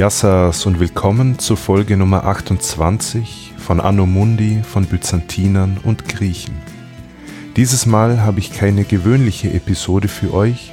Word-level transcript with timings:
Yassas 0.00 0.64
und 0.64 0.80
willkommen 0.80 1.38
zur 1.38 1.58
Folge 1.58 1.94
Nummer 1.94 2.24
28 2.24 3.52
von 3.58 3.80
Anno 3.80 4.06
Mundi 4.06 4.62
von 4.62 4.86
Byzantinern 4.86 5.76
und 5.84 6.08
Griechen. 6.08 6.54
Dieses 7.56 7.84
Mal 7.84 8.22
habe 8.22 8.38
ich 8.38 8.50
keine 8.50 8.84
gewöhnliche 8.84 9.52
Episode 9.52 10.08
für 10.08 10.32
euch, 10.32 10.72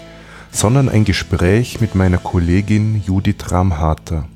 sondern 0.50 0.88
ein 0.88 1.04
Gespräch 1.04 1.82
mit 1.82 1.94
meiner 1.94 2.20
Kollegin 2.20 3.04
Judith 3.06 3.52
Ramharter. 3.52 4.30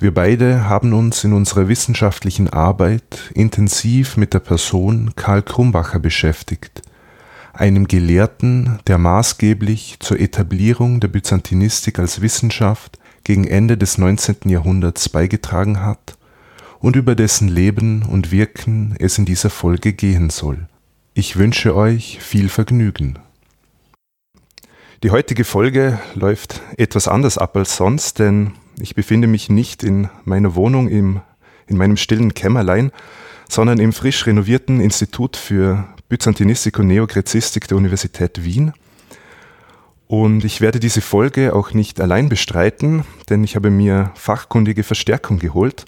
Wir 0.00 0.12
beide 0.12 0.68
haben 0.68 0.92
uns 0.92 1.22
in 1.22 1.32
unserer 1.32 1.68
wissenschaftlichen 1.68 2.50
Arbeit 2.50 3.30
intensiv 3.32 4.16
mit 4.16 4.34
der 4.34 4.40
Person 4.40 5.12
Karl 5.14 5.42
Krumbacher 5.42 6.00
beschäftigt, 6.00 6.82
einem 7.52 7.86
Gelehrten, 7.86 8.80
der 8.88 8.98
maßgeblich 8.98 9.98
zur 10.00 10.18
Etablierung 10.18 10.98
der 10.98 11.06
Byzantinistik 11.06 12.00
als 12.00 12.20
Wissenschaft 12.20 12.98
gegen 13.26 13.44
Ende 13.44 13.76
des 13.76 13.98
19. 13.98 14.36
Jahrhunderts 14.44 15.08
beigetragen 15.08 15.80
hat 15.80 16.16
und 16.78 16.94
über 16.94 17.16
dessen 17.16 17.48
Leben 17.48 18.04
und 18.04 18.30
Wirken 18.30 18.94
es 19.00 19.18
in 19.18 19.24
dieser 19.24 19.50
Folge 19.50 19.94
gehen 19.94 20.30
soll. 20.30 20.68
Ich 21.12 21.34
wünsche 21.34 21.74
euch 21.74 22.20
viel 22.20 22.48
Vergnügen. 22.48 23.18
Die 25.02 25.10
heutige 25.10 25.42
Folge 25.42 25.98
läuft 26.14 26.62
etwas 26.76 27.08
anders 27.08 27.36
ab 27.36 27.56
als 27.56 27.76
sonst, 27.76 28.20
denn 28.20 28.52
ich 28.78 28.94
befinde 28.94 29.26
mich 29.26 29.48
nicht 29.48 29.82
in 29.82 30.08
meiner 30.24 30.54
Wohnung 30.54 30.86
im, 30.86 31.20
in 31.66 31.76
meinem 31.76 31.96
stillen 31.96 32.32
Kämmerlein, 32.32 32.92
sondern 33.48 33.80
im 33.80 33.92
frisch 33.92 34.24
renovierten 34.24 34.78
Institut 34.78 35.36
für 35.36 35.88
Byzantinistik 36.08 36.78
und 36.78 36.86
Neogrezistik 36.86 37.66
der 37.66 37.76
Universität 37.76 38.44
Wien– 38.44 38.72
und 40.08 40.44
ich 40.44 40.60
werde 40.60 40.80
diese 40.80 41.00
Folge 41.00 41.54
auch 41.54 41.72
nicht 41.72 42.00
allein 42.00 42.28
bestreiten, 42.28 43.04
denn 43.28 43.42
ich 43.42 43.56
habe 43.56 43.70
mir 43.70 44.12
fachkundige 44.14 44.82
Verstärkung 44.82 45.38
geholt, 45.38 45.84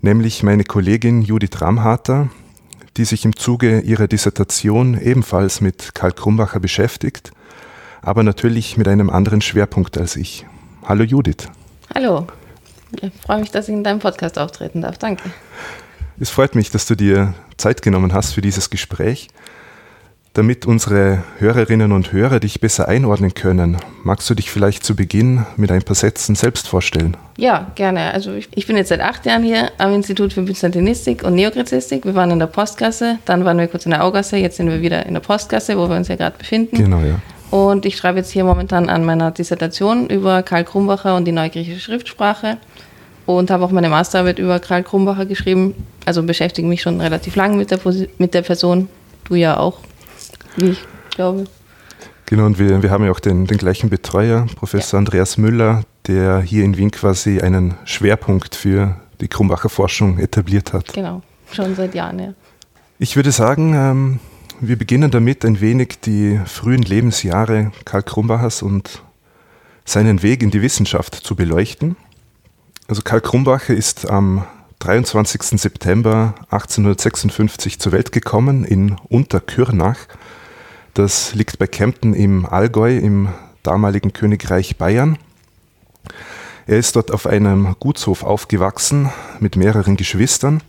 nämlich 0.00 0.42
meine 0.42 0.64
Kollegin 0.64 1.22
Judith 1.22 1.60
Ramharter, 1.60 2.30
die 2.96 3.04
sich 3.04 3.24
im 3.24 3.36
Zuge 3.36 3.80
ihrer 3.80 4.08
Dissertation 4.08 5.00
ebenfalls 5.00 5.60
mit 5.60 5.94
Karl 5.94 6.12
Krumbacher 6.12 6.60
beschäftigt, 6.60 7.32
aber 8.02 8.22
natürlich 8.22 8.76
mit 8.76 8.88
einem 8.88 9.08
anderen 9.08 9.40
Schwerpunkt 9.40 9.96
als 9.96 10.16
ich. 10.16 10.44
Hallo 10.84 11.04
Judith. 11.04 11.48
Hallo. 11.94 12.26
Ich 13.00 13.12
freue 13.24 13.40
mich, 13.40 13.50
dass 13.50 13.68
ich 13.68 13.74
in 13.74 13.84
deinem 13.84 14.00
Podcast 14.00 14.38
auftreten 14.38 14.82
darf. 14.82 14.98
Danke. 14.98 15.30
Es 16.18 16.28
freut 16.28 16.54
mich, 16.54 16.70
dass 16.70 16.86
du 16.86 16.94
dir 16.94 17.34
Zeit 17.56 17.82
genommen 17.82 18.12
hast 18.12 18.32
für 18.32 18.42
dieses 18.42 18.68
Gespräch. 18.68 19.28
Damit 20.34 20.64
unsere 20.64 21.22
Hörerinnen 21.40 21.92
und 21.92 22.10
Hörer 22.10 22.40
dich 22.40 22.58
besser 22.58 22.88
einordnen 22.88 23.34
können, 23.34 23.76
magst 24.02 24.30
du 24.30 24.34
dich 24.34 24.50
vielleicht 24.50 24.82
zu 24.82 24.96
Beginn 24.96 25.44
mit 25.58 25.70
ein 25.70 25.82
paar 25.82 25.94
Sätzen 25.94 26.34
selbst 26.34 26.68
vorstellen? 26.68 27.18
Ja, 27.36 27.70
gerne. 27.74 28.14
Also 28.14 28.32
ich, 28.32 28.48
ich 28.54 28.66
bin 28.66 28.78
jetzt 28.78 28.88
seit 28.88 29.02
acht 29.02 29.26
Jahren 29.26 29.42
hier 29.42 29.70
am 29.76 29.92
Institut 29.92 30.32
für 30.32 30.40
Byzantinistik 30.40 31.22
und 31.22 31.34
Neogräzistik. 31.34 32.06
Wir 32.06 32.14
waren 32.14 32.30
in 32.30 32.38
der 32.38 32.46
Postgasse, 32.46 33.18
dann 33.26 33.44
waren 33.44 33.58
wir 33.58 33.66
kurz 33.66 33.84
in 33.84 33.90
der 33.90 34.02
Augasse, 34.02 34.38
jetzt 34.38 34.56
sind 34.56 34.70
wir 34.70 34.80
wieder 34.80 35.04
in 35.04 35.12
der 35.12 35.20
Postgasse, 35.20 35.76
wo 35.76 35.86
wir 35.90 35.96
uns 35.96 36.08
ja 36.08 36.16
gerade 36.16 36.38
befinden. 36.38 36.78
Genau, 36.78 37.00
ja. 37.00 37.20
Und 37.50 37.84
ich 37.84 37.98
schreibe 37.98 38.16
jetzt 38.16 38.30
hier 38.30 38.44
momentan 38.44 38.88
an 38.88 39.04
meiner 39.04 39.32
Dissertation 39.32 40.08
über 40.08 40.42
Karl 40.42 40.64
Krumbacher 40.64 41.14
und 41.14 41.26
die 41.26 41.32
neugriechische 41.32 41.80
Schriftsprache 41.80 42.56
und 43.26 43.50
habe 43.50 43.66
auch 43.66 43.70
meine 43.70 43.90
Masterarbeit 43.90 44.38
über 44.38 44.60
Karl 44.60 44.82
Krumbacher 44.82 45.26
geschrieben. 45.26 45.74
Also 46.06 46.22
beschäftige 46.22 46.66
mich 46.66 46.80
schon 46.80 47.02
relativ 47.02 47.36
lange 47.36 47.58
mit 47.58 47.70
der, 47.70 47.80
mit 48.16 48.32
der 48.32 48.40
Person. 48.40 48.88
Du 49.24 49.34
ja 49.34 49.58
auch 49.58 49.80
wie 50.56 50.70
ich 50.70 50.84
glaube. 51.14 51.44
Genau, 52.26 52.46
und 52.46 52.58
wir, 52.58 52.82
wir 52.82 52.90
haben 52.90 53.04
ja 53.04 53.10
auch 53.10 53.20
den, 53.20 53.46
den 53.46 53.58
gleichen 53.58 53.90
Betreuer, 53.90 54.46
Professor 54.56 54.96
ja. 54.96 54.98
Andreas 54.98 55.36
Müller, 55.36 55.82
der 56.06 56.40
hier 56.40 56.64
in 56.64 56.76
Wien 56.76 56.90
quasi 56.90 57.40
einen 57.40 57.74
Schwerpunkt 57.84 58.54
für 58.54 58.96
die 59.20 59.28
Krumbacher 59.28 59.68
Forschung 59.68 60.18
etabliert 60.18 60.72
hat. 60.72 60.92
Genau, 60.92 61.22
schon 61.52 61.74
seit 61.74 61.94
Jahren, 61.94 62.18
ja. 62.18 62.34
Ich 62.98 63.16
würde 63.16 63.32
sagen, 63.32 63.74
ähm, 63.74 64.20
wir 64.60 64.78
beginnen 64.78 65.10
damit, 65.10 65.44
ein 65.44 65.60
wenig 65.60 66.00
die 66.00 66.40
frühen 66.46 66.82
Lebensjahre 66.82 67.72
Karl 67.84 68.02
Krumbachers 68.02 68.62
und 68.62 69.02
seinen 69.84 70.22
Weg 70.22 70.42
in 70.42 70.50
die 70.50 70.62
Wissenschaft 70.62 71.14
zu 71.14 71.34
beleuchten. 71.34 71.96
Also 72.88 73.02
Karl 73.02 73.20
Krumbacher 73.20 73.74
ist 73.74 74.08
am 74.08 74.44
23. 74.78 75.42
September 75.60 76.34
1856 76.50 77.78
zur 77.78 77.92
Welt 77.92 78.12
gekommen 78.12 78.64
in 78.64 78.96
Unterkürnach 79.08 79.98
das 80.94 81.34
liegt 81.34 81.58
bei 81.58 81.66
Kempten 81.66 82.14
im 82.14 82.44
Allgäu 82.44 82.96
im 82.96 83.28
damaligen 83.62 84.12
Königreich 84.12 84.76
Bayern. 84.76 85.18
Er 86.66 86.78
ist 86.78 86.96
dort 86.96 87.10
auf 87.10 87.26
einem 87.26 87.74
Gutshof 87.80 88.22
aufgewachsen 88.22 89.10
mit 89.40 89.56
mehreren 89.56 89.96
Geschwistern. 89.96 90.62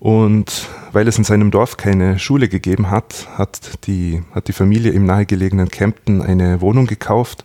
Und 0.00 0.68
weil 0.92 1.08
es 1.08 1.18
in 1.18 1.24
seinem 1.24 1.50
Dorf 1.50 1.76
keine 1.76 2.18
Schule 2.18 2.48
gegeben 2.48 2.90
hat, 2.90 3.28
hat 3.36 3.86
die, 3.86 4.22
hat 4.32 4.48
die 4.48 4.52
Familie 4.52 4.92
im 4.92 5.06
nahegelegenen 5.06 5.70
Kempten 5.70 6.22
eine 6.22 6.60
Wohnung 6.60 6.86
gekauft, 6.86 7.44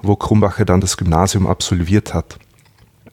wo 0.00 0.16
Krumbacher 0.16 0.64
dann 0.64 0.80
das 0.80 0.96
Gymnasium 0.96 1.46
absolviert 1.46 2.14
hat. 2.14 2.38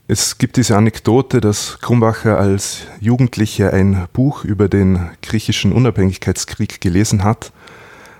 Es 0.07 0.39
gibt 0.39 0.57
diese 0.57 0.75
Anekdote, 0.75 1.39
dass 1.41 1.79
Krumbacher 1.81 2.37
als 2.37 2.81
Jugendlicher 2.99 3.73
ein 3.73 4.07
Buch 4.13 4.43
über 4.43 4.67
den 4.67 5.09
griechischen 5.21 5.71
Unabhängigkeitskrieg 5.71 6.81
gelesen 6.81 7.23
hat 7.23 7.51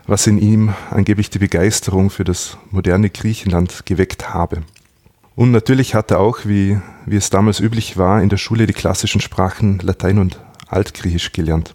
was 0.10 0.26
in 0.26 0.40
ihm 0.40 0.74
angeblich 0.90 1.30
die 1.30 1.38
Begeisterung 1.38 2.10
für 2.10 2.24
das 2.24 2.58
moderne 2.72 3.12
Griechenland 3.12 3.86
geweckt 3.86 4.34
habe. 4.34 4.64
Und 5.36 5.52
natürlich 5.52 5.94
hat 5.94 6.10
er 6.10 6.20
auch, 6.20 6.40
wie, 6.46 6.80
wie 7.06 7.16
es 7.16 7.30
damals 7.30 7.60
üblich 7.60 7.96
war, 7.96 8.22
in 8.22 8.30
der 8.30 8.38
Schule 8.38 8.66
die 8.66 8.74
klassischen 8.74 9.22
Sprachen 9.22 9.78
Latein 9.80 10.18
und 10.18 10.40
Altgriechisch 10.68 11.32
gelernt. 11.32 11.74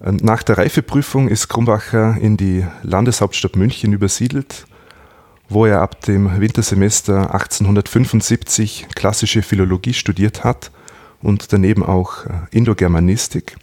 Nach 0.00 0.42
der 0.42 0.58
Reifeprüfung 0.58 1.28
ist 1.28 1.48
Krumbacher 1.48 2.16
in 2.20 2.36
die 2.36 2.66
Landeshauptstadt 2.82 3.56
München 3.56 3.92
übersiedelt, 3.92 4.66
wo 5.48 5.66
er 5.66 5.80
ab 5.80 6.00
dem 6.02 6.40
Wintersemester 6.40 7.32
1875 7.32 8.88
klassische 8.94 9.42
Philologie 9.42 9.94
studiert 9.94 10.42
hat 10.42 10.72
und 11.22 11.52
daneben 11.52 11.84
auch 11.84 12.26
Indogermanistik. 12.50 13.56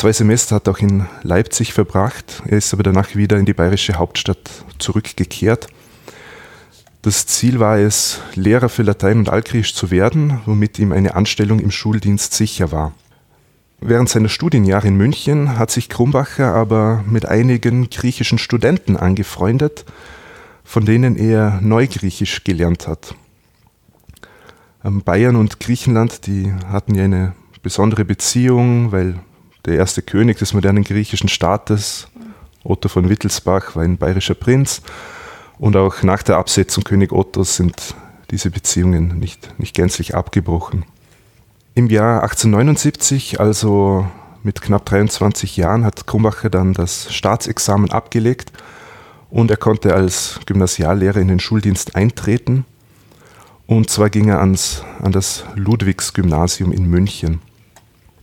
Zwei 0.00 0.14
Semester 0.14 0.56
hat 0.56 0.66
er 0.66 0.72
auch 0.72 0.78
in 0.78 1.06
Leipzig 1.24 1.74
verbracht. 1.74 2.42
Er 2.46 2.56
ist 2.56 2.72
aber 2.72 2.82
danach 2.82 3.16
wieder 3.16 3.36
in 3.36 3.44
die 3.44 3.52
bayerische 3.52 3.96
Hauptstadt 3.96 4.64
zurückgekehrt. 4.78 5.66
Das 7.02 7.26
Ziel 7.26 7.60
war 7.60 7.76
es, 7.76 8.18
Lehrer 8.34 8.70
für 8.70 8.82
Latein 8.82 9.18
und 9.18 9.28
Altgriechisch 9.28 9.74
zu 9.74 9.90
werden, 9.90 10.40
womit 10.46 10.78
ihm 10.78 10.92
eine 10.92 11.16
Anstellung 11.16 11.60
im 11.60 11.70
Schuldienst 11.70 12.32
sicher 12.32 12.72
war. 12.72 12.94
Während 13.82 14.08
seiner 14.08 14.30
Studienjahre 14.30 14.88
in 14.88 14.96
München 14.96 15.58
hat 15.58 15.70
sich 15.70 15.90
Krumbacher 15.90 16.54
aber 16.54 17.04
mit 17.06 17.26
einigen 17.26 17.90
griechischen 17.90 18.38
Studenten 18.38 18.96
angefreundet, 18.96 19.84
von 20.64 20.86
denen 20.86 21.14
er 21.14 21.60
Neugriechisch 21.60 22.42
gelernt 22.42 22.88
hat. 22.88 23.14
Bayern 24.82 25.36
und 25.36 25.60
Griechenland, 25.60 26.26
die 26.26 26.54
hatten 26.72 26.94
ja 26.94 27.04
eine 27.04 27.34
besondere 27.62 28.06
Beziehung, 28.06 28.92
weil 28.92 29.20
der 29.64 29.76
erste 29.76 30.02
König 30.02 30.38
des 30.38 30.54
modernen 30.54 30.84
griechischen 30.84 31.28
Staates, 31.28 32.08
Otto 32.64 32.88
von 32.88 33.08
Wittelsbach, 33.08 33.76
war 33.76 33.82
ein 33.82 33.98
bayerischer 33.98 34.34
Prinz. 34.34 34.82
Und 35.58 35.76
auch 35.76 36.02
nach 36.02 36.22
der 36.22 36.36
Absetzung 36.38 36.84
König 36.84 37.12
Ottos 37.12 37.56
sind 37.56 37.94
diese 38.30 38.50
Beziehungen 38.50 39.18
nicht, 39.18 39.58
nicht 39.58 39.74
gänzlich 39.74 40.14
abgebrochen. 40.14 40.84
Im 41.74 41.88
Jahr 41.88 42.22
1879, 42.22 43.40
also 43.40 44.06
mit 44.42 44.62
knapp 44.62 44.86
23 44.86 45.56
Jahren, 45.56 45.84
hat 45.84 46.06
Krumbacher 46.06 46.50
dann 46.50 46.72
das 46.72 47.12
Staatsexamen 47.12 47.90
abgelegt 47.90 48.52
und 49.30 49.50
er 49.50 49.56
konnte 49.56 49.94
als 49.94 50.40
Gymnasiallehrer 50.46 51.20
in 51.20 51.28
den 51.28 51.40
Schuldienst 51.40 51.94
eintreten. 51.94 52.64
Und 53.66 53.90
zwar 53.90 54.10
ging 54.10 54.28
er 54.28 54.40
ans, 54.40 54.82
an 55.00 55.12
das 55.12 55.44
Ludwigsgymnasium 55.54 56.72
in 56.72 56.86
München. 56.86 57.40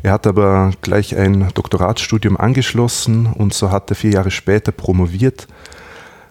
Er 0.08 0.14
hat 0.14 0.26
aber 0.26 0.72
gleich 0.82 1.18
ein 1.18 1.50
Doktoratsstudium 1.54 2.38
angeschlossen 2.38 3.26
und 3.26 3.54
so 3.54 3.72
hat 3.72 3.90
er 3.90 3.96
vier 3.98 4.12
Jahre 4.12 4.32
später 4.32 4.72
promoviert 4.72 5.48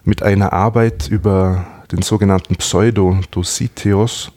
mit 0.03 0.23
einer 0.23 0.51
Arbeit 0.51 1.07
über 1.09 1.67
den 1.91 2.01
sogenannten 2.01 2.55
Pseudo-Dositeos. 2.55 4.31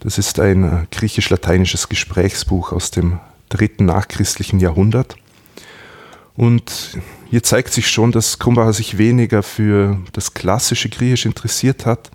Das 0.00 0.18
ist 0.18 0.40
ein 0.40 0.88
griechisch-lateinisches 0.90 1.88
Gesprächsbuch 1.88 2.72
aus 2.72 2.90
dem 2.90 3.20
dritten 3.48 3.84
nachchristlichen 3.84 4.58
Jahrhundert. 4.58 5.14
Und 6.34 6.98
hier 7.30 7.44
zeigt 7.44 7.72
sich 7.72 7.88
schon, 7.88 8.10
dass 8.10 8.40
Krumbacher 8.40 8.72
sich 8.72 8.98
weniger 8.98 9.44
für 9.44 9.98
das 10.10 10.34
klassische 10.34 10.88
Griechisch 10.88 11.26
interessiert 11.26 11.86
hat, 11.86 12.10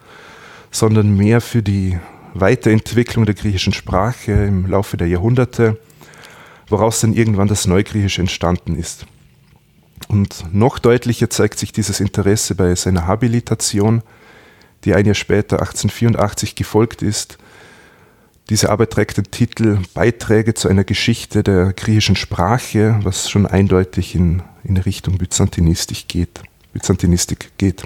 sondern 0.72 1.16
mehr 1.16 1.40
für 1.40 1.64
die 1.64 1.98
Weiterentwicklung 2.34 3.26
der 3.26 3.36
griechischen 3.36 3.72
Sprache 3.72 4.34
im 4.34 4.66
Laufe 4.70 4.98
der 4.98 5.08
Jahrhunderte 5.08 5.78
woraus 6.68 7.02
dann 7.02 7.14
irgendwann 7.14 7.48
das 7.48 7.68
Neugriechisch 7.68 8.20
entstanden 8.20 8.76
ist. 8.76 9.06
Und 10.08 10.54
noch 10.54 10.80
deutlicher 10.80 11.30
zeigt 11.30 11.60
sich 11.60 11.72
dieses 11.72 12.00
Interesse 12.00 12.56
bei 12.56 12.76
seiner 12.76 13.08
Habilitation, 13.08 14.02
die 14.84 14.94
ein 14.94 15.06
Jahr 15.06 15.16
später 15.16 15.60
1884 15.60 16.56
gefolgt 16.56 17.02
ist. 17.02 17.38
Diese 18.50 18.70
Arbeit 18.70 18.92
trägt 18.92 19.18
den 19.18 19.32
Titel 19.32 19.80
Beiträge 19.96 20.54
zu 20.54 20.68
einer 20.68 20.84
Geschichte 20.84 21.42
der 21.42 21.74
griechischen 21.74 22.16
Sprache, 22.16 23.00
was 23.02 23.30
schon 23.30 23.48
eindeutig 23.48 24.14
in, 24.14 24.44
in 24.64 24.78
Richtung 24.78 25.18
Byzantinistik 25.18 26.08
geht. 26.08 26.42
Byzantinistik 26.74 27.52
geht. 27.58 27.84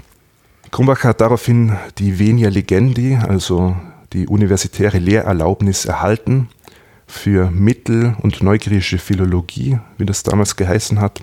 Krumbacher 0.70 1.08
hat 1.08 1.20
daraufhin 1.22 1.76
die 1.98 2.18
Venia 2.18 2.50
Legendi, 2.50 3.16
also 3.16 3.74
die 4.12 4.26
universitäre 4.26 4.98
Lehrerlaubnis, 4.98 5.86
erhalten 5.86 6.48
für 7.10 7.50
Mittel- 7.50 8.16
und 8.22 8.42
neugriechische 8.42 8.98
Philologie, 8.98 9.78
wie 9.98 10.06
das 10.06 10.22
damals 10.22 10.56
geheißen 10.56 11.00
hat. 11.00 11.20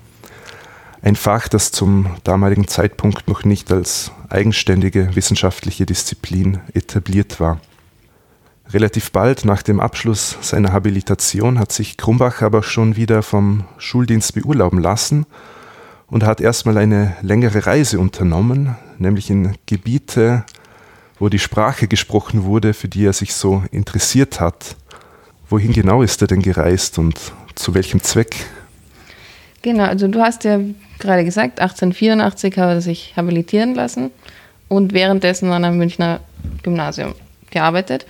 Ein 1.01 1.15
Fach, 1.15 1.47
das 1.47 1.71
zum 1.71 2.07
damaligen 2.23 2.67
Zeitpunkt 2.67 3.27
noch 3.27 3.43
nicht 3.43 3.71
als 3.71 4.11
eigenständige 4.29 5.15
wissenschaftliche 5.15 5.85
Disziplin 5.85 6.59
etabliert 6.73 7.39
war. 7.39 7.59
Relativ 8.73 9.11
bald 9.11 9.45
nach 9.45 9.61
dem 9.61 9.79
Abschluss 9.79 10.37
seiner 10.41 10.73
Habilitation 10.73 11.57
hat 11.57 11.71
sich 11.71 11.95
Krumbach 11.95 12.41
aber 12.41 12.63
schon 12.63 12.97
wieder 12.97 13.23
vom 13.23 13.63
Schuldienst 13.77 14.33
beurlauben 14.33 14.79
lassen 14.79 15.25
und 16.07 16.23
hat 16.23 16.41
erstmal 16.41 16.77
eine 16.77 17.15
längere 17.21 17.65
Reise 17.65 17.99
unternommen, 17.99 18.75
nämlich 18.97 19.29
in 19.29 19.55
Gebiete, 19.67 20.43
wo 21.19 21.29
die 21.29 21.39
Sprache 21.39 21.87
gesprochen 21.87 22.43
wurde, 22.43 22.73
für 22.73 22.89
die 22.89 23.05
er 23.05 23.13
sich 23.13 23.33
so 23.33 23.63
interessiert 23.71 24.41
hat. 24.41 24.75
Wohin 25.49 25.71
genau 25.71 26.01
ist 26.01 26.21
er 26.21 26.27
denn 26.27 26.41
gereist 26.41 26.97
und 26.97 27.19
zu 27.55 27.73
welchem 27.73 28.01
Zweck? 28.03 28.35
Genau, 29.61 29.85
also 29.85 30.07
du 30.07 30.19
hast 30.21 30.43
ja 30.43 30.59
gerade 30.99 31.23
gesagt, 31.23 31.59
1884 31.59 32.57
hat 32.57 32.69
er 32.69 32.81
sich 32.81 33.13
habilitieren 33.15 33.73
lassen 33.73 34.11
und 34.67 34.93
währenddessen 34.93 35.51
an 35.51 35.63
einem 35.63 35.77
Münchner 35.77 36.19
Gymnasium 36.63 37.15
gearbeitet. 37.49 38.05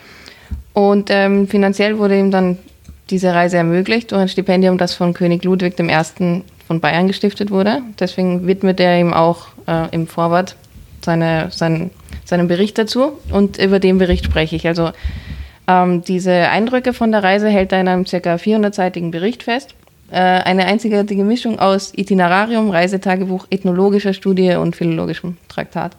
Und 0.74 1.10
ähm, 1.12 1.48
finanziell 1.48 1.98
wurde 1.98 2.20
ihm 2.20 2.32
dann 2.32 2.58
diese 3.10 3.34
Reise 3.34 3.58
ermöglicht 3.58 4.12
durch 4.12 4.22
ein 4.22 4.30
Stipendium, 4.30 4.78
das 4.78 4.94
von 4.94 5.14
König 5.14 5.44
Ludwig 5.44 5.80
I. 5.80 6.44
von 6.68 6.80
Bayern 6.80 7.08
gestiftet 7.08 7.52
wurde. 7.52 7.82
Deswegen 8.00 8.48
widmet 8.48 8.80
er 8.80 9.00
ihm 9.00 9.14
auch 9.14 9.48
äh, 9.68 9.90
im 9.92 10.08
Vorwort 10.08 10.56
seine, 11.02 11.50
sein, 11.52 11.92
seinen 12.26 12.48
Bericht 12.48 12.78
dazu 12.78 13.14
und 13.32 13.58
über 13.58 13.80
den 13.80 13.98
Bericht 13.98 14.26
spreche 14.26 14.56
ich. 14.56 14.68
Also 14.68 14.92
ähm, 15.68 16.04
diese 16.04 16.32
Eindrücke 16.32 16.94
von 16.94 17.12
der 17.12 17.24
Reise 17.24 17.50
hält 17.50 17.72
er 17.72 17.82
in 17.82 17.88
einem 17.88 18.06
ca. 18.06 18.36
400-seitigen 18.36 19.12
Bericht 19.12 19.44
fest. 19.44 19.76
Äh, 20.10 20.20
eine 20.20 20.66
einzigartige 20.66 21.24
Mischung 21.24 21.60
aus 21.60 21.94
Itinerarium, 21.96 22.72
Reisetagebuch, 22.72 23.48
ethnologischer 23.50 24.14
Studie 24.14 24.56
und 24.56 24.76
philologischem 24.76 25.38
Traktat. 25.50 25.98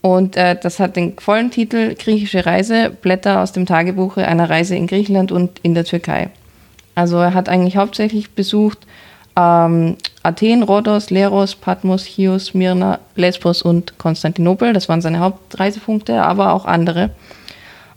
Und 0.00 0.36
äh, 0.36 0.56
das 0.60 0.80
hat 0.80 0.96
den 0.96 1.18
vollen 1.18 1.50
Titel 1.50 1.94
Griechische 1.94 2.46
Reise, 2.46 2.90
Blätter 2.90 3.40
aus 3.40 3.52
dem 3.52 3.66
Tagebuch 3.66 4.16
einer 4.16 4.50
Reise 4.50 4.76
in 4.76 4.86
Griechenland 4.86 5.32
und 5.32 5.58
in 5.62 5.74
der 5.74 5.84
Türkei. 5.84 6.30
Also 6.94 7.18
er 7.18 7.34
hat 7.34 7.48
eigentlich 7.48 7.76
hauptsächlich 7.76 8.32
besucht 8.32 8.78
ähm, 9.36 9.96
Athen, 10.22 10.62
Rhodos, 10.62 11.10
Leros, 11.10 11.54
Patmos, 11.54 12.04
Chios, 12.04 12.54
Myrna, 12.54 12.98
Lesbos 13.16 13.62
und 13.62 13.98
Konstantinopel. 13.98 14.72
Das 14.72 14.88
waren 14.88 15.00
seine 15.00 15.20
Hauptreisepunkte, 15.20 16.22
aber 16.22 16.52
auch 16.52 16.64
andere. 16.64 17.10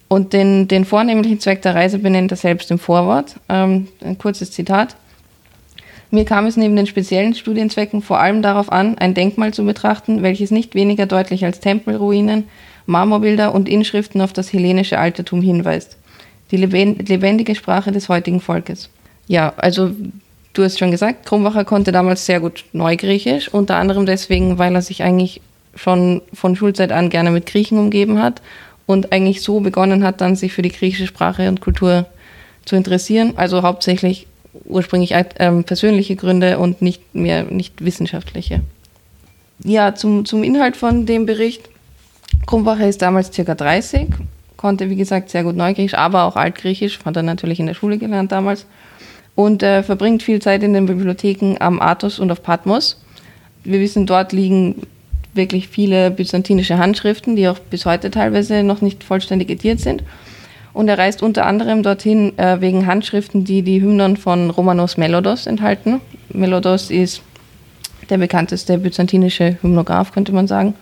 Und 0.08 0.34
den, 0.34 0.68
den 0.68 0.86
vornehmlichen 0.86 1.40
Zweck 1.40 1.62
der 1.62 1.76
Reise 1.76 1.98
benennt 1.98 2.32
er 2.32 2.38
selbst 2.38 2.70
im 2.70 2.80
Vorwort. 2.80 3.36
Ähm, 3.50 3.88
ein 4.04 4.18
kurzes 4.18 4.52
Zitat. 4.52 4.96
Mir 6.12 6.26
kam 6.26 6.46
es 6.46 6.56
neben 6.56 6.76
den 6.76 6.86
speziellen 6.86 7.34
Studienzwecken 7.34 8.02
vor 8.02 8.20
allem 8.20 8.42
darauf 8.42 8.72
an, 8.72 8.98
ein 9.00 9.16
Denkmal 9.16 9.54
zu 9.54 9.66
betrachten, 9.66 10.22
welches 10.22 10.52
nicht 10.52 10.76
weniger 10.76 11.08
deutlich 11.08 11.44
als 11.44 11.60
Tempelruinen, 11.60 12.46
Marmorbilder 12.86 13.54
und 13.54 13.68
Inschriften 13.68 14.22
auf 14.22 14.32
das 14.32 14.54
hellenische 14.54 15.00
Altertum 15.00 15.42
hinweist. 15.42 15.98
Die 16.52 16.58
lebendige 16.58 17.56
Sprache 17.56 17.92
des 17.92 18.08
heutigen 18.08 18.40
Volkes. 18.40 18.90
Ja, 19.28 19.54
also 19.58 19.92
du 20.54 20.64
hast 20.64 20.78
schon 20.78 20.92
gesagt, 20.92 21.26
Krumbacher 21.26 21.66
konnte 21.66 21.92
damals 21.92 22.28
sehr 22.28 22.40
gut 22.40 22.64
Neugriechisch, 22.72 23.50
unter 23.50 23.78
anderem 23.78 24.06
deswegen, 24.06 24.60
weil 24.60 24.76
er 24.76 24.84
sich 24.84 25.02
eigentlich 25.02 25.42
schon 25.74 26.22
von 26.32 26.56
Schulzeit 26.56 26.92
an 26.92 27.10
gerne 27.10 27.32
mit 27.32 27.48
Griechen 27.48 27.80
umgeben 27.80 28.22
hat 28.22 28.42
und 28.86 29.12
eigentlich 29.12 29.42
so 29.42 29.60
begonnen 29.60 30.04
hat, 30.04 30.22
dann 30.22 30.36
sich 30.36 30.54
für 30.54 30.62
die 30.62 30.72
griechische 30.72 31.08
Sprache 31.08 31.48
und 31.50 31.62
Kultur 31.62 32.06
zu 32.66 32.76
interessieren. 32.76 33.34
Also 33.36 33.64
hauptsächlich 33.64 34.28
ursprünglich 34.66 35.14
ähm, 35.40 35.64
persönliche 35.64 36.16
Gründe 36.16 36.60
und 36.60 36.82
nicht 36.82 37.14
mehr 37.14 37.44
nicht 37.44 37.84
wissenschaftliche. 37.84 38.62
Ja, 39.64 39.96
zum, 39.96 40.26
zum 40.26 40.44
Inhalt 40.44 40.76
von 40.76 41.06
dem 41.06 41.26
Bericht. 41.26 41.70
Krumbacher 42.46 42.88
ist 42.88 43.02
damals 43.02 43.34
circa 43.34 43.56
30, 43.56 44.08
konnte 44.58 44.90
wie 44.90 44.96
gesagt 44.96 45.30
sehr 45.30 45.44
gut 45.44 45.56
Neugriechisch, 45.56 45.94
aber 45.94 46.24
auch 46.24 46.36
Altgriechisch, 46.36 47.00
hat 47.06 47.16
er 47.16 47.24
natürlich 47.24 47.60
in 47.60 47.68
der 47.68 47.74
Schule 47.74 47.98
gelernt 47.98 48.32
damals 48.32 48.66
und 49.36 49.64
äh, 49.64 49.84
verbringt 49.84 50.24
viel 50.24 50.42
Zeit 50.42 50.64
in 50.64 50.74
den 50.74 50.86
Bibliotheken 50.86 51.56
am 51.60 51.82
Athos 51.82 52.20
und 52.20 52.32
auf 52.32 52.44
Patmos. 52.44 53.02
Wir 53.64 53.80
wissen, 53.80 54.06
dort 54.06 54.32
liegen 54.32 54.82
wirklich 55.36 55.68
viele 55.68 56.12
byzantinische 56.12 56.78
Handschriften, 56.78 57.36
die 57.36 57.48
auch 57.48 57.60
bis 57.60 57.86
heute 57.86 58.12
teilweise 58.12 58.64
noch 58.64 58.82
nicht 58.82 59.04
vollständig 59.04 59.50
ediert 59.50 59.80
sind. 59.80 60.04
Und 60.74 60.90
er 60.90 60.98
reist 60.98 61.24
unter 61.24 61.46
anderem 61.46 61.84
dorthin 61.84 62.38
äh, 62.38 62.60
wegen 62.60 62.86
Handschriften, 62.86 63.46
die 63.46 63.62
die 63.62 63.82
Hymnen 63.82 64.18
von 64.18 64.50
Romanos 64.50 64.98
Melodos 64.98 65.48
enthalten. 65.48 66.02
Melodos 66.30 66.90
ist 66.92 67.22
der 68.10 68.18
bekannteste 68.18 68.78
byzantinische 68.78 69.58
Hymnograph, 69.62 70.12
könnte 70.12 70.34
man 70.34 70.48
sagen. 70.48 70.74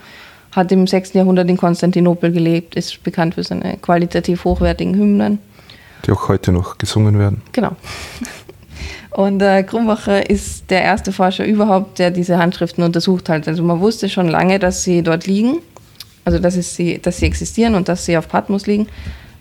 Hat 0.52 0.72
im 0.72 0.88
6. 0.88 1.14
Jahrhundert 1.14 1.50
in 1.50 1.58
Konstantinopel 1.58 2.32
gelebt, 2.32 2.76
ist 2.76 3.04
bekannt 3.04 3.36
für 3.36 3.44
seine 3.44 3.78
qualitativ 3.78 4.46
hochwertigen 4.46 4.96
Hymnen. 4.96 5.40
Die 6.06 6.12
auch 6.12 6.28
heute 6.28 6.52
noch 6.52 6.78
gesungen 6.78 7.18
werden. 7.18 7.42
Genau. 7.54 7.76
Und 9.16 9.42
äh, 9.42 9.64
Krumbacher 9.64 10.30
ist 10.30 10.70
der 10.72 10.82
erste 10.82 11.12
Forscher 11.12 11.46
überhaupt, 11.46 12.00
der 12.00 12.12
diese 12.12 12.38
Handschriften 12.38 12.84
untersucht 12.84 13.30
hat. 13.30 13.48
Also 13.48 13.62
man 13.64 13.80
wusste 13.80 14.10
schon 14.10 14.28
lange, 14.28 14.58
dass 14.60 14.84
sie 14.84 15.04
dort 15.04 15.28
liegen, 15.28 15.60
also 16.26 16.40
dass, 16.40 16.56
sie, 16.56 17.00
dass 17.00 17.18
sie 17.18 17.26
existieren 17.26 17.76
und 17.76 17.88
dass 17.90 18.06
sie 18.06 18.18
auf 18.18 18.28
Patmos 18.28 18.66
liegen 18.66 18.88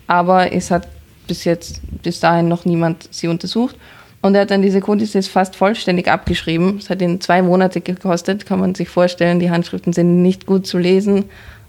aber 0.07 0.53
es 0.53 0.71
hat 0.71 0.87
bis 1.27 1.43
jetzt, 1.43 1.81
bis 2.01 2.19
dahin 2.19 2.47
noch 2.47 2.65
niemand 2.65 3.07
sie 3.11 3.27
untersucht. 3.27 3.75
Und 4.21 4.35
er 4.35 4.41
hat 4.41 4.51
dann 4.51 4.61
diese 4.61 4.79
Codices 4.79 5.27
fast 5.27 5.55
vollständig 5.55 6.07
abgeschrieben. 6.07 6.77
Es 6.77 6.89
hat 6.89 7.01
ihn 7.01 7.19
zwei 7.19 7.41
Monate 7.41 7.81
gekostet, 7.81 8.45
kann 8.45 8.59
man 8.59 8.73
sich 8.73 8.89
vorstellen. 8.89 9.39
Die 9.39 9.51
Handschriften 9.51 9.91
sind 9.91 10.21
nicht 10.21 10.45
gut 10.45 10.65
zu 10.65 10.77
lesen 10.77 11.25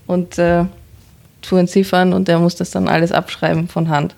und 0.07 0.39
äh, 0.39 0.65
zu 1.43 1.57
entziffern 1.57 2.13
und 2.13 2.29
er 2.29 2.39
muss 2.39 2.55
das 2.55 2.71
dann 2.71 2.89
alles 2.89 3.13
abschreiben 3.13 3.69
von 3.69 3.89
Hand. 3.89 4.15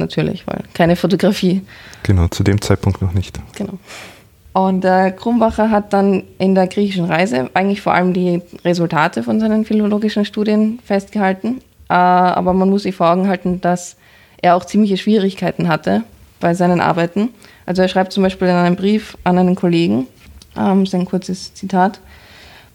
Natürlich, 0.00 0.46
weil 0.46 0.64
keine 0.74 0.96
Fotografie. 0.96 1.62
Genau, 2.02 2.26
zu 2.28 2.42
dem 2.42 2.60
Zeitpunkt 2.60 3.00
noch 3.00 3.12
nicht. 3.12 3.38
Genau. 3.54 3.74
Und 4.52 4.84
äh, 4.84 5.12
Krumbacher 5.12 5.70
hat 5.70 5.92
dann 5.92 6.24
in 6.38 6.56
der 6.56 6.66
griechischen 6.66 7.04
Reise 7.04 7.50
eigentlich 7.54 7.80
vor 7.80 7.94
allem 7.94 8.12
die 8.12 8.42
Resultate 8.64 9.22
von 9.22 9.38
seinen 9.38 9.64
philologischen 9.64 10.24
Studien 10.24 10.80
festgehalten 10.84 11.60
äh, 11.90 11.94
aber 11.94 12.52
man 12.52 12.70
muss 12.70 12.84
sich 12.84 12.94
vor 12.94 13.10
Augen 13.10 13.28
halten, 13.28 13.60
dass 13.60 13.96
er 14.40 14.54
auch 14.54 14.64
ziemliche 14.64 14.96
Schwierigkeiten 14.96 15.68
hatte 15.68 16.04
bei 16.38 16.54
seinen 16.54 16.80
Arbeiten. 16.80 17.30
Also 17.66 17.82
er 17.82 17.88
schreibt 17.88 18.12
zum 18.12 18.22
Beispiel 18.22 18.46
in 18.46 18.54
einem 18.54 18.76
Brief 18.76 19.18
an 19.24 19.36
einen 19.36 19.56
Kollegen, 19.56 20.06
ähm, 20.56 20.84
ist 20.84 20.94
ein 20.94 21.04
kurzes 21.04 21.52
Zitat, 21.52 22.00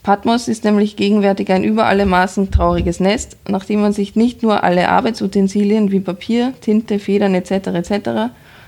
Patmos 0.06 0.48
ist 0.48 0.64
nämlich 0.64 0.98
gegenwärtig 0.98 1.52
ein 1.52 1.64
über 1.64 1.88
alle 1.88 2.06
Maßen 2.06 2.52
trauriges 2.52 3.00
Nest, 3.00 3.38
nachdem 3.48 3.82
man 3.82 3.92
sich 3.92 4.16
nicht 4.16 4.44
nur 4.44 4.64
alle 4.64 4.90
Arbeitsutensilien 4.90 5.90
wie 5.90 6.00
Papier, 6.00 6.54
Tinte, 6.62 7.00
Federn 7.00 7.34
etc. 7.34 7.70
etc., 7.70 8.10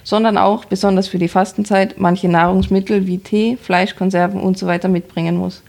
sondern 0.03 0.39
auch, 0.39 0.65
besonders 0.65 1.07
für 1.07 1.19
die 1.19 1.27
Fastenzeit, 1.27 1.99
manche 1.99 2.27
Nahrungsmittel 2.27 3.05
wie 3.05 3.19
Tee, 3.19 3.55
Fleisch, 3.61 3.95
Konserven 3.95 4.41
usw. 4.41 4.79
So 4.81 4.87
mitbringen 4.87 5.37
muss. 5.37 5.61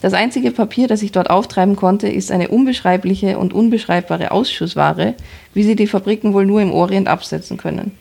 Das 0.00 0.12
einzige 0.12 0.52
Papier, 0.52 0.86
das 0.86 1.02
ich 1.02 1.10
dort 1.10 1.28
auftreiben 1.28 1.74
konnte, 1.74 2.08
ist 2.08 2.30
eine 2.30 2.46
unbeschreibliche 2.46 3.36
und 3.36 3.52
unbeschreibbare 3.52 4.30
Ausschussware, 4.30 5.14
wie 5.54 5.64
sie 5.64 5.74
die 5.74 5.88
Fabriken 5.88 6.34
wohl 6.34 6.46
nur 6.46 6.62
im 6.62 6.70
Orient 6.70 7.08
absetzen 7.08 7.56
können. 7.56 7.98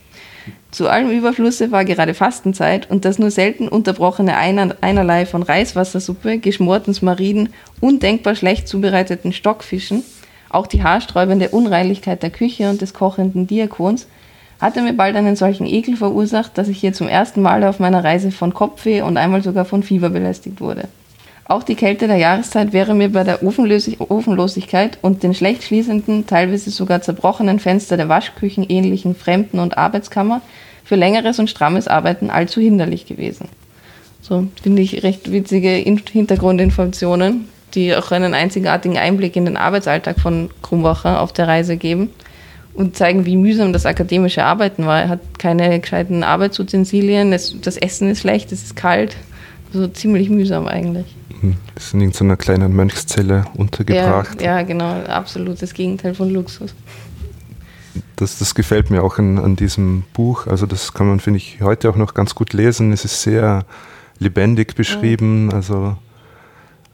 Zu 0.72 0.88
allem 0.88 1.10
Überflusse 1.10 1.72
war 1.72 1.86
gerade 1.86 2.14
Fastenzeit 2.14 2.90
und 2.90 3.06
das 3.06 3.20
nur 3.20 3.32
selten 3.32 3.68
unterbrochene 3.68 4.36
Einer 4.36 4.76
Einerlei 4.82 5.26
von 5.26 5.44
Reiswassersuppe, 5.44 6.38
geschmorten 6.40 6.94
Smariden, 6.94 7.50
undenkbar 7.82 8.36
schlecht 8.36 8.68
zubereiteten 8.68 9.34
Stockfischen, 9.34 10.04
auch 10.50 10.68
die 10.68 10.84
haarsträubende 10.84 11.50
Unreinlichkeit 11.50 12.24
der 12.24 12.30
Küche 12.30 12.70
und 12.70 12.82
des 12.82 12.94
kochenden 12.94 13.48
Diakons, 13.48 14.08
hatte 14.60 14.82
mir 14.82 14.94
bald 14.94 15.16
einen 15.16 15.36
solchen 15.36 15.66
Ekel 15.66 15.96
verursacht, 15.96 16.58
dass 16.58 16.68
ich 16.68 16.80
hier 16.80 16.94
zum 16.94 17.08
ersten 17.08 17.42
Mal 17.42 17.64
auf 17.64 17.80
meiner 17.80 18.04
Reise 18.04 18.32
von 18.32 18.54
Kopfweh 18.54 19.02
und 19.02 19.18
einmal 19.18 19.42
sogar 19.42 19.66
von 19.66 19.84
Fieber 19.84 20.10
belästigt 20.10 20.60
wurde. 20.60 20.90
Auch 21.50 21.64
die 21.64 21.74
Kälte 21.74 22.06
der 22.06 22.18
Jahreszeit 22.18 22.74
wäre 22.74 22.94
mir 22.94 23.12
bei 23.12 23.24
der 23.24 23.42
Ofenlosigkeit 23.42 25.00
und 25.02 25.24
den 25.24 25.34
schlecht 25.34 25.64
schließenden, 25.64 26.28
teilweise 26.28 26.70
sogar 26.70 27.02
zerbrochenen 27.02 27.58
Fenster 27.58 27.98
der 27.98 28.08
Waschküchen 28.08 28.64
ähnlichen 28.70 29.16
Fremden- 29.16 29.58
und 29.58 29.76
Arbeitskammer 29.76 30.42
für 30.84 30.96
längeres 30.96 31.40
und 31.40 31.50
strammes 31.50 31.88
Arbeiten 31.88 32.30
allzu 32.30 32.62
hinderlich 32.62 33.08
gewesen. 33.08 33.50
So 34.22 34.48
finde 34.62 34.84
ich 34.84 35.02
recht 35.02 35.32
witzige 35.32 35.70
Hintergrundinformationen. 35.72 37.50
die 37.74 37.96
auch 37.96 38.12
einen 38.12 38.36
einzigartigen 38.36 39.00
Einblick 39.00 39.36
in 39.36 39.46
den 39.46 39.58
Arbeitsalltag 39.58 40.20
von 40.20 40.52
Krumbacher 40.62 41.20
auf 41.20 41.34
der 41.34 41.48
Reise 41.48 41.78
geben 41.78 42.12
und 42.76 42.96
zeigen, 42.96 43.26
wie 43.26 43.38
mühsam 43.38 43.74
das 43.74 43.88
akademische 43.88 44.44
Arbeiten 44.44 44.86
war. 44.86 45.02
Er 45.02 45.10
hat 45.10 45.40
keine 45.40 45.80
gescheiten 45.80 46.24
Arbeitsutensilien, 46.24 47.32
das, 47.32 47.56
Essen 47.78 48.10
ist 48.12 48.20
schlecht, 48.20 48.52
es 48.52 48.64
ist 48.64 48.76
kalt. 48.76 49.18
So 49.72 49.80
also 49.80 49.92
ziemlich 49.92 50.30
mühsam 50.30 50.68
eigentlich. 50.68 51.06
Hm, 51.42 51.56
ist 51.76 51.94
in 51.94 52.02
irgendeiner 52.02 52.38
kleinen 52.38 52.76
Mönchszelle 52.76 53.46
untergebracht. 53.56 54.42
Ja, 54.42 54.58
ja, 54.58 54.64
genau, 54.64 55.04
absolut 55.04 55.62
das 55.62 55.74
Gegenteil 55.74 56.14
von 56.14 56.30
Luxus. 56.30 56.76
Das, 58.16 58.38
das 58.40 58.54
gefällt 58.56 58.90
mir 58.90 59.04
auch 59.04 59.18
an, 59.18 59.38
an 59.38 59.56
diesem 59.56 60.04
Buch. 60.14 60.48
Also 60.48 60.66
das 60.66 60.94
kann 60.94 61.08
man, 61.08 61.20
finde 61.20 61.38
ich, 61.38 61.62
heute 61.62 61.90
auch 61.90 61.96
noch 61.96 62.14
ganz 62.14 62.36
gut 62.36 62.54
lesen. 62.54 62.92
Es 62.92 63.06
ist 63.06 63.22
sehr 63.22 63.66
lebendig 64.20 64.76
beschrieben. 64.76 65.46
Mhm. 65.46 65.54
Also 65.54 65.98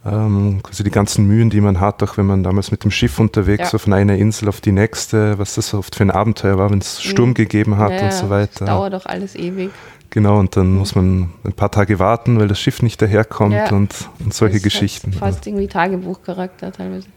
ähm, 0.05 0.61
quasi 0.61 0.83
die 0.83 0.91
ganzen 0.91 1.25
Mühen, 1.25 1.49
die 1.49 1.61
man 1.61 1.79
hat, 1.79 2.03
auch 2.03 2.17
wenn 2.17 2.27
man 2.27 2.43
damals 2.43 2.69
mit 2.69 2.83
dem 2.83 2.91
Schiff 2.91 3.19
unterwegs 3.19 3.71
ja. 3.71 3.79
von 3.79 3.91
einer 3.93 4.15
Insel 4.15 4.49
auf 4.49 4.61
die 4.61 4.71
nächste, 4.71 5.39
was 5.39 5.55
das 5.55 5.73
oft 5.73 5.95
für 5.95 6.03
ein 6.03 6.11
Abenteuer 6.11 6.57
war, 6.57 6.69
wenn 6.69 6.79
es 6.79 7.01
Sturm 7.01 7.29
mhm. 7.29 7.33
gegeben 7.33 7.77
hat 7.77 7.91
ja, 7.91 8.05
und 8.05 8.13
so 8.13 8.29
weiter. 8.29 8.65
Das 8.65 8.69
dauert 8.69 8.93
doch 8.93 9.05
alles 9.05 9.35
ewig. 9.35 9.71
Genau, 10.11 10.39
und 10.39 10.55
dann 10.55 10.75
muss 10.75 10.95
man 10.95 11.31
ein 11.43 11.53
paar 11.53 11.71
Tage 11.71 11.97
warten, 11.97 12.39
weil 12.39 12.47
das 12.47 12.59
Schiff 12.59 12.81
nicht 12.83 13.01
daherkommt 13.01 13.53
ja. 13.53 13.69
und, 13.71 13.93
und 14.23 14.33
solche 14.33 14.57
das 14.57 14.63
Geschichten. 14.63 15.11
Fast 15.11 15.45
irgendwie 15.47 15.67
Tagebuchcharakter 15.67 16.71
teilweise. 16.71 17.07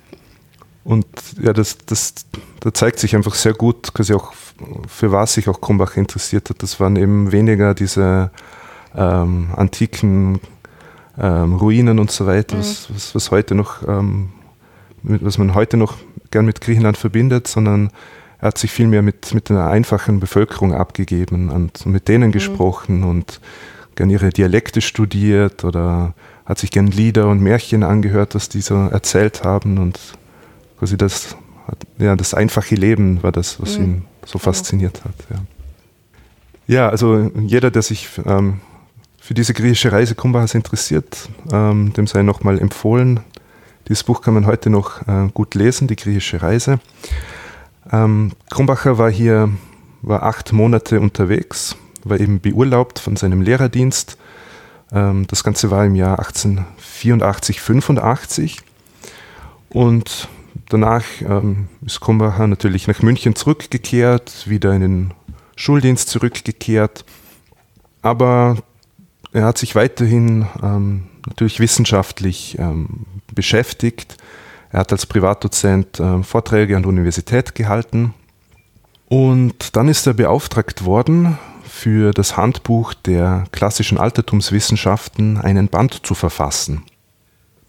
Und 0.82 1.06
ja, 1.40 1.52
das, 1.52 1.76
das, 1.84 2.14
da 2.60 2.72
zeigt 2.72 2.98
sich 2.98 3.14
einfach 3.14 3.34
sehr 3.34 3.52
gut, 3.52 3.92
quasi 3.92 4.14
auch 4.14 4.32
für 4.88 5.12
was 5.12 5.34
sich 5.34 5.48
auch 5.48 5.60
Krumbach 5.60 5.98
interessiert 5.98 6.48
hat. 6.48 6.62
Das 6.62 6.80
waren 6.80 6.96
eben 6.96 7.30
weniger 7.30 7.74
diese 7.74 8.30
ähm, 8.96 9.48
antiken 9.54 10.40
ähm, 11.20 11.54
Ruinen 11.54 11.98
und 11.98 12.10
so 12.10 12.26
weiter, 12.26 12.56
mhm. 12.56 12.60
was, 12.60 12.88
was, 12.94 13.14
was, 13.14 13.30
heute 13.30 13.54
noch, 13.54 13.86
ähm, 13.86 14.30
mit, 15.02 15.24
was 15.24 15.38
man 15.38 15.54
heute 15.54 15.76
noch 15.76 15.96
gern 16.30 16.46
mit 16.46 16.60
Griechenland 16.60 16.96
verbindet, 16.96 17.48
sondern 17.48 17.90
er 18.40 18.48
hat 18.48 18.58
sich 18.58 18.70
vielmehr 18.70 19.02
mit, 19.02 19.34
mit 19.34 19.50
einer 19.50 19.68
einfachen 19.68 20.20
Bevölkerung 20.20 20.72
abgegeben 20.72 21.50
und 21.50 21.86
mit 21.86 22.08
denen 22.08 22.28
mhm. 22.28 22.32
gesprochen 22.32 23.02
und 23.02 23.40
gern 23.96 24.10
ihre 24.10 24.30
Dialekte 24.30 24.80
studiert 24.80 25.64
oder 25.64 26.14
hat 26.46 26.58
sich 26.58 26.70
gern 26.70 26.86
Lieder 26.86 27.28
und 27.28 27.42
Märchen 27.42 27.82
angehört, 27.82 28.34
was 28.34 28.48
die 28.48 28.60
so 28.60 28.74
erzählt 28.74 29.44
haben 29.44 29.78
und 29.78 29.98
quasi 30.78 30.96
das, 30.96 31.36
ja, 31.98 32.14
das 32.14 32.32
einfache 32.32 32.76
Leben 32.76 33.22
war 33.22 33.32
das, 33.32 33.60
was 33.60 33.76
mhm. 33.76 33.84
ihn 33.84 34.04
so 34.24 34.38
fasziniert 34.38 35.02
hat. 35.04 35.14
Ja. 35.30 35.36
ja, 36.66 36.88
also 36.88 37.30
jeder, 37.40 37.70
der 37.70 37.82
sich 37.82 38.08
ähm, 38.24 38.60
für 39.28 39.34
diese 39.34 39.52
griechische 39.52 39.92
Reise 39.92 40.14
Krumbachers 40.14 40.54
interessiert, 40.54 41.28
ähm, 41.52 41.92
dem 41.92 42.06
sei 42.06 42.22
nochmal 42.22 42.58
empfohlen. 42.58 43.20
Dieses 43.86 44.02
Buch 44.02 44.22
kann 44.22 44.32
man 44.32 44.46
heute 44.46 44.70
noch 44.70 45.06
äh, 45.06 45.28
gut 45.34 45.54
lesen, 45.54 45.86
die 45.86 45.96
griechische 45.96 46.40
Reise. 46.40 46.80
Ähm, 47.92 48.32
Krumbacher 48.48 48.96
war 48.96 49.10
hier, 49.10 49.50
war 50.00 50.22
acht 50.22 50.54
Monate 50.54 50.98
unterwegs, 50.98 51.76
war 52.04 52.18
eben 52.18 52.40
beurlaubt 52.40 53.00
von 53.00 53.16
seinem 53.16 53.42
Lehrerdienst. 53.42 54.16
Ähm, 54.92 55.26
das 55.26 55.44
Ganze 55.44 55.70
war 55.70 55.84
im 55.84 55.94
Jahr 55.94 56.20
1884, 56.20 57.60
85. 57.60 58.60
Und 59.68 60.30
danach 60.70 61.04
ähm, 61.20 61.68
ist 61.84 62.00
Krumbacher 62.00 62.46
natürlich 62.46 62.88
nach 62.88 63.02
München 63.02 63.34
zurückgekehrt, 63.36 64.48
wieder 64.48 64.72
in 64.72 64.80
den 64.80 65.14
Schuldienst 65.54 66.08
zurückgekehrt. 66.08 67.04
Aber 68.00 68.56
er 69.32 69.44
hat 69.44 69.58
sich 69.58 69.74
weiterhin 69.74 70.46
ähm, 70.62 71.04
natürlich 71.26 71.60
wissenschaftlich 71.60 72.56
ähm, 72.58 73.06
beschäftigt. 73.34 74.16
Er 74.70 74.80
hat 74.80 74.92
als 74.92 75.06
Privatdozent 75.06 76.00
äh, 76.00 76.22
Vorträge 76.22 76.76
an 76.76 76.82
der 76.82 76.90
Universität 76.90 77.54
gehalten. 77.54 78.14
Und 79.08 79.76
dann 79.76 79.88
ist 79.88 80.06
er 80.06 80.14
beauftragt 80.14 80.84
worden, 80.84 81.38
für 81.64 82.12
das 82.12 82.36
Handbuch 82.36 82.92
der 82.92 83.44
klassischen 83.52 83.98
Altertumswissenschaften 83.98 85.38
einen 85.38 85.68
Band 85.68 86.06
zu 86.06 86.14
verfassen. 86.14 86.82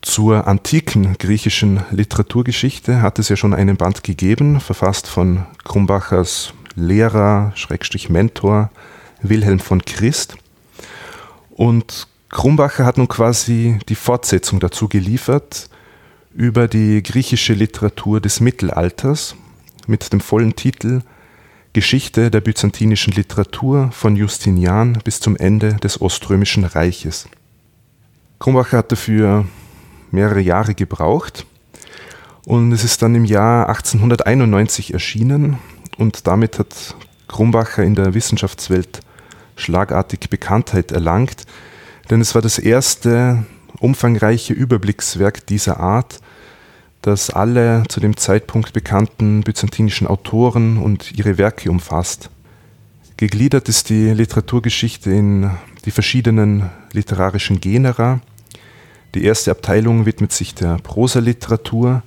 Zur 0.02 0.48
antiken 0.48 1.18
griechischen 1.18 1.82
Literaturgeschichte 1.92 3.02
hat 3.02 3.20
es 3.20 3.30
ja 3.30 3.36
schon 3.36 3.54
einen 3.54 3.78
Band 3.78 4.04
gegeben, 4.04 4.62
verfasst 4.62 5.08
von 5.08 5.46
Krumbachers 5.66 6.54
Lehrer, 6.76 7.52
Schrägstrich 7.56 8.10
Mentor 8.10 8.72
Wilhelm 9.22 9.60
von 9.60 9.82
Christ. 9.84 10.38
Und 11.60 12.08
Krumbacher 12.30 12.86
hat 12.86 12.98
nun 12.98 13.10
quasi 13.10 13.80
die 13.90 13.96
Fortsetzung 13.96 14.62
dazu 14.62 14.88
geliefert 14.88 15.70
über 16.34 16.70
die 16.70 17.04
griechische 17.04 17.52
Literatur 17.52 18.22
des 18.22 18.40
Mittelalters 18.40 19.36
mit 19.86 20.14
dem 20.14 20.22
vollen 20.22 20.56
Titel 20.56 21.02
Geschichte 21.74 22.32
der 22.32 22.40
byzantinischen 22.40 23.12
Literatur 23.12 23.92
von 23.92 24.16
Justinian 24.16 25.00
bis 25.04 25.20
zum 25.20 25.36
Ende 25.36 25.74
des 25.74 26.00
Oströmischen 26.00 26.64
Reiches. 26.64 27.28
Krumbacher 28.40 28.78
hat 28.78 28.94
dafür 28.94 29.46
mehrere 30.12 30.40
Jahre 30.40 30.76
gebraucht 30.76 31.46
und 32.46 32.72
es 32.72 32.86
ist 32.86 33.02
dann 33.02 33.16
im 33.16 33.26
Jahr 33.26 33.68
1891 33.68 34.94
erschienen 34.94 35.58
und 35.98 36.26
damit 36.26 36.58
hat 36.58 36.96
Krumbacher 37.28 37.84
in 37.84 37.96
der 37.96 38.14
Wissenschaftswelt 38.14 39.02
schlagartig 39.60 40.30
Bekanntheit 40.30 40.92
erlangt, 40.92 41.46
denn 42.10 42.22
es 42.22 42.34
war 42.36 42.42
das 42.42 42.60
erste 42.60 43.46
umfangreiche 43.80 44.54
Überblickswerk 44.54 45.46
dieser 45.46 45.80
Art, 45.80 46.20
das 47.02 47.30
alle 47.30 47.84
zu 47.88 48.00
dem 48.00 48.18
Zeitpunkt 48.18 48.74
bekannten 48.74 49.42
byzantinischen 49.42 50.08
Autoren 50.08 50.78
und 50.78 51.18
ihre 51.18 51.38
Werke 51.38 51.70
umfasst. 51.70 52.30
Gegliedert 53.18 53.70
ist 53.70 53.90
die 53.90 54.12
Literaturgeschichte 54.12 55.12
in 55.12 55.52
die 55.86 55.92
verschiedenen 55.92 56.70
literarischen 56.94 57.60
Genera. 57.60 58.22
Die 59.16 59.24
erste 59.24 59.52
Abteilung 59.52 60.06
widmet 60.06 60.32
sich 60.32 60.56
der 60.56 60.78
Prosaliteratur, 60.78 62.04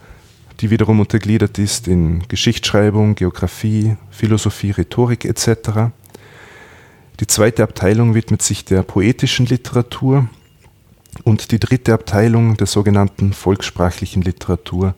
die 0.60 0.70
wiederum 0.70 1.00
untergliedert 1.00 1.58
ist 1.58 1.88
in 1.88 2.26
Geschichtsschreibung, 2.28 3.14
Geographie, 3.14 3.96
Philosophie, 4.10 4.70
Rhetorik 4.70 5.24
etc. 5.24 5.90
Die 7.20 7.26
zweite 7.26 7.62
Abteilung 7.62 8.14
widmet 8.14 8.42
sich 8.42 8.64
der 8.64 8.82
poetischen 8.82 9.46
Literatur 9.46 10.28
und 11.24 11.52
die 11.52 11.60
dritte 11.60 11.92
Abteilung 11.92 12.56
der 12.56 12.66
sogenannten 12.66 13.32
volkssprachlichen 13.32 14.22
Literatur, 14.22 14.94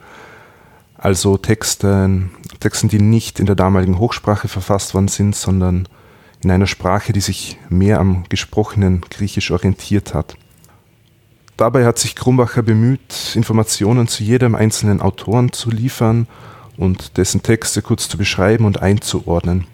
also 0.97 1.37
Texte, 1.37 2.23
Texten, 2.61 2.89
die 2.89 3.01
nicht 3.01 3.41
in 3.41 3.47
der 3.47 3.57
damaligen 3.57 3.99
Hochsprache 3.99 4.49
verfasst 4.49 4.95
worden 4.95 5.09
sind, 5.09 5.37
sondern 5.37 5.89
in 6.43 6.51
einer 6.51 6.67
Sprache, 6.67 7.13
die 7.13 7.21
sich 7.21 7.59
mehr 7.69 7.99
am 7.99 8.25
gesprochenen 8.29 9.03
Griechisch 9.11 9.51
orientiert 9.51 10.15
hat. 10.15 10.37
Dabei 11.57 11.85
hat 11.85 11.99
sich 11.99 12.17
Krumbacher 12.17 12.63
bemüht, 12.63 13.35
Informationen 13.35 14.09
zu 14.09 14.25
jedem 14.25 14.55
einzelnen 14.55 15.01
Autoren 15.01 15.53
zu 15.53 15.71
liefern 15.71 16.27
und 16.77 17.17
dessen 17.17 17.43
Texte 17.43 17.83
kurz 17.83 18.09
zu 18.09 18.19
beschreiben 18.19 18.65
und 18.65 18.83
einzuordnen. 18.83 19.67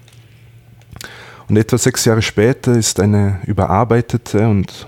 Und 1.51 1.57
etwa 1.57 1.79
sechs 1.79 2.05
Jahre 2.05 2.23
später 2.23 2.75
ist 2.77 3.01
eine 3.01 3.41
überarbeitete 3.45 4.47
und 4.47 4.87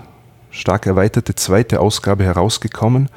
stark 0.49 0.85
erweiterte 0.85 1.35
zweite 1.35 1.81
Ausgabe 1.81 2.23
herausgekommen, 2.23 3.09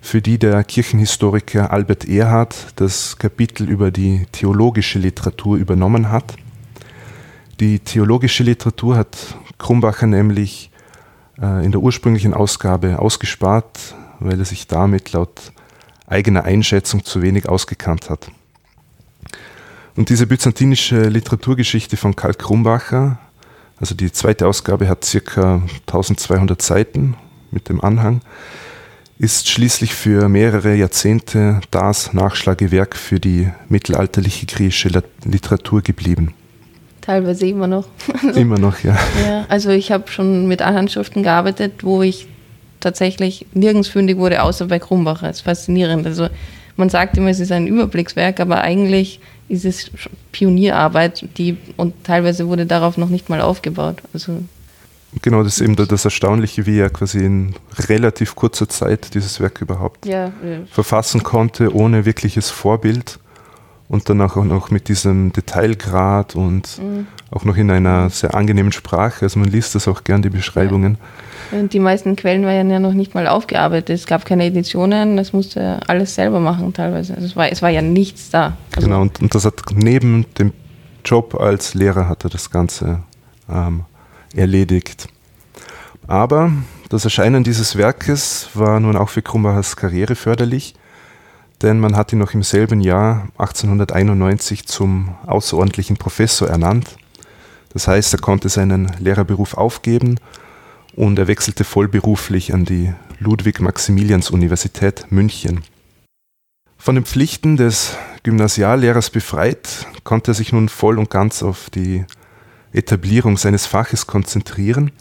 für 0.00 0.22
die 0.22 0.38
der 0.38 0.62
Kirchenhistoriker 0.62 1.72
Albert 1.72 2.08
Erhard 2.08 2.54
das 2.76 3.18
Kapitel 3.18 3.68
über 3.68 3.90
die 3.90 4.26
theologische 4.30 5.00
Literatur 5.00 5.56
übernommen 5.56 6.12
hat. 6.12 6.36
Die 7.58 7.80
theologische 7.80 8.44
Literatur 8.44 8.96
hat 8.96 9.16
Krumbacher 9.58 10.06
nämlich 10.06 10.70
äh, 11.42 11.64
in 11.64 11.72
der 11.72 11.80
ursprünglichen 11.80 12.34
Ausgabe 12.34 13.00
ausgespart, 13.00 13.96
weil 14.20 14.38
er 14.38 14.44
sich 14.44 14.68
damit 14.68 15.10
laut 15.10 15.50
eigener 16.06 16.44
Einschätzung 16.44 17.04
zu 17.04 17.20
wenig 17.20 17.48
ausgekannt 17.48 18.10
hat. 18.10 18.30
Und 19.96 20.10
diese 20.10 20.26
byzantinische 20.26 21.08
Literaturgeschichte 21.08 21.96
von 21.96 22.14
Karl 22.14 22.34
Krumbacher, 22.34 23.18
also 23.78 23.94
die 23.94 24.12
zweite 24.12 24.46
Ausgabe 24.46 24.88
hat 24.88 25.04
circa 25.04 25.62
1200 25.86 26.60
Seiten 26.60 27.16
mit 27.50 27.70
dem 27.70 27.80
Anhang, 27.80 28.20
ist 29.18 29.48
schließlich 29.48 29.94
für 29.94 30.28
mehrere 30.28 30.74
Jahrzehnte 30.74 31.62
das 31.70 32.12
Nachschlagewerk 32.12 32.94
für 32.94 33.18
die 33.18 33.50
mittelalterliche 33.70 34.44
griechische 34.44 35.02
Literatur 35.24 35.80
geblieben. 35.80 36.34
Teilweise 37.00 37.46
immer 37.46 37.66
noch. 37.66 37.86
Also, 38.22 38.40
immer 38.40 38.58
noch, 38.58 38.80
ja. 38.80 38.98
ja 39.26 39.46
also 39.48 39.70
ich 39.70 39.92
habe 39.92 40.10
schon 40.10 40.46
mit 40.46 40.60
Anhandschriften 40.60 41.22
gearbeitet, 41.22 41.82
wo 41.82 42.02
ich 42.02 42.28
tatsächlich 42.80 43.46
nirgends 43.54 43.88
fündig 43.88 44.18
wurde, 44.18 44.42
außer 44.42 44.66
bei 44.66 44.78
Krumbacher. 44.78 45.28
Das 45.28 45.38
ist 45.38 45.42
faszinierend. 45.42 46.06
Also 46.06 46.28
man 46.76 46.88
sagt 46.88 47.16
immer, 47.16 47.30
es 47.30 47.40
ist 47.40 47.52
ein 47.52 47.66
Überblickswerk, 47.66 48.40
aber 48.40 48.60
eigentlich 48.60 49.20
ist 49.48 49.64
es 49.64 49.90
Pionierarbeit, 50.32 51.26
die 51.38 51.56
und 51.76 52.04
teilweise 52.04 52.48
wurde 52.48 52.66
darauf 52.66 52.96
noch 52.96 53.08
nicht 53.08 53.28
mal 53.28 53.40
aufgebaut. 53.40 54.02
Also 54.12 54.42
Genau, 55.22 55.42
das 55.42 55.54
ist 55.54 55.60
eben 55.62 55.76
das 55.76 56.04
Erstaunliche, 56.04 56.66
wie 56.66 56.78
er 56.78 56.90
quasi 56.90 57.24
in 57.24 57.54
relativ 57.88 58.34
kurzer 58.34 58.68
Zeit 58.68 59.14
dieses 59.14 59.40
Werk 59.40 59.62
überhaupt 59.62 60.04
Ja, 60.04 60.26
äh, 60.26 60.66
verfassen 60.70 61.22
konnte, 61.22 61.74
ohne 61.74 62.04
wirkliches 62.04 62.50
Vorbild 62.50 63.18
und 63.88 64.08
dann 64.08 64.20
auch 64.20 64.36
noch 64.36 64.70
mit 64.70 64.88
diesem 64.88 65.32
Detailgrad 65.32 66.34
und 66.34 66.78
Mhm. 66.82 67.06
auch 67.30 67.44
noch 67.44 67.56
in 67.56 67.70
einer 67.70 68.10
sehr 68.10 68.34
angenehmen 68.34 68.72
Sprache. 68.72 69.24
Also 69.24 69.38
man 69.38 69.48
liest 69.48 69.74
das 69.74 69.86
auch 69.88 70.02
gern, 70.04 70.22
die 70.22 70.30
Beschreibungen. 70.30 70.98
Und 71.52 71.72
die 71.72 71.78
meisten 71.78 72.16
Quellen 72.16 72.44
waren 72.44 72.68
ja 72.70 72.80
noch 72.80 72.94
nicht 72.94 73.14
mal 73.14 73.28
aufgearbeitet. 73.28 73.90
Es 73.90 74.06
gab 74.06 74.24
keine 74.24 74.44
Editionen, 74.44 75.16
das 75.16 75.32
musste 75.32 75.60
er 75.60 75.80
alles 75.88 76.14
selber 76.16 76.40
machen 76.40 76.72
teilweise. 76.72 77.14
Also 77.14 77.26
es, 77.26 77.36
war, 77.36 77.50
es 77.50 77.62
war 77.62 77.70
ja 77.70 77.82
nichts 77.82 78.30
da. 78.30 78.56
Also, 78.74 78.88
Genau, 78.88 79.02
und, 79.02 79.20
und 79.20 79.34
das 79.34 79.44
hat 79.44 79.62
neben 79.72 80.26
dem 80.38 80.52
Job 81.04 81.36
als 81.36 81.74
Lehrer 81.74 82.08
hat 82.08 82.24
er 82.24 82.30
das 82.30 82.50
Ganze 82.50 83.00
ähm, 83.48 83.84
erledigt. 84.34 85.06
Aber 86.08 86.50
das 86.88 87.04
Erscheinen 87.04 87.44
dieses 87.44 87.76
Werkes 87.76 88.48
war 88.54 88.80
nun 88.80 88.96
auch 88.96 89.08
für 89.08 89.22
Krumbachers 89.22 89.76
Karriere 89.76 90.14
förderlich, 90.16 90.74
denn 91.62 91.80
man 91.80 91.96
hat 91.96 92.12
ihn 92.12 92.18
noch 92.18 92.34
im 92.34 92.42
selben 92.42 92.80
Jahr 92.80 93.28
1891 93.38 94.66
zum 94.66 95.14
außerordentlichen 95.26 95.96
Professor 95.96 96.48
ernannt. 96.48 96.96
Das 97.72 97.88
heißt, 97.88 98.12
er 98.14 98.20
konnte 98.20 98.48
seinen 98.48 98.92
Lehrerberuf 98.98 99.54
aufgeben 99.54 100.18
und 100.94 101.18
er 101.18 101.28
wechselte 101.28 101.64
vollberuflich 101.64 102.52
an 102.52 102.64
die 102.64 102.92
Ludwig-Maximilians-Universität 103.18 105.10
München. 105.10 105.62
Von 106.78 106.94
den 106.94 107.04
Pflichten 107.04 107.56
des 107.56 107.96
Gymnasiallehrers 108.22 109.10
befreit, 109.10 109.86
konnte 110.04 110.32
er 110.32 110.34
sich 110.34 110.52
nun 110.52 110.68
voll 110.68 110.98
und 110.98 111.10
ganz 111.10 111.42
auf 111.42 111.70
die 111.70 112.04
Etablierung 112.72 113.38
seines 113.38 113.66
Faches 113.66 114.06
konzentrieren. 114.06 114.92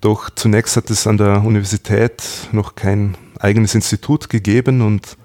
Doch 0.00 0.30
zunächst 0.30 0.76
hat 0.76 0.90
es 0.90 1.06
an 1.06 1.18
der 1.18 1.44
Universität 1.44 2.22
noch 2.52 2.74
kein 2.74 3.16
eigenes 3.38 3.74
Institut 3.74 4.28
gegeben 4.28 4.80
und 4.80 5.16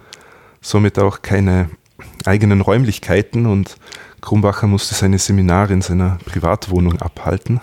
somit 0.67 0.99
auch 0.99 1.21
keine 1.21 1.69
eigenen 2.25 2.59
Räumlichkeiten 2.59 3.45
und 3.45 3.77
Krumbacher 4.19 4.67
musste 4.67 4.95
seine 4.95 5.17
Seminare 5.17 5.71
in 5.71 5.81
seiner 5.81 6.17
Privatwohnung 6.25 7.01
abhalten. 7.01 7.61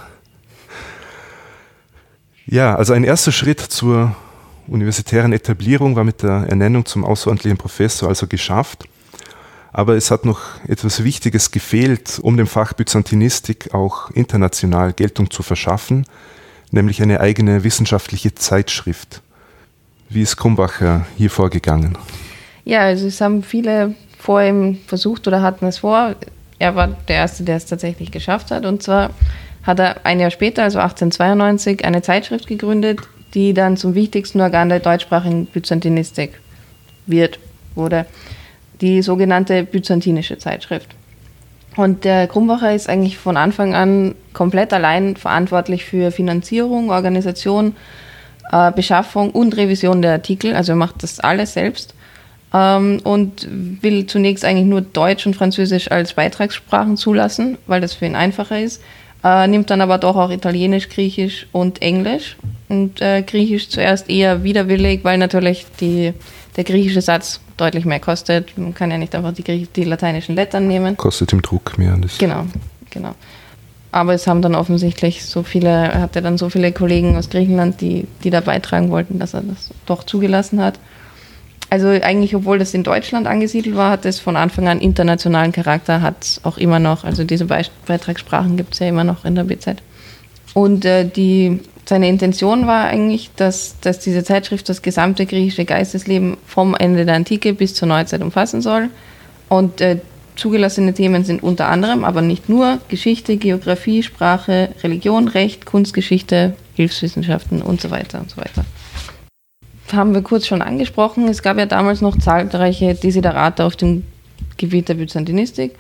Ja, 2.47 2.75
also 2.75 2.95
ein 2.95 3.05
erster 3.05 3.33
Schritt 3.33 3.61
zur 3.61 4.17
universitären 4.67 5.35
Etablierung 5.35 5.97
war 5.97 6.05
mit 6.05 6.23
der 6.23 6.47
Ernennung 6.49 6.87
zum 6.87 7.05
außerordentlichen 7.05 7.59
Professor 7.59 8.09
also 8.09 8.27
geschafft. 8.27 8.89
Aber 9.73 9.97
es 9.97 10.11
hat 10.11 10.25
noch 10.25 10.41
etwas 10.67 11.05
Wichtiges 11.05 11.51
gefehlt, 11.51 12.21
um 12.23 12.39
dem 12.39 12.47
Fach 12.47 12.73
Byzantinistik 12.73 13.75
auch 13.75 14.11
international 14.13 14.95
Geltung 14.95 15.31
zu 15.31 15.43
verschaffen, 15.43 16.07
nämlich 16.71 17.03
eine 17.03 17.21
eigene 17.21 17.65
wissenschaftliche 17.65 18.35
Zeitschrift. 18.35 19.21
Wie 20.09 20.23
ist 20.23 20.37
Krumbacher 20.37 21.05
hier 21.19 21.31
vorgegangen? 21.31 21.99
Ja, 22.65 22.81
also 22.81 23.07
es 23.07 23.21
haben 23.21 23.43
viele 23.43 23.95
vor 24.19 24.43
ihm 24.43 24.79
versucht 24.87 25.27
oder 25.29 25.43
hatten 25.43 25.67
es 25.67 25.79
vor. 25.79 26.15
Er 26.59 26.75
war 26.75 26.89
der 27.09 27.17
Erste, 27.17 27.45
der 27.45 27.57
es 27.57 27.67
tatsächlich 27.67 28.11
geschafft 28.11 28.51
hat. 28.51 28.65
Und 28.65 28.83
zwar 28.83 29.11
hat 29.65 29.81
er 29.81 29.97
ein 30.05 30.19
Jahr 30.19 30.31
später, 30.31 30.63
also 30.63 30.79
1892, 30.79 31.85
eine 31.85 32.01
Zeitschrift 32.01 32.47
gegründet, 32.47 33.01
die 33.35 33.53
dann 33.53 33.77
zum 33.77 33.95
wichtigsten 33.95 34.41
Organ 34.41 34.71
der 34.71 34.81
deutschsprachigen 34.81 35.47
Byzantinistik 35.47 36.41
wird, 37.07 37.39
wurde. 37.75 38.07
Die 38.81 39.03
sogenannte 39.03 39.65
Byzantinische 39.65 40.39
Zeitschrift. 40.39 40.89
Und 41.77 42.05
der 42.05 42.29
Krumbacher 42.29 42.75
ist 42.75 42.89
eigentlich 42.89 43.19
von 43.19 43.37
Anfang 43.37 43.75
an 43.75 44.15
komplett 44.33 44.73
allein 44.73 45.17
verantwortlich 45.17 45.85
für 45.85 46.13
Finanzierung, 46.13 46.91
Organisation, 46.91 47.75
äh, 48.53 48.71
Beschaffung 48.73 49.31
und 49.33 49.57
Revision 49.57 50.01
der 50.01 50.13
Artikel. 50.13 50.55
Also 50.55 50.73
er 50.73 50.77
macht 50.77 51.03
das 51.03 51.21
alles 51.21 51.53
selbst 51.55 51.95
ähm, 52.55 53.01
und 53.03 53.49
will 53.83 54.07
zunächst 54.07 54.45
eigentlich 54.45 54.67
nur 54.67 54.81
Deutsch 54.81 55.27
und 55.27 55.35
Französisch 55.35 55.91
als 55.91 56.15
Beitragssprachen 56.15 56.97
zulassen, 56.97 57.59
weil 57.67 57.81
das 57.81 57.95
für 57.95 58.07
ihn 58.07 58.15
einfacher 58.15 58.61
ist. 58.61 58.81
Äh, 59.25 59.49
nimmt 59.49 59.71
dann 59.71 59.81
aber 59.81 59.99
doch 59.99 60.17
auch 60.17 60.31
Italienisch, 60.31 60.89
Griechisch 60.89 61.47
und 61.51 61.83
Englisch. 61.83 62.37
Und 62.69 63.01
äh, 63.01 63.23
Griechisch 63.23 63.69
zuerst 63.69 64.09
eher 64.09 64.45
widerwillig, 64.45 65.03
weil 65.03 65.19
natürlich 65.19 65.67
die, 65.81 66.13
der 66.57 66.65
griechische 66.65 67.01
Satz 67.01 67.41
deutlich 67.57 67.85
mehr 67.85 68.01
kostet. 68.01 68.57
Man 68.57 68.75
kann 68.75 68.91
ja 68.91 68.99
nicht 68.99 69.15
einfach 69.15 69.33
die, 69.33 69.67
die 69.67 69.85
lateinischen 69.85 70.37
Lettern 70.37 70.69
nehmen. 70.69 70.97
Kostet 70.97 71.33
im 71.33 71.43
Druck 71.43 71.77
mehr. 71.79 71.97
Das 72.01 72.19
Genau, 72.19 72.47
genau. 72.91 73.15
Aber 73.91 74.13
es 74.13 74.27
haben 74.27 74.43
dann 74.43 74.55
offensichtlich 74.55 75.25
so 75.25 75.43
viele, 75.43 75.69
er 75.69 76.01
hatte 76.03 76.21
dann 76.21 76.37
so 76.37 76.51
viele 76.51 76.73
Kollegen 76.73 77.17
aus 77.17 77.31
Griechenland, 77.31 77.81
die, 77.81 78.07
die 78.25 78.31
da 78.31 78.41
beitragen 78.41 78.91
wollten, 78.91 79.19
dass 79.19 79.35
er 79.35 79.43
das 79.43 79.71
doch 79.87 80.05
zugelassen 80.05 80.61
hat. 80.61 80.79
Also 81.75 81.89
eigentlich, 81.89 82.37
obwohl 82.37 82.61
das 82.61 82.73
in 82.73 82.85
Deutschland 82.85 83.27
angesiedelt 83.27 83.75
war, 83.75 83.91
hat 83.91 84.07
es 84.07 84.21
von 84.21 84.37
Anfang 84.37 84.69
an 84.69 84.79
internationalen 84.79 85.51
Charakter, 85.51 86.03
hat 86.03 86.23
es 86.23 86.41
auch 86.45 86.57
immer 86.57 86.79
noch, 86.79 87.03
also 87.03 87.25
diese 87.25 87.47
Be 87.47 87.63
Beitragssprachen 87.85 88.57
gibt 88.57 88.75
es 88.75 88.79
ja 88.79 88.87
immer 88.87 89.03
noch 89.03 89.25
in 89.25 89.35
der 89.35 89.43
BZ. 89.43 89.83
Und 90.55 90.85
äh, 90.85 91.05
die, 91.05 91.59
seine 91.85 92.09
Intention 92.09 92.69
war 92.69 92.85
eigentlich, 92.85 93.33
dass, 93.35 93.75
dass 93.81 93.99
diese 93.99 94.23
Zeitschrift 94.23 94.69
das 94.69 94.83
gesamte 94.83 95.27
griechische 95.27 95.65
Geistesleben 95.65 96.37
vom 96.47 96.77
Ende 96.77 97.05
der 97.05 97.17
Antike 97.17 97.55
bis 97.55 97.75
zur 97.75 97.89
Neuzeit 97.89 98.23
umfassen 98.23 98.63
soll. 98.63 98.89
Und 99.49 99.81
äh, 99.81 99.99
zugelassene 100.37 100.95
Themen 100.95 101.25
sind 101.25 101.43
unter 101.43 101.67
anderem, 101.67 102.05
aber 102.05 102.23
nicht 102.23 102.49
nur, 102.49 102.79
Geschichte, 102.87 103.37
Geografie, 103.37 104.05
Sprache, 104.05 104.69
Religion, 104.85 105.27
Recht, 105.27 105.67
Kunstgeschichte, 105.67 106.55
Hilfswissenschaften 106.75 107.63
und 107.63 107.81
so 107.81 107.91
weiter 107.91 108.21
und 108.21 108.31
so 108.31 108.37
weiter. 108.37 108.65
Haben 109.93 110.15
wir 110.15 110.23
kurz 110.23 110.47
schon 110.47 110.63
angesprochen, 110.63 111.29
es 111.29 111.43
gab 111.43 111.59
ja 111.59 111.67
damals 111.67 112.01
noch 112.01 112.19
zahlreiche 112.19 112.95
Desiderate 112.95 113.65
auf 113.65 113.77
dem 113.77 114.05
Gebiet 114.57 114.89
der 114.89 114.95
Byzantinistik. 114.95 115.73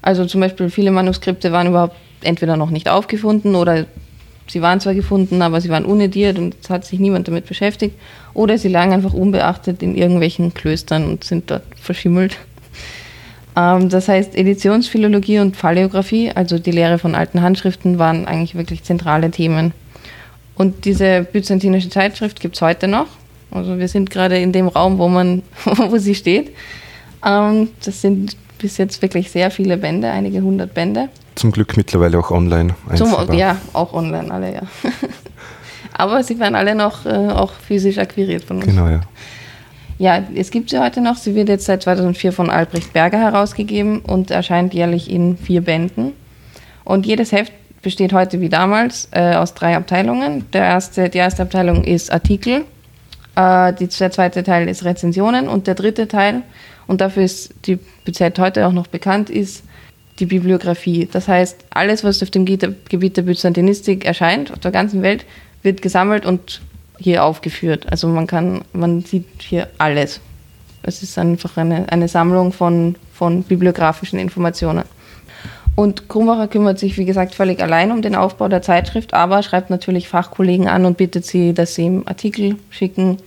Also 0.00 0.24
zum 0.24 0.40
Beispiel 0.40 0.70
viele 0.70 0.90
Manuskripte 0.90 1.52
waren 1.52 1.68
überhaupt 1.68 1.96
entweder 2.22 2.56
noch 2.56 2.70
nicht 2.70 2.88
aufgefunden 2.88 3.54
oder 3.54 3.86
sie 4.48 4.62
waren 4.62 4.80
zwar 4.80 4.94
gefunden, 4.94 5.42
aber 5.42 5.60
sie 5.60 5.68
waren 5.68 5.84
unediert 5.84 6.38
und 6.38 6.56
es 6.60 6.70
hat 6.70 6.84
sich 6.84 6.98
niemand 6.98 7.28
damit 7.28 7.46
beschäftigt. 7.46 7.96
Oder 8.34 8.58
sie 8.58 8.68
lagen 8.68 8.92
einfach 8.92 9.12
unbeachtet 9.12 9.82
in 9.82 9.96
irgendwelchen 9.96 10.54
Klöstern 10.54 11.04
und 11.04 11.24
sind 11.24 11.50
dort 11.50 11.62
verschimmelt. 11.80 12.36
Ähm, 13.56 13.88
das 13.88 14.08
heißt, 14.08 14.34
Editionsphilologie 14.34 15.38
und 15.38 15.58
Paläographie, 15.58 16.32
also 16.34 16.58
die 16.58 16.70
Lehre 16.70 16.98
von 16.98 17.14
alten 17.14 17.42
Handschriften, 17.42 17.98
waren 17.98 18.26
eigentlich 18.26 18.54
wirklich 18.54 18.82
zentrale 18.82 19.30
Themen. 19.30 19.72
Und 20.54 20.84
diese 20.84 21.26
byzantinische 21.30 21.90
Zeitschrift 21.90 22.40
gibt 22.40 22.56
es 22.56 22.62
heute 22.62 22.88
noch. 22.88 23.06
Also 23.52 23.78
wir 23.78 23.88
sind 23.88 24.10
gerade 24.10 24.38
in 24.38 24.52
dem 24.52 24.68
Raum, 24.68 24.98
wo 24.98 25.08
man, 25.08 25.42
wo 25.64 25.96
sie 25.98 26.14
steht. 26.14 26.52
Ähm, 27.24 27.68
das 27.84 28.00
sind 28.00 28.36
bis 28.58 28.78
jetzt 28.78 29.02
wirklich 29.02 29.30
sehr 29.30 29.50
viele 29.50 29.76
Bände, 29.76 30.10
einige 30.10 30.40
hundert 30.40 30.74
Bände. 30.74 31.08
Zum 31.34 31.50
Glück 31.50 31.76
mittlerweile 31.76 32.18
auch 32.18 32.30
online. 32.30 32.74
Zum, 32.94 33.14
ja, 33.32 33.56
auch 33.72 33.92
online 33.92 34.30
alle, 34.30 34.54
ja. 34.54 34.62
Aber 35.92 36.22
sie 36.22 36.38
werden 36.38 36.54
alle 36.54 36.74
noch 36.74 37.04
äh, 37.04 37.10
auch 37.10 37.52
physisch 37.52 37.98
akquiriert 37.98 38.44
von 38.44 38.56
uns. 38.56 38.66
Genau, 38.66 38.88
ja. 38.88 39.00
Ja, 39.98 40.22
es 40.34 40.50
gibt 40.50 40.70
sie 40.70 40.80
heute 40.80 41.00
noch. 41.00 41.16
Sie 41.16 41.34
wird 41.34 41.48
jetzt 41.48 41.66
seit 41.66 41.82
2004 41.82 42.32
von 42.32 42.50
Albrecht 42.50 42.92
Berger 42.92 43.18
herausgegeben 43.18 44.00
und 44.00 44.30
erscheint 44.30 44.74
jährlich 44.74 45.10
in 45.10 45.36
vier 45.36 45.60
Bänden. 45.60 46.12
Und 46.84 47.06
jedes 47.06 47.30
Heft 47.30 47.52
besteht 47.82 48.12
heute 48.12 48.40
wie 48.40 48.48
damals 48.48 49.08
äh, 49.12 49.34
aus 49.34 49.54
drei 49.54 49.76
Abteilungen. 49.76 50.50
Der 50.52 50.64
erste, 50.64 51.08
die 51.08 51.18
erste 51.18 51.42
Abteilung 51.42 51.84
ist 51.84 52.12
Artikel, 52.12 52.64
äh, 53.36 53.72
die, 53.72 53.88
der 53.88 54.10
zweite 54.10 54.42
Teil 54.42 54.68
ist 54.68 54.84
Rezensionen 54.84 55.48
und 55.48 55.66
der 55.66 55.74
dritte 55.74 56.08
Teil, 56.08 56.42
und 56.86 57.00
dafür 57.00 57.22
ist 57.22 57.54
die 57.64 57.78
BZ 58.04 58.38
heute 58.38 58.66
auch 58.66 58.72
noch 58.72 58.86
bekannt, 58.86 59.30
ist 59.30 59.64
die 60.18 60.26
Bibliografie. 60.26 61.08
Das 61.10 61.28
heißt, 61.28 61.64
alles, 61.70 62.04
was 62.04 62.22
auf 62.22 62.30
dem 62.30 62.44
Gebiet 62.44 63.16
der 63.16 63.22
Byzantinistik 63.22 64.04
erscheint, 64.04 64.52
auf 64.52 64.58
der 64.58 64.72
ganzen 64.72 65.02
Welt, 65.02 65.24
wird 65.62 65.80
gesammelt 65.80 66.26
und 66.26 66.60
hier 66.98 67.24
aufgeführt. 67.24 67.86
Also 67.90 68.08
man 68.08 68.26
kann, 68.26 68.62
man 68.72 69.02
sieht 69.02 69.26
hier 69.40 69.68
alles. 69.78 70.20
Es 70.82 71.02
ist 71.02 71.16
einfach 71.18 71.56
eine, 71.56 71.90
eine 71.90 72.08
Sammlung 72.08 72.52
von, 72.52 72.96
von 73.14 73.42
bibliografischen 73.44 74.18
Informationen. 74.18 74.84
Und 75.74 76.08
Krumbacher 76.08 76.48
kümmert 76.48 76.78
sich, 76.78 76.98
wie 76.98 77.06
gesagt, 77.06 77.34
völlig 77.34 77.62
allein 77.62 77.92
um 77.92 78.02
den 78.02 78.14
Aufbau 78.14 78.48
der 78.48 78.62
Zeitschrift, 78.62 79.14
aber 79.14 79.42
schreibt 79.42 79.70
natürlich 79.70 80.08
Fachkollegen 80.08 80.68
an 80.68 80.84
und 80.84 80.98
bittet 80.98 81.24
sie, 81.24 81.54
dass 81.54 81.74
sie 81.74 81.82
ihm 81.82 82.02
Artikel 82.04 82.56
schicken 82.70 83.18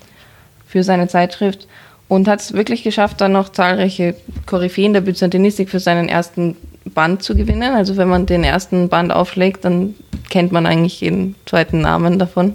für 0.67 0.83
seine 0.83 1.07
Zeitschrift. 1.07 1.67
Und 2.07 2.27
hat 2.27 2.39
es 2.39 2.53
wirklich 2.53 2.83
geschafft, 2.83 3.19
dann 3.19 3.31
noch 3.31 3.49
zahlreiche 3.49 4.13
Koryphäen 4.45 4.93
der 4.93 5.01
Byzantinistik 5.01 5.69
für 5.69 5.79
seinen 5.79 6.07
ersten 6.07 6.55
Band 6.85 7.23
zu 7.23 7.35
gewinnen. 7.35 7.73
Also 7.73 7.97
wenn 7.97 8.07
man 8.07 8.27
den 8.27 8.43
ersten 8.43 8.89
Band 8.89 9.11
aufschlägt, 9.11 9.65
dann 9.65 9.95
kennt 10.29 10.51
man 10.51 10.67
eigentlich 10.67 11.01
jeden 11.01 11.33
zweiten 11.47 11.81
Namen 11.81 12.19
davon, 12.19 12.53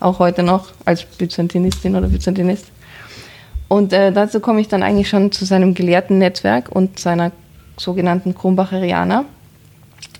auch 0.00 0.18
heute 0.18 0.42
noch 0.42 0.72
als 0.84 1.04
Byzantinistin 1.04 1.94
oder 1.94 2.08
Byzantinist. 2.08 2.66
Und 3.68 3.92
äh, 3.92 4.10
dazu 4.10 4.40
komme 4.40 4.60
ich 4.60 4.68
dann 4.68 4.82
eigentlich 4.82 5.08
schon 5.08 5.30
zu 5.30 5.44
seinem 5.44 5.74
gelehrten 5.74 6.18
Netzwerk 6.18 6.68
und 6.74 6.98
seiner 6.98 7.30
sogenannten 7.78 8.34
Krumbacherianer. 8.34 9.24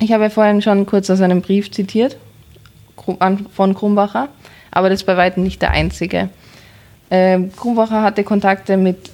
Ich 0.00 0.12
habe 0.12 0.24
ja 0.24 0.30
vorhin 0.30 0.62
schon 0.62 0.86
kurz 0.86 1.10
aus 1.10 1.20
einem 1.20 1.42
Brief 1.42 1.70
zitiert. 1.70 2.16
von 3.54 3.74
Krumbacher, 3.74 4.28
aber 4.70 4.90
das 4.90 5.00
ist 5.00 5.06
bei 5.06 5.16
weitem 5.16 5.42
nicht 5.42 5.62
der 5.62 5.70
einzige. 5.70 6.28
Ähm, 7.10 7.50
Krumbacher 7.56 8.02
hatte 8.02 8.22
Kontakte 8.22 8.76
mit 8.76 9.10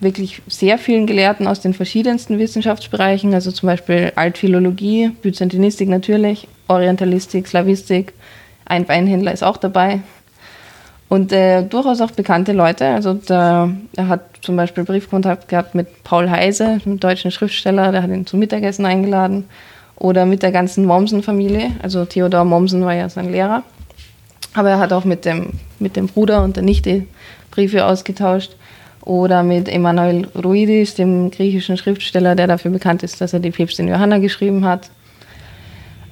wirklich 0.00 0.42
sehr 0.48 0.78
vielen 0.78 1.06
Gelehrten 1.06 1.46
aus 1.46 1.60
den 1.60 1.74
verschiedensten 1.74 2.38
Wissenschaftsbereichen, 2.38 3.32
also 3.32 3.52
zum 3.52 3.68
Beispiel 3.68 4.12
Altphilologie, 4.16 5.10
Byzantinistik 5.22 5.88
natürlich, 5.88 6.48
Orientalistik, 6.66 7.46
Slavistik, 7.46 8.12
ein 8.64 8.88
Weinhändler 8.88 9.32
ist 9.32 9.44
auch 9.44 9.56
dabei. 9.56 10.00
Und 11.12 11.30
äh, 11.30 11.62
durchaus 11.62 12.00
auch 12.00 12.12
bekannte 12.12 12.52
Leute. 12.52 12.86
Also 12.86 13.12
der, 13.12 13.70
er 13.96 14.08
hat 14.08 14.22
zum 14.40 14.56
Beispiel 14.56 14.84
Briefkontakt 14.84 15.46
gehabt 15.46 15.74
mit 15.74 16.04
Paul 16.04 16.30
Heise, 16.30 16.80
einem 16.86 17.00
deutschen 17.00 17.30
Schriftsteller, 17.30 17.92
der 17.92 18.02
hat 18.02 18.08
ihn 18.08 18.24
zum 18.26 18.40
Mittagessen 18.40 18.86
eingeladen. 18.86 19.44
Oder 19.96 20.24
mit 20.24 20.42
der 20.42 20.52
ganzen 20.52 20.86
Mommsen-Familie. 20.86 21.72
Also 21.82 22.06
Theodor 22.06 22.46
Mommsen 22.46 22.82
war 22.86 22.94
ja 22.94 23.10
sein 23.10 23.30
Lehrer. 23.30 23.62
Aber 24.54 24.70
er 24.70 24.78
hat 24.78 24.94
auch 24.94 25.04
mit 25.04 25.26
dem, 25.26 25.50
mit 25.78 25.96
dem 25.96 26.06
Bruder 26.06 26.42
und 26.42 26.56
der 26.56 26.62
Nichte 26.62 27.04
Briefe 27.50 27.84
ausgetauscht. 27.84 28.56
Oder 29.02 29.42
mit 29.42 29.68
Emanuel 29.68 30.28
Ruidis, 30.28 30.94
dem 30.94 31.30
griechischen 31.30 31.76
Schriftsteller, 31.76 32.36
der 32.36 32.46
dafür 32.46 32.70
bekannt 32.70 33.02
ist, 33.02 33.20
dass 33.20 33.34
er 33.34 33.40
die 33.40 33.50
Päpstin 33.50 33.86
Johanna 33.86 34.16
geschrieben 34.16 34.64
hat. 34.64 34.88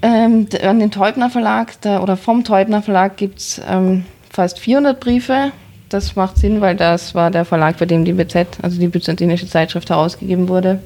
Ähm, 0.03 0.47
an 0.63 0.79
den 0.79 0.91
Teubner 0.91 1.31
Verlag 1.31 1.81
der, 1.81 2.03
oder 2.03 2.19
vom 2.19 2.45
Teubner 2.45 2.83
Verlag 2.83 3.17
gibt 3.17 3.39
es 3.39 3.63
ähm, 3.67 4.05
fast 4.31 4.59
400 4.59 4.99
Briefe. 4.99 5.53
Das 5.89 6.17
macht 6.17 6.39
Sinn, 6.39 6.61
weil 6.61 6.77
das 6.77 7.15
war 7.15 7.31
der 7.31 7.45
Verlag, 7.45 7.79
bei 7.79 7.87
dem 7.87 8.05
die 8.05 8.13
BZ, 8.13 8.59
also 8.63 8.79
die 8.81 8.89
byzantinische 8.89 9.49
Zeitschrift, 9.49 9.91
herausgegeben 9.91 10.49
wurde. 10.49 10.79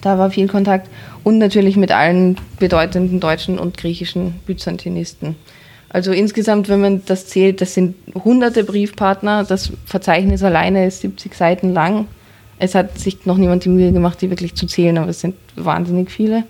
Da 0.00 0.18
war 0.18 0.30
viel 0.30 0.48
Kontakt 0.48 0.88
und 1.24 1.38
natürlich 1.38 1.76
mit 1.76 1.92
allen 1.92 2.36
bedeutenden 2.58 3.20
deutschen 3.20 3.58
und 3.58 3.76
griechischen 3.76 4.40
Byzantinisten. 4.46 5.36
Also 5.88 6.12
insgesamt, 6.12 6.68
wenn 6.68 6.80
man 6.80 7.02
das 7.04 7.26
zählt, 7.26 7.60
das 7.60 7.74
sind 7.74 7.96
hunderte 8.14 8.64
Briefpartner. 8.64 9.44
Das 9.44 9.72
Verzeichnis 9.84 10.42
alleine 10.42 10.86
ist 10.86 11.02
70 11.02 11.34
Seiten 11.34 11.72
lang. 11.72 12.06
Es 12.58 12.74
hat 12.74 12.98
sich 12.98 13.26
noch 13.26 13.36
niemand 13.36 13.64
die 13.64 13.68
Mühe 13.68 13.92
gemacht, 13.92 14.22
die 14.22 14.30
wirklich 14.30 14.54
zu 14.54 14.66
zählen, 14.66 14.96
aber 14.98 15.08
es 15.08 15.20
sind 15.20 15.34
wahnsinnig 15.56 16.10
viele. 16.10 16.44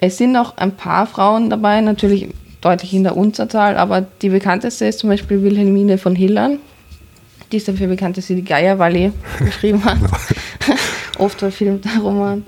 Es 0.00 0.16
sind 0.16 0.36
auch 0.36 0.56
ein 0.56 0.76
paar 0.76 1.06
Frauen 1.06 1.50
dabei, 1.50 1.80
natürlich 1.80 2.28
deutlich 2.60 2.94
in 2.94 3.04
der 3.04 3.16
Unterzahl, 3.16 3.76
aber 3.76 4.06
die 4.22 4.30
bekannteste 4.30 4.86
ist 4.86 5.00
zum 5.00 5.10
Beispiel 5.10 5.42
Wilhelmine 5.42 5.98
von 5.98 6.16
Hillern. 6.16 6.58
Die 7.52 7.56
ist 7.56 7.68
dafür 7.68 7.86
bekannt, 7.86 8.16
dass 8.16 8.26
sie 8.26 8.34
die 8.34 8.44
Geiervalley 8.44 9.12
geschrieben 9.38 9.84
hat. 9.84 9.98
Oft 11.18 11.38
verfilmt 11.38 11.84
der 11.84 12.02
Roman. 12.02 12.44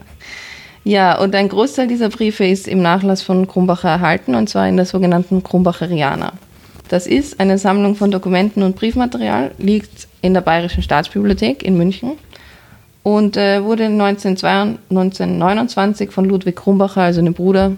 Ja, 0.82 1.18
und 1.18 1.34
ein 1.34 1.48
Großteil 1.48 1.88
dieser 1.88 2.08
Briefe 2.08 2.46
ist 2.46 2.66
im 2.66 2.80
Nachlass 2.80 3.20
von 3.22 3.46
Krumbacher 3.46 3.90
erhalten, 3.90 4.34
und 4.34 4.48
zwar 4.48 4.66
in 4.68 4.76
der 4.76 4.86
sogenannten 4.86 5.42
Krumbacheriana. 5.42 6.32
Das 6.88 7.06
ist 7.06 7.38
eine 7.38 7.58
Sammlung 7.58 7.94
von 7.94 8.10
Dokumenten 8.10 8.62
und 8.62 8.76
Briefmaterial, 8.76 9.50
liegt 9.58 10.08
in 10.22 10.32
der 10.34 10.40
Bayerischen 10.40 10.82
Staatsbibliothek 10.82 11.62
in 11.62 11.76
München 11.76 12.12
und 13.02 13.36
äh, 13.36 13.62
wurde 13.62 13.84
1929 13.84 16.10
von 16.10 16.24
Ludwig 16.24 16.56
Krumbacher, 16.56 17.02
also 17.02 17.22
dem 17.22 17.34
Bruder 17.34 17.72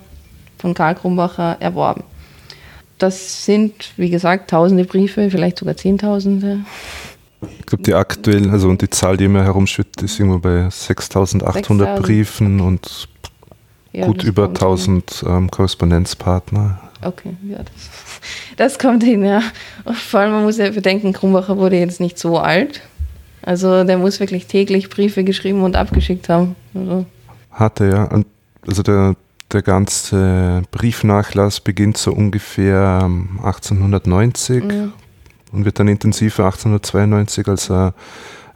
von 0.59 0.75
Karl 0.75 0.95
Krumbacher, 0.95 1.57
erworben. 1.61 2.05
Das 3.03 3.45
sind, 3.45 3.93
wie 3.97 4.11
gesagt, 4.11 4.51
tausende 4.51 4.85
Briefe, 4.85 5.29
vielleicht 5.29 5.59
sogar 5.59 5.77
zehntausende. 5.77 6.61
Ich 7.59 7.67
glaube, 7.67 7.83
die 7.83 7.95
aktuell, 7.95 8.49
also 8.49 8.69
und 8.69 8.81
die 8.81 8.91
Zahl, 8.91 9.17
die 9.17 9.25
immer 9.25 9.43
herumschwirrt, 9.43 10.01
ist 10.03 10.21
irgendwo 10.21 10.39
bei 10.39 10.71
6800 10.71 12.01
Briefen 12.01 12.61
und 12.61 13.09
ja, 13.93 14.07
gut 14.07 14.23
über 14.23 14.45
1000 14.45 15.25
ähm, 15.27 15.51
Korrespondenzpartner. 15.51 16.81
Okay, 17.05 17.35
ja, 17.49 17.59
das, 17.59 17.91
das 18.57 18.79
kommt 18.79 19.03
hin, 19.03 19.25
ja. 19.25 19.43
vor 19.85 20.21
allem, 20.21 20.31
man 20.31 20.45
muss 20.45 20.59
ja 20.59 20.71
bedenken, 20.71 21.13
Krumbacher 21.13 21.57
wurde 21.57 21.79
jetzt 21.79 21.99
nicht 21.99 22.21
so 22.21 22.39
alt. 22.39 22.83
Also 23.43 23.83
der 23.83 23.99
muss 23.99 24.21
wirklich 24.21 24.47
täglich 24.47 24.91
Briefe 24.91 25.25
geschrieben 25.25 25.65
und 25.65 25.75
abgeschickt 25.75 26.29
haben. 26.29 26.55
Also. 26.73 27.05
Hatte, 27.51 27.87
ja. 27.87 28.05
Und 28.05 28.27
also 28.65 28.85
der, 28.85 29.17
der 29.53 29.63
ganze 29.63 30.63
Briefnachlass 30.71 31.61
beginnt 31.61 31.97
so 31.97 32.13
ungefähr 32.13 33.09
1890 33.43 34.65
mhm 34.65 34.93
und 35.53 35.65
wird 35.65 35.79
dann 35.79 35.89
intensiver 35.89 36.47
1892, 36.47 37.47
als 37.47 37.71
er 37.71 37.95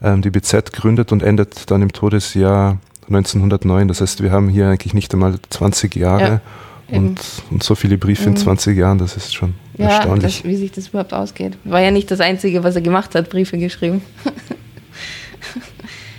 ähm, 0.02 0.22
die 0.22 0.30
BZ 0.30 0.72
gründet 0.72 1.12
und 1.12 1.22
endet 1.22 1.70
dann 1.70 1.82
im 1.82 1.92
Todesjahr 1.92 2.78
1909. 3.08 3.88
Das 3.88 4.00
heißt, 4.00 4.22
wir 4.22 4.32
haben 4.32 4.48
hier 4.48 4.68
eigentlich 4.68 4.94
nicht 4.94 5.12
einmal 5.12 5.36
20 5.50 5.94
Jahre 5.94 6.40
ja, 6.88 6.98
und, 6.98 7.20
und, 7.50 7.62
so 7.62 7.74
viele 7.74 7.98
Briefe 7.98 8.24
mhm. 8.24 8.36
in 8.36 8.36
20 8.36 8.76
Jahren, 8.76 8.98
das 8.98 9.16
ist 9.16 9.34
schon 9.34 9.54
ja, 9.76 9.88
erstaunlich. 9.88 10.42
Das, 10.42 10.44
wie 10.44 10.56
sich 10.56 10.72
das 10.72 10.88
überhaupt 10.88 11.12
ausgeht. 11.12 11.56
War 11.64 11.80
ja 11.80 11.90
nicht 11.90 12.10
das 12.10 12.20
Einzige, 12.20 12.64
was 12.64 12.74
er 12.74 12.82
gemacht 12.82 13.14
hat, 13.14 13.28
Briefe 13.30 13.58
geschrieben. 13.58 14.02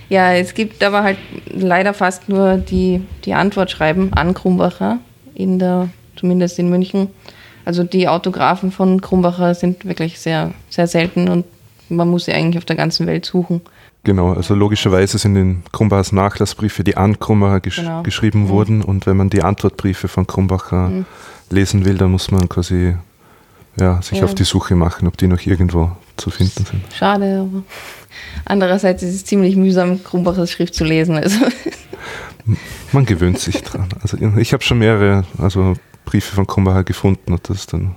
ja, 0.10 0.34
es 0.34 0.54
gibt 0.54 0.84
aber 0.84 1.04
halt 1.04 1.17
leider 1.50 1.93
fast 1.93 2.30
nur 2.30 2.58
die, 2.58 3.02
die 3.26 3.34
Antwortschreiben 3.34 4.13
an 4.13 4.34
Krumbacher, 4.34 5.00
in 5.34 5.60
der, 5.60 5.89
zumindest 6.15 6.60
in 6.60 6.70
München. 6.70 7.10
Also 7.65 7.84
die 7.84 8.08
Autographen 8.08 8.72
von 8.72 9.02
Krumbacher 9.02 9.54
sind 9.54 9.86
wirklich 9.86 10.20
sehr, 10.20 10.54
sehr 10.70 10.88
selten 10.88 11.28
und 11.28 11.46
man 11.89 12.08
muss 12.08 12.26
sie 12.26 12.34
eigentlich 12.34 12.58
auf 12.58 12.65
der 12.65 12.76
ganzen 12.76 13.08
Welt 13.08 13.26
suchen. 13.26 13.62
Genau, 14.04 14.32
also 14.32 14.56
logischerweise 14.56 15.17
sind 15.17 15.36
in 15.36 15.63
Krumbachers 15.74 16.13
Nachlassbriefe, 16.13 16.86
die 16.86 16.96
an 16.96 17.20
Krumbacher 17.20 17.60
gesch 17.60 17.78
genau. 17.78 18.04
geschrieben 18.04 18.43
mhm. 18.43 18.50
wurden 18.50 18.82
und 18.82 19.06
wenn 19.06 19.17
man 19.17 19.30
die 19.30 19.41
Antwortbriefe 19.41 20.08
von 20.08 20.26
Krumbacher 20.26 20.89
mhm. 20.89 21.06
lesen 21.50 21.84
will, 21.84 21.98
dann 21.98 22.12
muss 22.12 22.32
man 22.32 22.48
quasi 22.48 22.96
ja, 23.78 24.02
sich 24.02 24.20
ja. 24.20 24.24
auf 24.24 24.34
die 24.34 24.46
Suche 24.46 24.76
machen, 24.76 25.08
ob 25.08 25.17
die 25.17 25.28
noch 25.28 25.41
irgendwo 25.46 25.91
zu 26.17 26.30
finden 26.30 26.65
sind. 26.65 26.82
Schade, 26.93 27.47
aber 27.47 27.63
andererseits 28.45 29.03
ist 29.03 29.15
es 29.15 29.25
ziemlich 29.25 29.56
mühsam, 29.56 30.03
Krumbachers 30.03 30.51
Schrift 30.51 30.73
zu 30.73 30.84
lesen. 30.84 31.15
Also. 31.15 31.45
Man 32.91 33.06
gewöhnt 33.06 33.39
sich 33.39 33.62
dran. 33.62 33.89
Also 34.01 34.17
ich 34.38 34.53
habe 34.53 34.63
schon 34.63 34.80
mehrere, 34.80 35.25
also 35.38 35.75
Briefe 36.06 36.36
von 36.36 36.47
Krumbacher 36.47 36.84
gefunden 36.84 37.34
und 37.34 37.49
das 37.49 37.58
ist 37.58 37.73
dann 37.73 37.95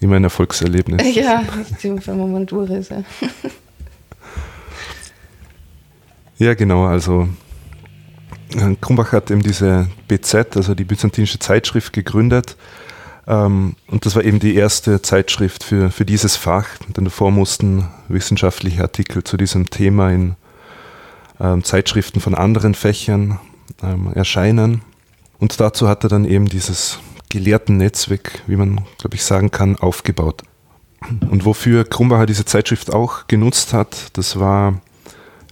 immer 0.00 0.16
ein 0.16 0.24
Erfolgserlebnis. 0.24 1.14
Ja, 1.14 1.42
wenn 1.82 2.32
man 2.32 2.46
durch 2.46 2.70
ist. 2.70 2.90
Ja. 2.90 3.04
ja, 6.38 6.54
genau, 6.54 6.86
also 6.86 7.28
äh, 8.56 8.74
Krumbach 8.80 9.12
hat 9.12 9.30
eben 9.30 9.42
diese 9.42 9.88
BZ, 10.08 10.56
also 10.56 10.74
die 10.74 10.84
Byzantinische 10.84 11.38
Zeitschrift, 11.38 11.92
gegründet. 11.92 12.56
Ähm, 13.26 13.76
und 13.86 14.06
das 14.06 14.16
war 14.16 14.24
eben 14.24 14.38
die 14.38 14.54
erste 14.54 15.02
Zeitschrift 15.02 15.64
für, 15.64 15.90
für 15.90 16.04
dieses 16.04 16.36
Fach. 16.36 16.66
Denn 16.96 17.04
davor 17.04 17.30
mussten 17.30 17.88
wissenschaftliche 18.08 18.82
Artikel 18.82 19.24
zu 19.24 19.36
diesem 19.36 19.70
Thema 19.70 20.10
in 20.10 20.36
ähm, 21.40 21.64
Zeitschriften 21.64 22.20
von 22.20 22.34
anderen 22.34 22.74
Fächern 22.74 23.38
ähm, 23.82 24.12
erscheinen. 24.14 24.82
Und 25.38 25.58
dazu 25.60 25.88
hat 25.88 26.04
er 26.04 26.08
dann 26.08 26.24
eben 26.24 26.46
dieses 26.46 26.98
gelehrten 27.28 27.78
Netzwerk, 27.78 28.42
wie 28.46 28.56
man, 28.56 28.82
glaube 28.98 29.16
ich, 29.16 29.24
sagen 29.24 29.50
kann, 29.50 29.76
aufgebaut. 29.76 30.42
Und 31.30 31.44
wofür 31.44 31.84
Krumbacher 31.84 32.26
diese 32.26 32.44
Zeitschrift 32.44 32.92
auch 32.92 33.26
genutzt 33.26 33.72
hat, 33.72 34.16
das 34.16 34.38
war, 34.38 34.80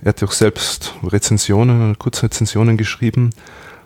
er 0.02 0.10
hat 0.10 0.20
ja 0.20 0.28
auch 0.28 0.32
selbst 0.32 0.94
Rezensionen, 1.02 1.98
Kurzrezensionen 1.98 2.76
geschrieben 2.76 3.30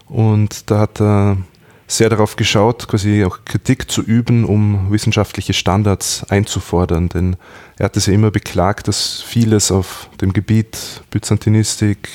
und 0.09 0.71
da 0.71 0.81
hat 0.81 1.01
er 1.01 1.39
sehr 1.87 2.09
darauf 2.09 2.37
geschaut, 2.37 2.89
quasi 2.89 3.25
auch 3.25 3.41
Kritik 3.45 3.91
zu 3.91 4.03
üben, 4.03 4.45
um 4.45 4.91
wissenschaftliche 4.91 5.53
Standards 5.53 6.25
einzufordern. 6.31 7.09
Denn 7.09 7.37
er 7.79 7.87
hat 7.87 7.97
es 7.97 8.07
ja 8.07 8.15
immer 8.15 8.31
beklagt, 8.31 8.89
dass 8.89 9.23
vieles 9.23 9.71
auf 9.71 10.09
dem 10.21 10.33
Gebiet 10.33 11.03
Byzantinistik, 11.11 12.09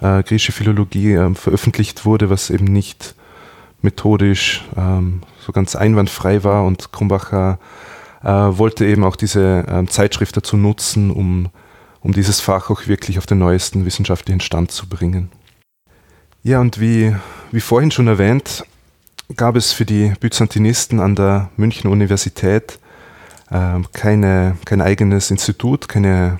äh, 0.00 0.22
griechische 0.22 0.52
Philologie 0.52 1.12
äh, 1.12 1.34
veröffentlicht 1.34 2.04
wurde, 2.04 2.30
was 2.30 2.50
eben 2.50 2.64
nicht 2.64 3.14
methodisch 3.82 4.64
ähm, 4.76 5.22
so 5.44 5.52
ganz 5.52 5.76
einwandfrei 5.76 6.42
war 6.44 6.64
und 6.64 6.92
Krumbacher 6.92 7.58
äh, 8.22 8.28
wollte 8.28 8.84
eben 8.86 9.04
auch 9.04 9.16
diese 9.16 9.64
ähm, 9.68 9.88
Zeitschrift 9.88 10.36
dazu 10.36 10.56
nutzen, 10.56 11.10
um, 11.10 11.50
um 12.00 12.12
dieses 12.12 12.40
Fach 12.40 12.70
auch 12.70 12.86
wirklich 12.86 13.18
auf 13.18 13.26
den 13.26 13.38
neuesten 13.38 13.84
wissenschaftlichen 13.84 14.40
Stand 14.40 14.72
zu 14.72 14.88
bringen. 14.88 15.30
Ja, 16.42 16.60
und 16.60 16.80
wie, 16.80 17.14
wie 17.52 17.60
vorhin 17.60 17.90
schon 17.90 18.08
erwähnt, 18.08 18.64
gab 19.36 19.56
es 19.56 19.72
für 19.72 19.84
die 19.84 20.12
Byzantinisten 20.20 21.00
an 21.00 21.14
der 21.14 21.50
Münchner 21.56 21.90
Universität 21.90 22.78
äh, 23.50 23.80
keine, 23.92 24.56
kein 24.64 24.80
eigenes 24.80 25.30
Institut, 25.30 25.88
keine 25.88 26.38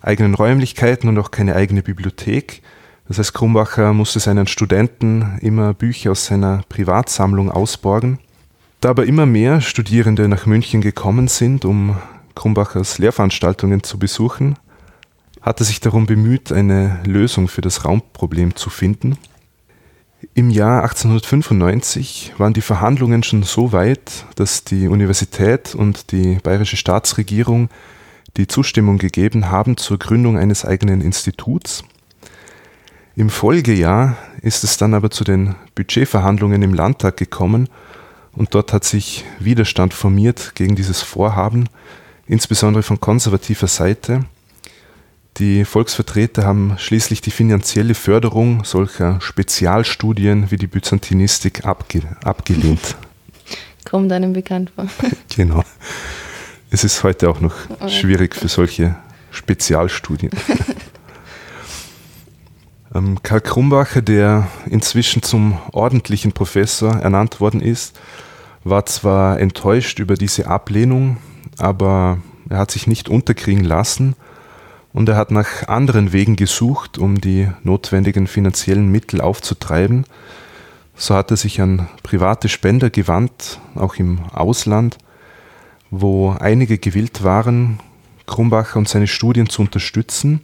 eigenen 0.00 0.34
Räumlichkeiten 0.34 1.08
und 1.08 1.18
auch 1.18 1.30
keine 1.30 1.56
eigene 1.56 1.82
Bibliothek. 1.82 2.62
Das 3.08 3.18
heißt, 3.18 3.34
Krumbacher 3.34 3.92
musste 3.92 4.20
seinen 4.20 4.46
Studenten 4.46 5.38
immer 5.40 5.74
Bücher 5.74 6.12
aus 6.12 6.26
seiner 6.26 6.62
Privatsammlung 6.68 7.50
ausborgen. 7.50 8.18
Da 8.80 8.90
aber 8.90 9.06
immer 9.06 9.26
mehr 9.26 9.60
Studierende 9.60 10.28
nach 10.28 10.46
München 10.46 10.80
gekommen 10.80 11.28
sind, 11.28 11.64
um 11.64 11.96
Krumbachers 12.34 12.98
Lehrveranstaltungen 12.98 13.82
zu 13.82 13.98
besuchen, 13.98 14.56
hat 15.40 15.60
er 15.60 15.64
sich 15.64 15.80
darum 15.80 16.06
bemüht, 16.06 16.52
eine 16.52 17.00
Lösung 17.04 17.48
für 17.48 17.62
das 17.62 17.84
Raumproblem 17.84 18.56
zu 18.56 18.70
finden. 18.70 19.16
Im 20.34 20.48
Jahr 20.48 20.82
1895 20.82 22.34
waren 22.38 22.54
die 22.54 22.62
Verhandlungen 22.62 23.22
schon 23.22 23.42
so 23.42 23.72
weit, 23.72 24.24
dass 24.36 24.64
die 24.64 24.88
Universität 24.88 25.74
und 25.74 26.10
die 26.10 26.38
bayerische 26.42 26.78
Staatsregierung 26.78 27.68
die 28.38 28.46
Zustimmung 28.46 28.96
gegeben 28.96 29.50
haben 29.50 29.76
zur 29.76 29.98
Gründung 29.98 30.38
eines 30.38 30.64
eigenen 30.64 31.02
Instituts. 31.02 31.84
Im 33.14 33.28
Folgejahr 33.28 34.16
ist 34.40 34.64
es 34.64 34.78
dann 34.78 34.94
aber 34.94 35.10
zu 35.10 35.22
den 35.22 35.54
Budgetverhandlungen 35.74 36.62
im 36.62 36.72
Landtag 36.72 37.18
gekommen 37.18 37.68
und 38.32 38.54
dort 38.54 38.72
hat 38.72 38.84
sich 38.84 39.24
Widerstand 39.38 39.92
formiert 39.92 40.54
gegen 40.54 40.76
dieses 40.76 41.02
Vorhaben, 41.02 41.68
insbesondere 42.26 42.82
von 42.82 43.00
konservativer 43.00 43.68
Seite. 43.68 44.24
Die 45.38 45.66
Volksvertreter 45.66 46.44
haben 46.44 46.76
schließlich 46.78 47.20
die 47.20 47.30
finanzielle 47.30 47.94
Förderung 47.94 48.64
solcher 48.64 49.20
Spezialstudien 49.20 50.50
wie 50.50 50.56
die 50.56 50.66
Byzantinistik 50.66 51.66
abge 51.66 52.02
abgelehnt. 52.24 52.96
Kommt 53.84 54.10
einem 54.12 54.32
bekannt 54.32 54.72
vor. 54.74 54.86
genau. 55.36 55.62
Es 56.70 56.84
ist 56.84 57.02
heute 57.02 57.28
auch 57.28 57.40
noch 57.40 57.54
schwierig 57.86 58.34
für 58.34 58.48
solche 58.48 58.96
Spezialstudien. 59.30 60.30
Ähm, 62.94 63.20
Karl 63.22 63.40
Krumbacher, 63.40 64.00
der 64.00 64.46
inzwischen 64.70 65.20
zum 65.20 65.58
ordentlichen 65.72 66.30
Professor 66.32 66.94
ernannt 66.94 67.40
worden 67.40 67.60
ist, 67.60 67.98
war 68.62 68.86
zwar 68.86 69.40
enttäuscht 69.40 69.98
über 69.98 70.14
diese 70.14 70.46
Ablehnung, 70.46 71.16
aber 71.58 72.18
er 72.48 72.58
hat 72.58 72.70
sich 72.70 72.86
nicht 72.86 73.08
unterkriegen 73.08 73.64
lassen 73.64 74.14
und 74.96 75.10
er 75.10 75.16
hat 75.16 75.30
nach 75.30 75.68
anderen 75.68 76.14
Wegen 76.14 76.36
gesucht, 76.36 76.96
um 76.96 77.20
die 77.20 77.50
notwendigen 77.62 78.26
finanziellen 78.26 78.90
Mittel 78.90 79.20
aufzutreiben. 79.20 80.06
So 80.94 81.14
hat 81.14 81.30
er 81.30 81.36
sich 81.36 81.60
an 81.60 81.86
private 82.02 82.48
Spender 82.48 82.88
gewandt, 82.88 83.60
auch 83.74 83.96
im 83.96 84.20
Ausland, 84.32 84.96
wo 85.90 86.30
einige 86.30 86.78
gewillt 86.78 87.22
waren, 87.22 87.78
Krumbacher 88.24 88.78
und 88.78 88.88
seine 88.88 89.06
Studien 89.06 89.50
zu 89.50 89.60
unterstützen. 89.60 90.40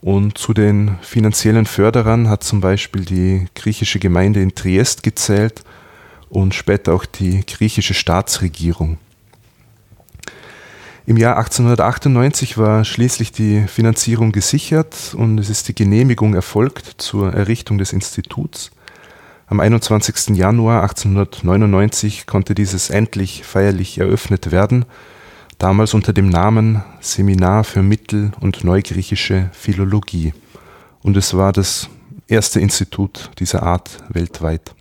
Und 0.00 0.38
zu 0.38 0.54
den 0.54 0.96
finanziellen 1.00 1.66
Förderern 1.66 2.28
hat 2.28 2.44
zum 2.44 2.60
Beispiel 2.60 3.04
die 3.04 3.46
griechische 3.56 3.98
Gemeinde 3.98 4.40
in 4.40 4.54
Triest 4.54 5.02
gezählt 5.02 5.64
und 6.30 6.54
später 6.54 6.94
auch 6.94 7.06
die 7.06 7.44
griechische 7.44 7.94
Staatsregierung. 7.94 8.98
Im 11.08 11.16
Jahr 11.16 11.38
1898 11.38 12.58
war 12.58 12.84
schließlich 12.84 13.32
die 13.32 13.62
Finanzierung 13.66 14.30
gesichert 14.30 15.14
und 15.16 15.38
es 15.38 15.48
ist 15.48 15.66
die 15.68 15.74
Genehmigung 15.74 16.34
erfolgt 16.34 16.96
zur 16.98 17.32
Errichtung 17.32 17.78
des 17.78 17.94
Instituts. 17.94 18.70
Am 19.46 19.58
21. 19.58 20.36
Januar 20.36 20.82
1899 20.82 22.26
konnte 22.26 22.54
dieses 22.54 22.90
endlich 22.90 23.42
feierlich 23.44 23.96
eröffnet 23.96 24.50
werden 24.50 24.84
damals 25.56 25.94
unter 25.94 26.12
dem 26.12 26.28
Namen 26.28 26.84
Seminar 27.00 27.64
für 27.64 27.82
Mittel- 27.82 28.32
und 28.40 28.62
Neugriechische 28.62 29.48
Philologie. 29.54 30.34
Und 31.02 31.16
es 31.16 31.32
war 31.32 31.54
das 31.54 31.88
erste 32.26 32.60
Institut 32.60 33.30
dieser 33.38 33.62
Art 33.62 34.04
weltweit. 34.10 34.74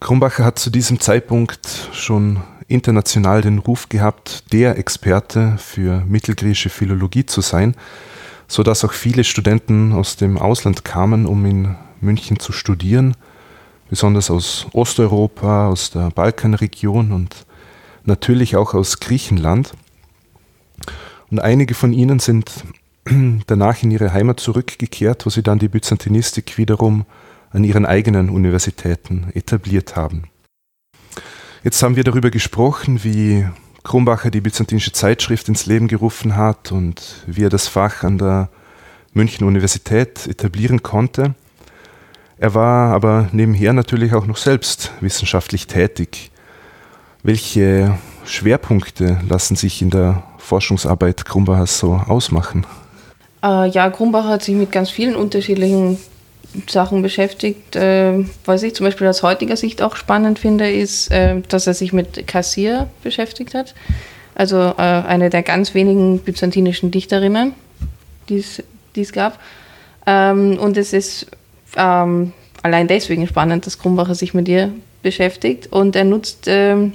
Krumbacher 0.00 0.44
hat 0.44 0.58
zu 0.58 0.68
diesem 0.68 1.00
Zeitpunkt 1.00 1.88
schon 1.94 2.42
international 2.70 3.42
den 3.42 3.58
Ruf 3.58 3.88
gehabt, 3.88 4.52
der 4.52 4.78
Experte 4.78 5.56
für 5.58 6.04
mittelgriechische 6.06 6.70
Philologie 6.70 7.26
zu 7.26 7.40
sein, 7.40 7.74
so 8.48 8.62
dass 8.62 8.84
auch 8.84 8.92
viele 8.92 9.24
Studenten 9.24 9.92
aus 9.92 10.16
dem 10.16 10.38
Ausland 10.38 10.84
kamen, 10.84 11.26
um 11.26 11.44
in 11.44 11.76
München 12.00 12.38
zu 12.38 12.52
studieren, 12.52 13.14
besonders 13.88 14.30
aus 14.30 14.66
Osteuropa, 14.72 15.68
aus 15.68 15.90
der 15.90 16.10
Balkanregion 16.10 17.12
und 17.12 17.44
natürlich 18.04 18.56
auch 18.56 18.74
aus 18.74 19.00
Griechenland. 19.00 19.72
Und 21.30 21.40
einige 21.40 21.74
von 21.74 21.92
ihnen 21.92 22.18
sind 22.18 22.50
danach 23.46 23.82
in 23.82 23.90
ihre 23.90 24.12
Heimat 24.12 24.40
zurückgekehrt, 24.40 25.26
wo 25.26 25.30
sie 25.30 25.42
dann 25.42 25.58
die 25.58 25.68
Byzantinistik 25.68 26.56
wiederum 26.56 27.04
an 27.50 27.64
ihren 27.64 27.84
eigenen 27.84 28.30
Universitäten 28.30 29.30
etabliert 29.34 29.96
haben. 29.96 30.24
Jetzt 31.62 31.82
haben 31.82 31.94
wir 31.94 32.04
darüber 32.04 32.30
gesprochen, 32.30 33.04
wie 33.04 33.46
Krumbacher 33.82 34.30
die 34.30 34.40
byzantinische 34.40 34.92
Zeitschrift 34.92 35.46
ins 35.46 35.66
Leben 35.66 35.88
gerufen 35.88 36.34
hat 36.34 36.72
und 36.72 37.02
wie 37.26 37.44
er 37.44 37.50
das 37.50 37.68
Fach 37.68 38.02
an 38.02 38.16
der 38.16 38.48
München 39.12 39.46
Universität 39.46 40.26
etablieren 40.26 40.82
konnte. 40.82 41.34
Er 42.38 42.54
war 42.54 42.94
aber 42.94 43.28
nebenher 43.32 43.74
natürlich 43.74 44.14
auch 44.14 44.24
noch 44.24 44.38
selbst 44.38 44.90
wissenschaftlich 45.02 45.66
tätig. 45.66 46.30
Welche 47.22 47.98
Schwerpunkte 48.24 49.20
lassen 49.28 49.54
sich 49.54 49.82
in 49.82 49.90
der 49.90 50.22
Forschungsarbeit 50.38 51.26
Krumbachers 51.26 51.78
so 51.78 51.92
ausmachen? 51.92 52.64
Äh, 53.42 53.68
ja, 53.68 53.90
Krumbacher 53.90 54.28
hat 54.28 54.42
sich 54.42 54.54
mit 54.54 54.72
ganz 54.72 54.88
vielen 54.88 55.14
unterschiedlichen 55.14 55.98
Sachen 56.68 57.02
beschäftigt. 57.02 57.76
Äh, 57.76 58.24
was 58.44 58.62
ich 58.62 58.74
zum 58.74 58.86
Beispiel 58.86 59.06
aus 59.06 59.22
heutiger 59.22 59.56
Sicht 59.56 59.82
auch 59.82 59.96
spannend 59.96 60.38
finde, 60.38 60.70
ist, 60.70 61.10
äh, 61.10 61.40
dass 61.48 61.66
er 61.66 61.74
sich 61.74 61.92
mit 61.92 62.26
Kassir 62.26 62.88
beschäftigt 63.02 63.54
hat. 63.54 63.74
Also 64.34 64.56
äh, 64.56 64.82
eine 64.82 65.30
der 65.30 65.42
ganz 65.42 65.74
wenigen 65.74 66.20
byzantinischen 66.20 66.90
Dichterinnen, 66.90 67.54
die 68.28 68.44
es 68.96 69.12
gab. 69.12 69.38
Ähm, 70.06 70.58
und 70.58 70.76
es 70.76 70.92
ist 70.92 71.26
ähm, 71.76 72.32
allein 72.62 72.88
deswegen 72.88 73.26
spannend, 73.26 73.66
dass 73.66 73.78
Krumbacher 73.78 74.14
sich 74.14 74.34
mit 74.34 74.48
ihr 74.48 74.72
beschäftigt. 75.02 75.68
Und 75.72 75.94
er 75.96 76.04
nutzt 76.04 76.44
ähm, 76.46 76.92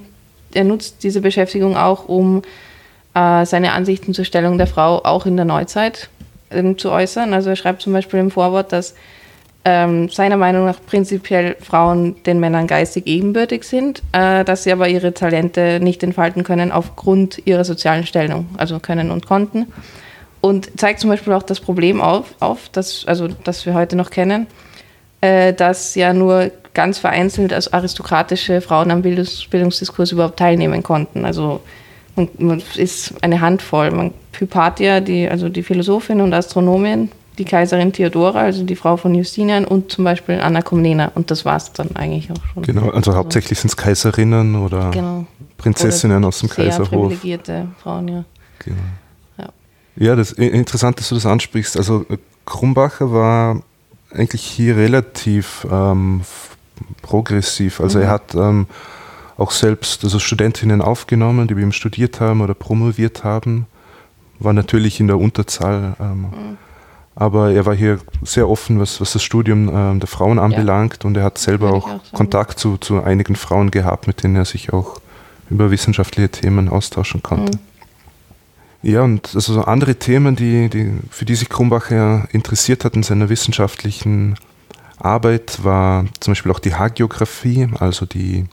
er 0.55 0.63
nutzt 0.63 1.03
diese 1.03 1.21
Beschäftigung 1.21 1.77
auch, 1.77 2.07
um 2.07 2.41
äh, 3.13 3.45
seine 3.45 3.73
Ansichten 3.73 4.13
zur 4.13 4.25
Stellung 4.25 4.57
der 4.57 4.67
Frau 4.67 5.03
auch 5.03 5.25
in 5.25 5.35
der 5.35 5.45
Neuzeit 5.45 6.09
ähm, 6.49 6.77
zu 6.77 6.91
äußern. 6.91 7.33
Also 7.33 7.49
er 7.49 7.55
schreibt 7.55 7.81
zum 7.81 7.93
Beispiel 7.93 8.19
im 8.19 8.31
Vorwort, 8.31 8.71
dass 8.71 8.95
ähm, 9.65 10.09
seiner 10.09 10.37
Meinung 10.37 10.65
nach 10.65 10.79
prinzipiell 10.85 11.57
Frauen 11.59 12.21
den 12.23 12.39
Männern 12.39 12.67
geistig 12.67 13.07
ebenbürtig 13.07 13.63
sind, 13.63 14.03
äh, 14.11 14.45
dass 14.45 14.63
sie 14.63 14.71
aber 14.71 14.87
ihre 14.87 15.13
Talente 15.13 15.79
nicht 15.81 16.03
entfalten 16.03 16.43
können 16.43 16.71
aufgrund 16.71 17.41
ihrer 17.45 17.65
sozialen 17.65 18.05
Stellung, 18.05 18.47
also 18.57 18.79
können 18.79 19.09
und 19.09 19.25
konnten. 19.25 19.65
Und 20.39 20.79
zeigt 20.79 20.99
zum 20.99 21.09
Beispiel 21.09 21.33
auch 21.33 21.41
das 21.41 21.59
Problem 21.59 21.99
auf, 21.99 22.35
auf 22.39 22.69
das, 22.71 23.05
also 23.07 23.27
das 23.27 23.65
wir 23.65 23.73
heute 23.73 23.95
noch 23.95 24.11
kennen, 24.11 24.45
äh, 25.21 25.51
dass 25.51 25.95
ja 25.95 26.13
nur 26.13 26.51
ganz 26.75 26.99
vereinzelt 26.99 27.51
als 27.51 27.73
aristokratische 27.73 28.61
Frauen 28.61 28.91
am 28.91 29.01
Bildungs 29.01 29.47
Bildungsdiskurs 29.47 30.11
überhaupt 30.11 30.37
teilnehmen 30.37 30.83
konnten. 30.83 31.25
Also 31.25 31.61
man, 32.15 32.29
man 32.37 32.61
ist 32.75 33.15
eine 33.23 33.41
Handvoll. 33.41 33.89
Man, 33.89 34.13
Hypatia, 34.37 34.99
die, 34.99 35.27
also 35.27 35.49
die 35.49 35.63
Philosophin 35.63 36.21
und 36.21 36.33
Astronomin, 36.33 37.09
die 37.35 37.45
Kaiserin 37.45 37.91
Theodora, 37.91 38.41
also 38.41 38.63
die 38.63 38.75
Frau 38.75 38.97
von 38.97 39.13
Justinian 39.13 39.65
und 39.65 39.91
zum 39.91 40.03
Beispiel 40.03 40.39
Anna 40.39 40.61
Komnena. 40.61 41.11
Und 41.15 41.31
das 41.31 41.45
war 41.45 41.57
es 41.57 41.71
dann 41.73 41.95
eigentlich 41.95 42.31
auch 42.31 42.45
schon. 42.53 42.63
Genau, 42.63 42.83
also, 42.83 42.93
also 42.93 43.15
hauptsächlich 43.15 43.59
sind 43.59 43.69
es 43.69 43.77
Kaiserinnen 43.77 44.55
oder 44.55 44.91
genau. 44.91 45.25
Prinzessinnen 45.57 46.19
oder 46.19 46.29
aus 46.29 46.39
dem 46.39 46.49
sehr 46.49 46.65
Kaiserhof. 46.65 46.89
privilegierte 46.89 47.67
Frauen, 47.81 48.07
ja. 48.07 48.25
Genau. 48.59 48.77
Ja, 49.37 49.49
ja 49.95 50.15
das, 50.15 50.31
interessant, 50.31 50.99
dass 50.99 51.09
du 51.09 51.15
das 51.15 51.25
ansprichst. 51.25 51.77
Also 51.77 52.05
Krumbacher 52.45 53.11
war 53.11 53.61
eigentlich 54.11 54.43
hier 54.43 54.77
relativ 54.77 55.67
ähm, 55.71 56.21
progressiv. 57.01 57.81
Also 57.81 57.99
mhm. 57.99 58.03
er 58.05 58.09
hat 58.09 58.35
ähm, 58.35 58.67
auch 59.37 59.51
selbst 59.51 60.03
also 60.03 60.19
Studentinnen 60.19 60.81
aufgenommen, 60.81 61.47
die 61.47 61.55
bei 61.55 61.61
ihm 61.61 61.71
studiert 61.71 62.19
haben 62.21 62.41
oder 62.41 62.53
promoviert 62.53 63.23
haben. 63.23 63.67
War 64.39 64.53
natürlich 64.53 64.99
in 64.99 65.07
der 65.07 65.17
Unterzahl. 65.17 65.95
Ähm, 65.99 66.21
mhm. 66.21 66.57
Aber 67.15 67.51
er 67.51 67.65
war 67.65 67.73
hier 67.73 67.99
sehr 68.23 68.49
offen, 68.49 68.79
was, 68.79 68.99
was 68.99 69.13
das 69.13 69.23
Studium 69.23 69.69
ähm, 69.73 69.99
der 70.01 70.07
Frauen 70.07 70.37
anbelangt. 70.37 71.03
Ja. 71.03 71.07
Und 71.07 71.17
er 71.17 71.23
hat 71.23 71.37
selber 71.37 71.71
auch, 71.71 71.87
auch 71.89 72.11
Kontakt 72.11 72.59
zu, 72.59 72.77
zu 72.77 73.01
einigen 73.01 73.35
Frauen 73.35 73.71
gehabt, 73.71 74.07
mit 74.07 74.23
denen 74.23 74.35
er 74.35 74.45
sich 74.45 74.73
auch 74.73 74.99
über 75.49 75.71
wissenschaftliche 75.71 76.29
Themen 76.29 76.67
austauschen 76.67 77.23
konnte. 77.23 77.57
Mhm. 77.57 77.63
Ja, 78.91 79.01
und 79.01 79.31
also 79.33 79.63
andere 79.63 79.95
Themen, 79.95 80.35
die, 80.35 80.69
die, 80.69 80.93
für 81.09 81.25
die 81.25 81.35
sich 81.35 81.49
Krumbacher 81.49 82.27
interessiert 82.31 82.85
hat 82.85 82.95
in 82.95 83.01
seiner 83.01 83.29
wissenschaftlichen 83.29 84.35
Arbeit 84.99 85.63
war 85.63 86.05
zum 86.19 86.31
Beispiel 86.31 86.51
auch 86.51 86.59
die 86.59 86.75
Hagiografie, 86.75 87.67
also 87.79 88.05
die, 88.05 88.45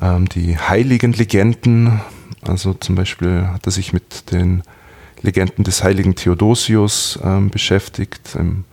ähm, 0.00 0.28
die 0.28 0.56
heiligen 0.56 1.12
Legenden. 1.12 2.00
Also 2.42 2.74
zum 2.74 2.94
Beispiel 2.94 3.48
hat 3.48 3.66
er 3.66 3.72
sich 3.72 3.92
mit 3.92 4.30
den 4.30 4.62
Legenden 5.24 5.64
des 5.64 5.82
heiligen 5.82 6.14
Theodosius 6.14 7.18
ähm, 7.24 7.48
beschäftigt, 7.48 8.36
ein 8.38 8.64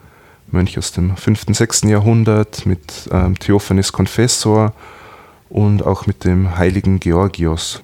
Mönch 0.52 0.78
aus 0.78 0.92
dem 0.92 1.16
5., 1.16 1.48
und 1.48 1.54
6. 1.54 1.84
Jahrhundert, 1.84 2.66
mit 2.66 3.10
ähm, 3.12 3.40
Theophanes 3.40 3.94
Confessor 3.94 4.74
und 5.50 5.86
auch 5.86 6.08
mit 6.08 6.26
dem 6.26 6.58
heiligen 6.58 7.00
Georgios. 7.00 7.82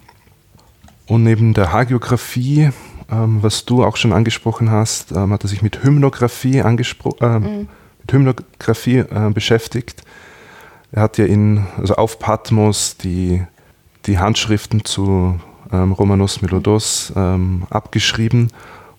Und 1.07 1.23
neben 1.23 1.53
der 1.53 1.71
Hagiografie, 1.71 2.71
ähm, 3.09 3.41
was 3.41 3.63
du 3.63 3.85
auch 3.85 3.95
schon 3.95 4.11
angesprochen 4.11 4.69
hast, 4.69 5.13
ähm, 5.13 5.31
hat 5.31 5.45
er 5.45 5.47
sich 5.47 5.61
mit 5.61 5.83
Hymnographie 5.83 6.61
angesprochen. 6.61 7.17
Ähm, 7.21 7.69
Hymnographie 8.11 8.97
äh, 8.97 9.31
beschäftigt. 9.33 10.03
Er 10.91 11.03
hat 11.03 11.17
ja 11.17 11.25
in, 11.25 11.65
also 11.77 11.95
auf 11.95 12.19
Patmos 12.19 12.97
die, 12.97 13.43
die 14.05 14.19
Handschriften 14.19 14.83
zu 14.83 15.39
ähm, 15.71 15.91
Romanos 15.91 16.41
Melodos 16.41 17.13
ähm, 17.15 17.63
abgeschrieben 17.69 18.49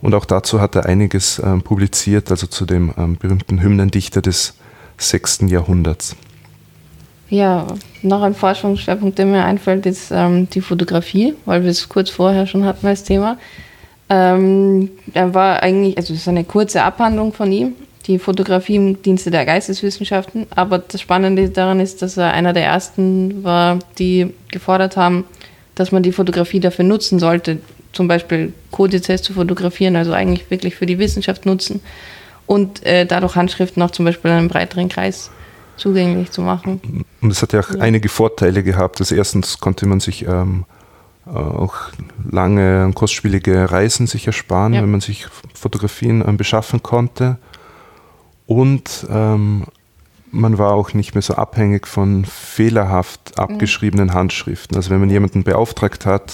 und 0.00 0.14
auch 0.14 0.24
dazu 0.24 0.61
hat 0.61 0.76
er 0.76 0.87
einiges 0.87 1.40
ähm, 1.44 1.62
publiziert, 1.62 2.31
also 2.31 2.46
zu 2.46 2.66
dem 2.66 2.94
ähm, 2.96 3.16
berühmten 3.16 3.61
Hymnendichter 3.61 4.22
des 4.22 4.54
6. 4.98 5.40
Jahrhunderts. 5.48 6.16
Ja, 7.31 7.66
noch 8.02 8.22
ein 8.22 8.35
Forschungsschwerpunkt, 8.35 9.18
der 9.18 9.26
mir 9.26 9.44
einfällt, 9.44 9.85
ist 9.87 10.11
ähm, 10.11 10.48
die 10.48 10.61
Fotografie, 10.61 11.35
weil 11.44 11.62
wir 11.62 11.70
es 11.70 11.88
kurz 11.88 12.11
vorher 12.11 12.46
schon 12.46 12.64
hatten 12.64 12.87
als 12.87 13.04
Thema. 13.04 13.37
Ähm, 14.09 14.90
er 15.12 15.35
war 15.35 15.62
eigentlich, 15.62 15.98
also 15.98 16.14
es 16.14 16.20
ist 16.20 16.28
eine 16.28 16.44
kurze 16.44 16.83
Abhandlung 16.83 17.35
von 17.35 17.52
ihm, 17.52 17.74
die 18.07 18.18
Fotografie 18.18 18.76
im 18.76 19.02
Dienste 19.02 19.31
der 19.31 19.44
Geisteswissenschaften. 19.44 20.46
Aber 20.54 20.78
das 20.78 21.02
Spannende 21.02 21.50
daran 21.50 21.81
ist, 21.81 22.00
dass 22.00 22.16
er 22.16 22.33
einer 22.33 22.54
der 22.54 22.64
ersten 22.64 23.44
war, 23.44 23.78
die 23.98 24.33
gefordert 24.50 24.96
haben, 24.96 25.24
dass 25.79 25.93
man 25.93 26.03
die 26.03 26.12
Fotografie 26.12 26.61
dafür 26.61 26.85
nutzen 26.85 27.19
sollte, 27.19 27.59
zum 27.93 28.09
Beispiel 28.09 28.53
Kodizes 28.71 29.23
zu 29.23 29.33
fotografieren, 29.33 29.97
also 29.97 30.12
eigentlich 30.12 30.51
wirklich 30.51 30.75
für 30.75 30.87
die 30.87 30.99
Wissenschaft 30.99 31.47
nutzen 31.47 31.81
und 32.47 32.85
äh, 32.85 33.07
dadurch 33.07 33.37
Handschriften 33.37 33.83
auch 33.83 33.91
zum 33.91 34.05
Beispiel 34.05 34.31
einem 34.31 34.49
breiteren 34.49 34.88
Kreis 34.88 35.31
zugänglich 35.77 36.31
zu 36.33 36.43
machen. 36.43 37.05
Und 37.21 37.31
es 37.31 37.43
hat 37.43 37.53
ja 37.53 37.61
auch 37.61 37.71
ja. 37.71 37.81
einige 37.81 38.09
Vorteile 38.09 38.62
gehabt. 38.62 39.01
Also 39.01 39.14
erstens 39.14 39.61
konnte 39.61 39.87
man 39.87 40.01
sich 40.01 40.27
ähm, 40.27 40.64
auch 41.25 41.75
lange 42.31 42.85
und 42.85 42.95
kostspielige 42.95 43.71
Reisen 43.71 44.07
sich 44.07 44.27
ersparen, 44.27 44.73
ja. 44.73 44.83
wenn 44.83 44.91
man 44.91 45.01
sich 45.01 45.27
Fotografien 45.55 46.25
ähm, 46.27 46.37
beschaffen 46.37 46.83
konnte. 46.83 47.38
Und 48.47 49.07
ähm, 49.11 49.64
man 50.31 50.59
war 50.59 50.73
auch 50.73 50.95
nicht 50.95 51.14
mehr 51.14 51.23
so 51.23 51.35
abhängig 51.35 51.87
von 51.87 52.25
fehlerhaft 52.25 53.33
mhm. 53.37 53.43
abgeschriebenen 53.43 54.14
Handschriften. 54.14 54.77
Also 54.77 54.91
wenn 54.91 55.01
man 55.01 55.11
jemanden 55.11 55.45
beauftragt 55.45 56.07
hat, 56.07 56.33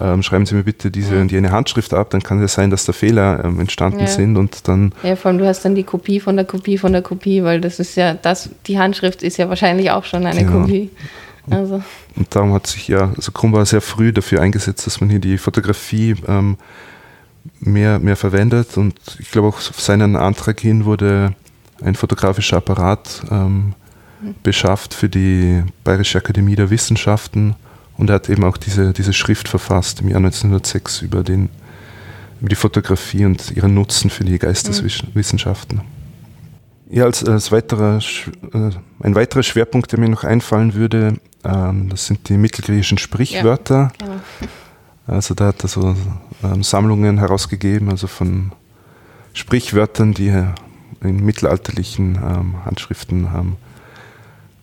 ähm, 0.00 0.22
schreiben 0.22 0.44
Sie 0.44 0.54
mir 0.54 0.64
bitte 0.64 0.90
diese 0.90 1.20
und 1.20 1.30
jene 1.30 1.52
Handschrift 1.52 1.94
ab, 1.94 2.10
dann 2.10 2.22
kann 2.22 2.42
es 2.42 2.54
sein, 2.54 2.70
dass 2.70 2.84
da 2.84 2.92
Fehler 2.92 3.44
ähm, 3.44 3.60
entstanden 3.60 4.00
ja. 4.00 4.06
sind 4.06 4.36
und 4.36 4.66
dann. 4.66 4.92
Ja, 5.02 5.14
vor 5.14 5.30
allem 5.30 5.38
du 5.38 5.46
hast 5.46 5.64
dann 5.64 5.74
die 5.74 5.84
Kopie 5.84 6.18
von 6.18 6.36
der 6.36 6.44
Kopie 6.44 6.78
von 6.78 6.92
der 6.92 7.02
Kopie, 7.02 7.44
weil 7.44 7.60
das 7.60 7.78
ist 7.78 7.94
ja, 7.96 8.14
das, 8.14 8.50
die 8.66 8.78
Handschrift 8.78 9.22
ist 9.22 9.36
ja 9.36 9.48
wahrscheinlich 9.48 9.90
auch 9.90 10.04
schon 10.04 10.26
eine 10.26 10.44
genau. 10.44 10.62
Kopie. 10.62 10.90
Also. 11.48 11.82
Und 12.16 12.34
darum 12.34 12.54
hat 12.54 12.66
sich 12.66 12.88
ja, 12.88 13.12
also 13.14 13.30
Krumm 13.30 13.52
war 13.52 13.66
sehr 13.66 13.82
früh 13.82 14.12
dafür 14.12 14.40
eingesetzt, 14.40 14.86
dass 14.86 15.00
man 15.00 15.10
hier 15.10 15.18
die 15.18 15.38
Fotografie 15.38 16.16
ähm, 16.26 16.56
mehr, 17.60 17.98
mehr 17.98 18.16
verwendet 18.16 18.76
und 18.76 18.94
ich 19.18 19.30
glaube 19.30 19.48
auch 19.48 19.56
auf 19.56 19.80
seinen 19.80 20.16
Antrag 20.16 20.58
hin 20.60 20.86
wurde 20.86 21.34
ein 21.84 21.94
fotografischer 21.94 22.56
Apparat 22.56 23.22
ähm, 23.30 23.74
mhm. 24.20 24.34
beschafft 24.42 24.94
für 24.94 25.08
die 25.08 25.62
Bayerische 25.84 26.18
Akademie 26.18 26.56
der 26.56 26.70
Wissenschaften 26.70 27.54
und 27.96 28.10
er 28.10 28.16
hat 28.16 28.28
eben 28.28 28.44
auch 28.44 28.56
diese, 28.56 28.92
diese 28.92 29.12
Schrift 29.12 29.48
verfasst 29.48 30.00
im 30.00 30.08
Jahr 30.08 30.18
1906 30.18 31.02
über, 31.02 31.22
den, 31.22 31.48
über 32.40 32.48
die 32.48 32.56
Fotografie 32.56 33.24
und 33.24 33.52
ihren 33.52 33.74
Nutzen 33.74 34.10
für 34.10 34.24
die 34.24 34.38
Geisteswissenschaften. 34.38 35.82
Ja, 36.90 37.04
als, 37.04 37.24
als 37.24 37.50
weiterer, 37.50 37.98
äh, 38.52 38.70
ein 39.00 39.14
weiterer 39.14 39.42
Schwerpunkt, 39.42 39.92
der 39.92 40.00
mir 40.00 40.08
noch 40.08 40.24
einfallen 40.24 40.74
würde, 40.74 41.14
ähm, 41.44 41.88
das 41.88 42.06
sind 42.06 42.28
die 42.28 42.36
mittelgriechischen 42.36 42.98
Sprichwörter. 42.98 43.92
Ja, 44.00 44.06
genau. 44.06 44.20
Also 45.06 45.34
da 45.34 45.48
hat 45.48 45.62
er 45.62 45.68
so 45.68 45.94
ähm, 46.42 46.62
Sammlungen 46.62 47.18
herausgegeben, 47.18 47.90
also 47.90 48.06
von 48.06 48.52
Sprichwörtern, 49.34 50.14
die 50.14 50.32
in 51.04 51.24
mittelalterlichen 51.24 52.16
ähm, 52.16 52.64
Handschriften 52.64 53.24
ähm, 53.24 53.56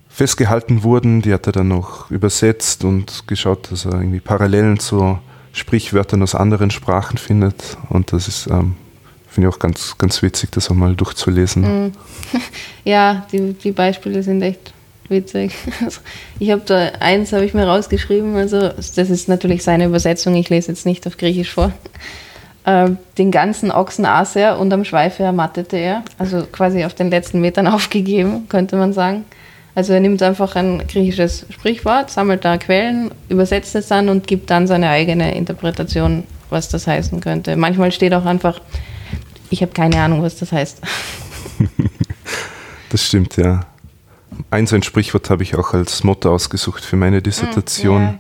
festgehalten 0.10 0.84
wurden. 0.84 1.21
Die 1.21 1.34
hat 1.34 1.47
er 1.47 1.54
dann 1.54 1.69
noch 1.69 2.12
übersetzt 2.12 2.84
und 2.84 3.27
geschaut, 3.27 3.71
dass 3.71 3.86
er 3.86 3.93
irgendwie 3.93 4.19
Parallelen 4.19 4.80
zu 4.80 5.19
Sprichwörtern 5.54 6.21
aus 6.21 6.36
anderen 6.36 6.71
Sprachen 6.71 7.17
findet. 7.17 7.77
Und 7.89 8.13
das 8.13 8.27
ist, 8.27 8.47
ähm, 8.47 8.75
finde 9.30 9.49
ich 9.49 9.56
auch 9.56 9.60
ganz, 9.60 9.97
ganz 9.97 10.21
witzig, 10.21 10.51
das 10.51 10.69
auch 10.69 10.75
mal 10.75 10.95
durchzulesen. 10.95 11.88
Mm. 11.88 11.91
Ja, 12.84 13.27
die, 13.32 13.54
die 13.54 13.71
Beispiele 13.71 14.23
sind 14.23 14.41
echt 14.41 14.73
witzig. 15.08 15.54
Ich 16.39 16.49
habe 16.49 16.63
da 16.65 16.77
eins, 16.99 17.34
habe 17.34 17.45
ich 17.45 17.54
mir 17.54 17.67
rausgeschrieben. 17.67 18.36
Also 18.36 18.69
das 18.69 18.97
ist 18.97 19.30
natürlich 19.30 19.63
seine 19.63 19.86
Übersetzung. 19.86 20.34
Ich 20.36 20.49
lese 20.49 20.69
jetzt 20.69 20.88
nicht 20.88 21.06
auf 21.06 21.17
Griechisch 21.17 21.54
vor. 21.54 21.71
Ähm, 22.65 22.97
den 23.17 23.32
ganzen 23.32 23.71
Ochsen 23.71 24.06
aß 24.06 24.36
er 24.36 24.60
und 24.60 24.71
am 24.71 24.86
Schweife 24.86 25.24
ermattete 25.24 25.78
er. 25.78 26.04
Also 26.19 26.45
quasi 26.52 26.86
auf 26.86 26.93
den 26.93 27.10
letzten 27.10 27.41
Metern 27.41 27.67
aufgegeben, 27.67 28.47
könnte 28.50 28.76
man 28.76 28.93
sagen. 28.93 29.26
Also 29.74 29.93
er 29.93 30.02
nimmt 30.02 30.21
einfach 30.21 30.56
ein 30.56 30.86
griechisches 30.88 31.45
Sprichwort, 31.50 32.10
sammelt 32.10 32.43
da 32.43 32.58
Quellen, 32.58 33.12
übersetzt 33.30 33.74
es 33.76 33.88
dann 33.88 34.10
und 34.10 34.28
gibt 34.28 34.50
dann 34.50 34.67
seine 34.67 34.89
eigene 34.89 35.34
Interpretation, 35.34 36.26
was 36.50 36.67
das 36.67 36.88
heißen 36.88 37.21
könnte. 37.21 37.56
Manchmal 37.56 37.91
steht 37.91 38.13
auch 38.13 38.26
einfach, 38.26 38.60
ich 39.50 39.62
habe 39.62 39.71
keine 39.71 40.02
Ahnung, 40.02 40.21
was 40.21 40.36
das 40.36 40.52
heißt. 40.52 40.82
das 42.89 43.06
stimmt, 43.06 43.38
ja. 43.38 43.62
Ein 44.50 44.67
Sprichwort 44.84 45.30
habe 45.30 45.44
ich 45.44 45.56
auch 45.56 45.74
als 45.74 46.04
Motto 46.04 46.34
ausgesucht 46.34 46.84
für 46.84 46.96
meine 46.96 47.22
Dissertation. 47.22 48.20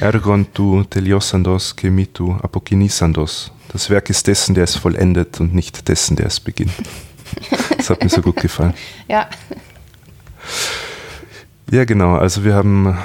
Ergon 0.00 0.46
tu 0.52 0.84
teliosandos 0.84 1.76
gemitu 1.76 2.36
apokinisandos. 2.42 3.52
Das 3.68 3.90
Werk 3.90 4.10
ist 4.10 4.26
dessen, 4.26 4.54
der 4.54 4.64
es 4.64 4.76
vollendet 4.76 5.40
und 5.40 5.54
nicht 5.54 5.88
dessen, 5.88 6.16
der 6.16 6.26
es 6.26 6.40
beginnt. 6.40 6.72
Das 7.76 7.90
hat 7.90 8.02
mir 8.02 8.08
so 8.08 8.22
gut 8.22 8.36
gefallen. 8.36 8.74
Ja. 9.08 9.28
Ja, 11.70 11.84
genau. 11.84 12.16
Also 12.16 12.44
wir 12.44 12.54
haben 12.54 12.96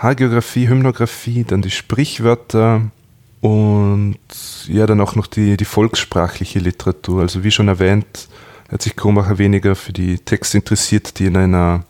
Hagiografie, 0.00 0.68
Hymnographie, 0.68 1.44
dann 1.44 1.62
die 1.62 1.70
Sprichwörter 1.70 2.82
und 3.40 4.18
ja, 4.66 4.86
dann 4.86 5.00
auch 5.00 5.14
noch 5.14 5.26
die, 5.26 5.56
die 5.56 5.64
volkssprachliche 5.64 6.58
Literatur. 6.58 7.22
Also 7.22 7.44
wie 7.44 7.50
schon 7.50 7.68
erwähnt, 7.68 8.28
hat 8.70 8.82
sich 8.82 8.96
Kronbacher 8.96 9.38
weniger 9.38 9.74
für 9.74 9.92
die 9.92 10.18
Texte 10.18 10.58
interessiert, 10.58 11.18
die 11.18 11.26
in 11.26 11.36
einer 11.36 11.84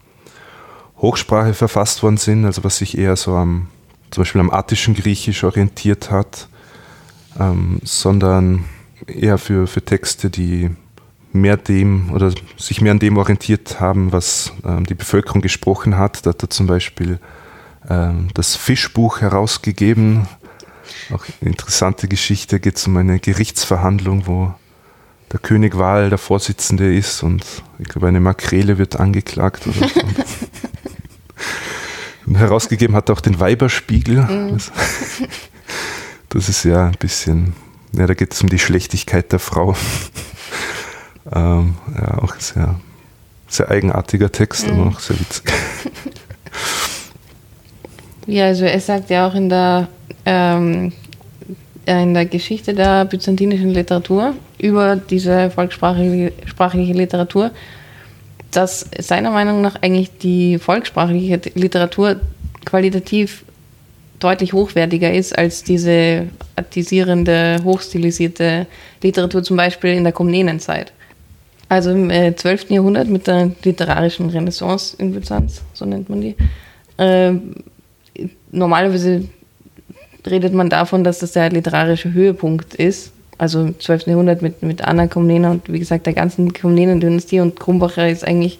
Hochsprache 0.99 1.55
verfasst 1.55 2.03
worden 2.03 2.17
sind, 2.17 2.45
also 2.45 2.65
was 2.65 2.79
sich 2.79 2.97
eher 2.97 3.17
so 3.17 3.35
am, 3.35 3.69
zum 4.11 4.23
Beispiel 4.23 4.41
am 4.41 4.51
attischen 4.51 4.95
Griechisch 4.95 5.45
orientiert 5.45 6.11
hat, 6.11 6.49
ähm, 7.39 7.81
sondern 7.85 8.65
eher 9.07 9.39
für, 9.39 9.67
für 9.67 9.83
Texte, 9.83 10.31
die 10.31 10.71
mehr 11.33 11.57
dem 11.57 12.13
oder 12.13 12.33
sich 12.57 12.81
mehr 12.81 12.93
an 12.93 12.99
dem 12.99 13.19
orientiert 13.19 13.79
haben, 13.81 14.13
was 14.13 14.53
ähm, 14.65 14.87
die 14.87 14.95
Bevölkerung 14.95 15.43
gesprochen 15.43 15.99
hat. 15.99 16.25
Da 16.25 16.31
hat 16.31 16.43
er 16.43 16.51
zum 16.51 16.67
Beispiel 16.67 17.19
ähm, 17.89 18.29
das 18.35 18.57
Fischbuch 18.57 19.21
herausgegeben. 19.21 20.27
Auch 21.13 21.25
eine 21.41 21.51
interessante 21.51 22.09
Geschichte, 22.09 22.59
geht 22.59 22.77
es 22.77 22.87
um 22.87 22.97
eine 22.97 23.19
Gerichtsverhandlung, 23.19 24.27
wo 24.27 24.55
der 25.33 25.41
König 25.41 25.77
Wahl 25.77 26.09
der 26.09 26.19
Vorsitzende 26.19 26.95
ist 26.95 27.23
und 27.23 27.45
ich 27.79 27.89
glaube, 27.89 28.09
eine 28.09 28.21
Makrele 28.21 28.79
wird 28.79 28.97
angeklagt. 28.97 29.67
Oder 29.67 29.89
so. 29.89 30.01
und 32.27 32.37
herausgegeben 32.37 32.97
hat 32.97 33.09
er 33.09 33.15
auch 33.15 33.21
den 33.21 33.41
Weiberspiegel. 33.41 34.23
Mhm. 34.23 34.59
Das, 36.29 36.49
ist 36.49 36.65
ja 36.65 36.87
ein 36.87 36.97
bisschen, 36.99 37.55
ja, 37.93 38.07
da 38.07 38.15
geht 38.15 38.35
es 38.35 38.43
um 38.43 38.49
die 38.49 38.59
Schlechtigkeit 38.59 39.33
der 39.33 39.39
Frau. 39.39 39.77
Ähm, 41.33 41.77
ja, 41.95 42.19
auch 42.19 42.35
sehr, 42.37 42.79
sehr 43.49 43.71
eigenartiger 43.71 44.31
Text, 44.31 44.67
mhm. 44.67 44.81
aber 44.81 44.91
auch 44.91 45.01
sehr 45.01 45.19
witzig. 45.19 45.45
Ja, 48.27 48.47
also 48.47 48.65
er 48.65 48.81
sagt 48.81 49.11
ja 49.11 49.29
auch 49.29 49.35
in 49.35 49.49
der, 49.49 49.89
ähm, 50.25 50.93
in 51.87 52.15
der 52.15 52.27
Geschichte 52.27 52.75
der 52.75 53.05
byzantinischen 53.05 53.71
Literatur 53.71 54.35
über 54.59 54.97
diese 54.97 55.51
volkssprachliche 55.51 56.93
Literatur, 56.93 57.51
dass 58.51 58.89
seiner 58.99 59.31
Meinung 59.31 59.61
nach 59.61 59.77
eigentlich 59.83 60.17
die 60.19 60.59
volkssprachliche 60.59 61.41
Literatur 61.55 62.21
qualitativ 62.65 63.45
deutlich 64.19 64.53
hochwertiger 64.53 65.13
ist 65.13 65.37
als 65.37 65.63
diese 65.63 66.29
artisierende, 66.57 67.61
hochstilisierte 67.65 68.67
Literatur 69.03 69.43
zum 69.43 69.57
Beispiel 69.57 69.91
in 69.91 70.05
der 70.05 70.13
Komnenenzeit. 70.13 70.93
Also 71.69 71.91
im 71.91 72.11
äh, 72.11 72.35
12. 72.35 72.71
Jahrhundert 72.71 73.09
mit 73.09 73.27
der 73.27 73.51
literarischen 73.65 74.31
Renaissance 74.31 74.97
in 74.99 75.13
Byzanz, 75.13 75.63
so 75.75 75.85
nennt 75.85 76.09
man 76.09 76.21
die. 76.21 76.37
Äh, 76.97 77.33
normalerweise 78.53 79.25
redet 80.27 80.55
man 80.55 80.71
davon, 80.71 81.05
dass 81.05 81.19
das 81.19 81.33
der 81.33 81.51
literarische 81.51 82.13
Höhepunkt 82.13 82.75
ist. 82.75 83.13
Also 83.39 83.61
im 83.63 83.79
12. 83.79 84.07
Jahrhundert 84.07 84.43
mit, 84.43 84.63
mit 84.63 84.83
Anna 84.83 85.07
Komnena 85.07 85.51
und 85.51 85.71
wie 85.71 85.79
gesagt 85.79 86.07
der 86.07 86.15
ganzen 86.15 86.53
Komnenen-Dynastie 86.53 87.41
und 87.41 87.61
Krumbacher 87.61 88.09
ist 88.09 88.27
eigentlich 88.27 88.59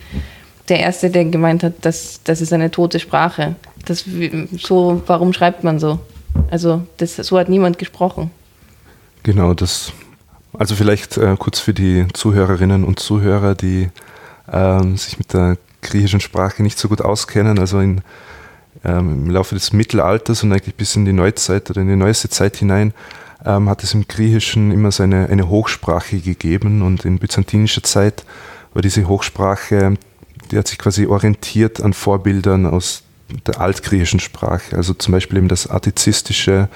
der 0.69 0.81
Erste, 0.81 1.11
der 1.11 1.25
gemeint 1.27 1.63
hat, 1.63 1.85
dass 1.85 2.21
das 2.25 2.41
ist 2.41 2.53
eine 2.53 2.71
tote 2.71 2.99
Sprache. 2.99 3.57
Das, 3.85 4.05
so, 4.59 5.03
warum 5.07 5.33
schreibt 5.33 5.65
man 5.65 5.79
so? 5.79 6.01
Also 6.51 6.83
das, 6.99 7.17
so 7.17 7.39
hat 7.39 7.49
niemand 7.49 7.79
gesprochen. 7.79 8.31
Genau, 9.23 9.55
das 9.55 9.93
also 10.59 10.75
vielleicht 10.75 11.19
äh, 11.19 11.37
kurz 11.39 11.59
für 11.59 11.75
die 11.75 12.07
Zuhörerinnen 12.13 12.85
und 12.85 12.99
Zuhörer, 12.99 13.55
die 13.55 13.91
ähm, 14.51 14.97
sich 14.97 15.19
mit 15.19 15.33
der 15.33 15.59
griechischen 15.83 16.21
Sprache 16.21 16.63
nicht 16.63 16.79
so 16.79 16.89
gut 16.89 17.03
auskennen. 17.03 17.59
Also 17.59 17.81
in, 17.81 18.01
ähm, 18.85 19.27
im 19.27 19.31
Laufe 19.31 19.55
des 19.55 19.73
Mittelalters 19.73 20.43
und 20.43 20.53
eigentlich 20.53 20.75
bis 20.75 20.97
in 20.97 21.05
die 21.05 21.13
Neuzeit 21.13 21.69
oder 21.71 21.83
in 21.83 21.89
die 21.89 21.97
neueste 21.97 22.29
Zeit 22.29 22.57
hinein 22.57 22.95
ähm, 23.47 23.69
hat 23.69 23.83
es 23.83 23.95
im 23.95 24.07
Griechischen 24.07 24.73
immer 24.73 24.91
so 24.91 25.03
eine, 25.03 25.29
eine 25.29 25.49
Hochsprache 25.49 26.19
gegeben 26.19 26.83
und 26.83 27.05
in 27.05 27.19
byzantinischer 27.19 27.83
Zeit 27.83 28.25
war 28.75 28.83
diese 28.83 29.09
Hochsprache, 29.09 29.95
die 30.51 30.59
hat 30.59 30.69
sich 30.69 30.79
quasi 30.79 31.07
orientiert 31.07 31.81
an 31.81 31.93
Vorbildern 31.93 32.67
aus 32.67 33.03
der 33.47 33.61
altgriechischen 33.61 34.21
Sprache. 34.21 34.77
Also 34.77 34.95
zum 34.95 35.13
Beispiel 35.13 35.39
eben 35.39 35.49
das 35.49 35.69
Attizistische, 35.69 36.69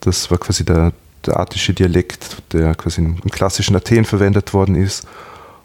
das 0.00 0.30
war 0.30 0.38
quasi 0.38 0.64
der, 0.64 0.92
der 1.26 1.40
attische 1.40 1.74
Dialekt, 1.74 2.42
der 2.52 2.74
quasi 2.74 3.00
im 3.02 3.20
klassischen 3.30 3.76
Athen 3.76 4.04
verwendet 4.04 4.54
worden 4.54 4.74
ist. 4.74 5.06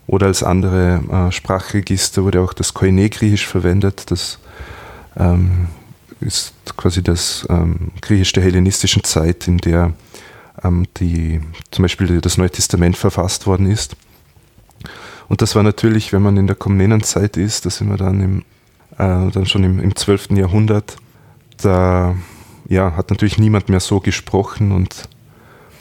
Oder 0.08 0.28
als 0.28 0.44
andere 0.44 1.28
äh, 1.30 1.32
Sprachregister 1.32 2.24
wurde 2.24 2.42
auch 2.42 2.54
das 2.54 2.74
Koine-Griechisch 2.74 3.46
verwendet. 3.46 4.10
Das 4.12 4.40
ähm, 5.16 5.68
ist 6.22 6.54
quasi 6.78 7.04
das 7.04 7.46
ähm, 7.50 7.92
Griechisch 8.02 8.34
der 8.34 8.44
hellenistischen 8.44 9.04
Zeit, 9.04 9.48
in 9.48 9.58
der 9.58 9.94
ähm, 10.64 10.86
die, 10.98 11.42
zum 11.72 11.84
Beispiel 11.84 12.22
das 12.22 12.38
Neue 12.38 12.50
Testament 12.50 12.98
verfasst 12.98 13.48
worden 13.48 13.70
ist. 13.70 13.96
Und 15.28 15.42
das 15.42 15.56
war 15.56 15.64
natürlich, 15.64 16.12
wenn 16.12 16.22
man 16.22 16.38
in 16.38 16.48
der 16.48 16.56
Komnenenzeit 16.56 17.38
ist, 17.38 17.66
da 17.66 17.70
sind 17.70 17.90
wir 17.90 17.98
dann, 17.98 18.22
im, 18.22 18.40
äh, 18.98 19.32
dann 19.32 19.46
schon 19.46 19.64
im, 19.64 19.80
im 19.80 19.96
12. 19.96 20.32
Jahrhundert, 20.32 20.98
da 21.58 22.16
ja, 22.68 22.96
hat 22.96 23.10
natürlich 23.10 23.38
niemand 23.38 23.70
mehr 23.70 23.80
so 23.80 24.00
gesprochen 24.00 24.72
und, 24.72 25.10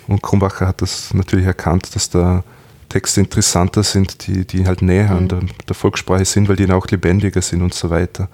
und 0.07 0.23
Krumbacher 0.23 0.67
hat 0.67 0.83
das 0.83 1.15
natürlich 1.15 1.47
erkannt, 1.47 1.95
dass 1.95 2.11
da 2.11 2.45
Texte 2.89 3.21
interessanter 3.21 3.83
sind, 3.83 4.27
die, 4.27 4.45
die 4.45 4.67
halt 4.67 4.83
näher 4.83 5.11
mhm. 5.11 5.17
an 5.17 5.29
der, 5.29 5.41
der, 5.69 5.75
Volkssprache 5.75 6.25
sind, 6.25 6.49
weil 6.49 6.57
die 6.57 6.67
dann 6.67 6.77
auch 6.77 6.87
lebendiger 6.89 7.41
sind 7.41 7.63
und 7.63 7.73
so 7.73 7.91
weiter. 7.91 8.29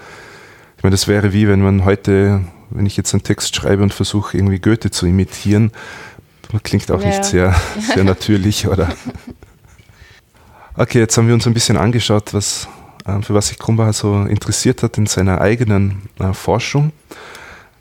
Ich 0.76 0.82
meine, 0.82 0.92
das 0.92 1.08
wäre 1.08 1.32
wie, 1.32 1.48
wenn 1.48 1.62
man 1.62 1.84
heute, 1.84 2.42
wenn 2.70 2.86
ich 2.86 2.96
jetzt 2.96 3.14
einen 3.14 3.22
Text 3.22 3.54
schreibe 3.56 3.82
und 3.82 3.94
versuche, 3.94 4.36
irgendwie 4.36 4.58
Goethe 4.58 4.90
zu 4.90 5.06
imitieren, 5.06 5.72
klingt 6.62 6.90
auch 6.90 7.00
ja. 7.00 7.08
nicht 7.08 7.24
sehr, 7.24 7.54
sehr 7.94 8.04
natürlich, 8.04 8.68
oder? 8.68 8.88
Okay, 10.78 10.98
jetzt 10.98 11.16
haben 11.16 11.26
wir 11.26 11.34
uns 11.34 11.46
ein 11.46 11.54
bisschen 11.54 11.78
angeschaut, 11.78 12.34
was, 12.34 12.68
äh, 13.06 13.22
für 13.22 13.32
was 13.32 13.48
sich 13.48 13.58
Krumbacher 13.58 13.94
so 13.94 14.24
interessiert 14.24 14.82
hat 14.82 14.98
in 14.98 15.06
seiner 15.06 15.40
eigenen 15.40 16.02
äh, 16.18 16.34
Forschung. 16.34 16.92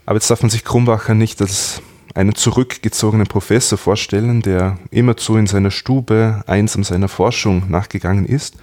Aber 0.06 0.16
jetzt 0.16 0.30
darf 0.30 0.40
man 0.40 0.50
sich 0.50 0.64
Krumbacher 0.64 1.14
nicht 1.14 1.42
als 1.42 1.82
einen 2.14 2.34
zurückgezogenen 2.34 3.26
Professor 3.26 3.76
vorstellen, 3.76 4.40
der 4.40 4.78
immerzu 4.90 5.36
in 5.36 5.46
seiner 5.46 5.70
Stube 5.70 6.42
einsam 6.46 6.84
seiner 6.84 7.08
Forschung 7.08 7.70
nachgegangen 7.70 8.24
ist. 8.24 8.56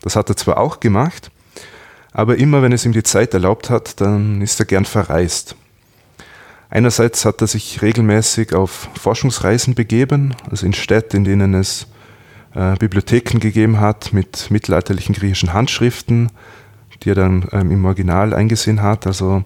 Das 0.00 0.16
hat 0.16 0.28
er 0.28 0.36
zwar 0.36 0.58
auch 0.58 0.80
gemacht, 0.80 1.30
aber 2.14 2.38
immer 2.38 2.62
wenn 2.62 2.72
es 2.72 2.86
ihm 2.86 2.92
die 2.92 3.02
Zeit 3.02 3.34
erlaubt 3.34 3.68
hat, 3.68 4.00
dann 4.00 4.40
ist 4.40 4.60
er 4.60 4.66
gern 4.66 4.84
verreist. 4.84 5.56
Einerseits 6.70 7.24
hat 7.24 7.40
er 7.40 7.48
sich 7.48 7.82
regelmäßig 7.82 8.54
auf 8.54 8.88
Forschungsreisen 8.98 9.74
begeben, 9.74 10.34
also 10.48 10.64
in 10.64 10.72
Städte, 10.72 11.16
in 11.16 11.24
denen 11.24 11.54
es 11.54 11.88
äh, 12.54 12.76
Bibliotheken 12.76 13.40
gegeben 13.40 13.80
hat 13.80 14.12
mit 14.12 14.50
mittelalterlichen 14.50 15.14
griechischen 15.14 15.52
Handschriften, 15.52 16.30
die 17.02 17.10
er 17.10 17.16
dann 17.16 17.48
ähm, 17.52 17.72
im 17.72 17.84
Original 17.84 18.32
eingesehen 18.32 18.80
hat. 18.80 19.06
Also 19.08 19.42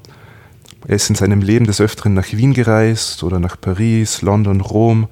er 0.86 0.96
ist 0.96 1.08
in 1.08 1.16
seinem 1.16 1.40
Leben 1.40 1.66
des 1.66 1.80
Öfteren 1.80 2.14
nach 2.14 2.32
Wien 2.32 2.52
gereist 2.52 3.22
oder 3.22 3.40
nach 3.40 3.58
Paris, 3.58 4.20
London, 4.20 4.60
Rom. 4.60 5.08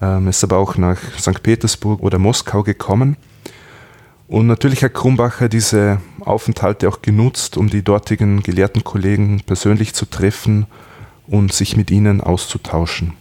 Ähm, 0.00 0.26
ist 0.26 0.42
aber 0.42 0.58
auch 0.58 0.76
nach 0.76 0.98
St. 1.18 1.42
Petersburg 1.44 2.02
oder 2.02 2.18
Moskau 2.18 2.64
gekommen. 2.64 3.16
Und 4.32 4.46
natürlich 4.46 4.82
hat 4.82 4.94
Krumbacher 4.94 5.50
diese 5.50 6.00
Aufenthalte 6.20 6.88
auch 6.88 7.02
genutzt, 7.02 7.58
um 7.58 7.68
die 7.68 7.82
dortigen 7.82 8.42
gelehrten 8.42 8.82
Kollegen 8.82 9.42
persönlich 9.44 9.92
zu 9.92 10.06
treffen 10.06 10.64
und 11.26 11.52
sich 11.52 11.76
mit 11.76 11.90
ihnen 11.90 12.22
auszutauschen. 12.22 13.12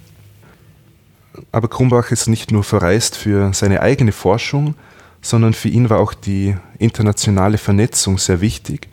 Aber 1.51 1.67
Krumbach 1.67 2.11
ist 2.11 2.27
nicht 2.27 2.53
nur 2.53 2.63
verreist 2.63 3.17
für 3.17 3.53
seine 3.53 3.81
eigene 3.81 4.13
Forschung, 4.13 4.75
sondern 5.21 5.51
für 5.51 5.67
ihn 5.67 5.89
war 5.89 5.99
auch 5.99 6.13
die 6.13 6.55
internationale 6.79 7.57
Vernetzung 7.57 8.17
sehr 8.17 8.39
wichtig. 8.39 8.87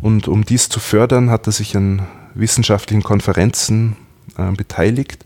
Und 0.00 0.26
um 0.26 0.44
dies 0.44 0.68
zu 0.68 0.80
fördern, 0.80 1.30
hat 1.30 1.46
er 1.46 1.52
sich 1.52 1.76
an 1.76 2.08
wissenschaftlichen 2.34 3.04
Konferenzen 3.04 3.94
äh, 4.36 4.50
beteiligt, 4.50 5.22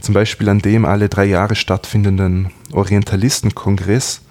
zum 0.00 0.14
Beispiel 0.14 0.48
an 0.48 0.60
dem 0.60 0.86
alle 0.86 1.10
drei 1.10 1.26
Jahre 1.26 1.56
stattfindenden 1.56 2.52
Orientalistenkongress, 2.72 4.22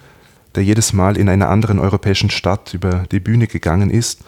der 0.55 0.63
jedes 0.63 0.93
Mal 0.93 1.17
in 1.17 1.29
einer 1.29 1.49
anderen 1.49 1.79
europäischen 1.79 2.29
Stadt 2.29 2.73
über 2.73 3.05
die 3.11 3.19
Bühne 3.19 3.47
gegangen 3.47 3.89
ist 3.89 4.23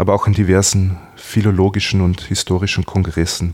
aber 0.00 0.14
auch 0.14 0.26
in 0.26 0.32
diversen 0.32 0.96
philologischen 1.14 2.00
und 2.00 2.22
historischen 2.22 2.86
Kongressen. 2.86 3.52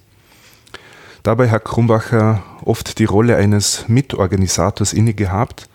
Dabei 1.25 1.51
hat 1.51 1.65
Krumbacher 1.65 2.41
oft 2.65 3.01
die 3.01 3.05
Rolle 3.05 3.37
eines 3.37 3.89
Mitorganisators 3.89 4.93
inne 4.93 5.13
gehabt 5.13 5.69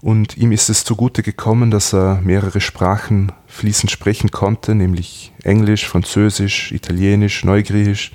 und 0.00 0.36
ihm 0.36 0.52
ist 0.52 0.70
es 0.70 0.84
zugute 0.84 1.24
gekommen, 1.24 1.72
dass 1.72 1.92
er 1.92 2.20
mehrere 2.22 2.60
Sprachen 2.60 3.32
fließend 3.48 3.90
sprechen 3.90 4.30
konnte, 4.30 4.76
nämlich 4.76 5.32
Englisch, 5.42 5.88
Französisch, 5.88 6.70
Italienisch, 6.70 7.44
Neugriechisch 7.44 8.12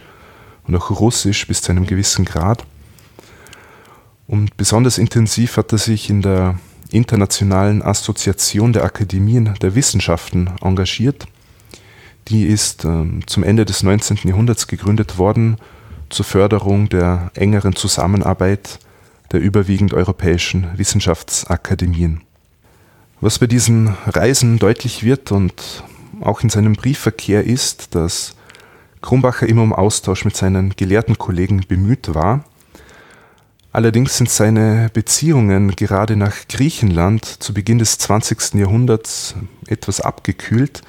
und 0.65 0.77
auch 0.77 0.89
Russisch 0.89 1.45
bis 1.47 1.61
zu 1.61 1.73
einem 1.73 1.85
gewissen 1.85 2.23
Grad. 2.23 2.65
Und 4.25 4.55
besonders 4.55 4.97
intensiv 4.97 5.57
hat 5.57 5.73
er 5.73 5.79
sich 5.79 6.09
in 6.09 6.21
der 6.21 6.57
Internationalen 6.93 7.81
Assoziation 7.81 8.73
der 8.73 8.83
Akademien 8.83 9.53
der 9.61 9.75
Wissenschaften 9.75 10.51
engagiert 10.61 11.27
die 12.29 12.45
ist 12.45 12.85
ähm, 12.85 13.21
zum 13.27 13.43
Ende 13.43 13.65
des 13.65 13.83
19. 13.83 14.19
Jahrhunderts 14.23 14.67
gegründet 14.67 15.17
worden 15.17 15.57
zur 16.09 16.25
Förderung 16.25 16.89
der 16.89 17.31
engeren 17.33 17.75
Zusammenarbeit 17.75 18.79
der 19.31 19.41
überwiegend 19.41 19.93
europäischen 19.93 20.67
Wissenschaftsakademien. 20.77 22.21
Was 23.19 23.39
bei 23.39 23.47
diesen 23.47 23.95
Reisen 24.05 24.59
deutlich 24.59 25.03
wird 25.03 25.31
und 25.31 25.83
auch 26.21 26.41
in 26.41 26.49
seinem 26.49 26.73
Briefverkehr 26.73 27.43
ist, 27.43 27.95
dass 27.95 28.35
Krumbacher 29.01 29.47
immer 29.47 29.63
um 29.63 29.73
Austausch 29.73 30.23
mit 30.23 30.37
seinen 30.37 30.75
gelehrten 30.75 31.17
Kollegen 31.17 31.65
bemüht 31.67 32.13
war. 32.13 32.45
Allerdings 33.74 34.17
sind 34.17 34.30
seine 34.30 34.91
Beziehungen 34.93 35.76
gerade 35.76 36.15
nach 36.15 36.47
Griechenland 36.47 37.26
zu 37.26 37.55
Beginn 37.55 37.80
des 37.80 37.97
20. 37.97 38.53
Jahrhunderts 38.53 39.34
etwas 39.65 39.99
abgekühlt, 39.99 40.84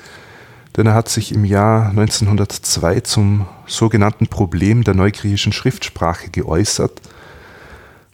denn 0.76 0.86
er 0.88 0.94
hat 0.94 1.08
sich 1.08 1.32
im 1.32 1.46
Jahr 1.46 1.88
1902 1.88 3.00
zum 3.00 3.46
sogenannten 3.66 4.26
Problem 4.26 4.84
der 4.84 4.92
neugriechischen 4.92 5.54
Schriftsprache 5.54 6.28
geäußert. 6.28 7.00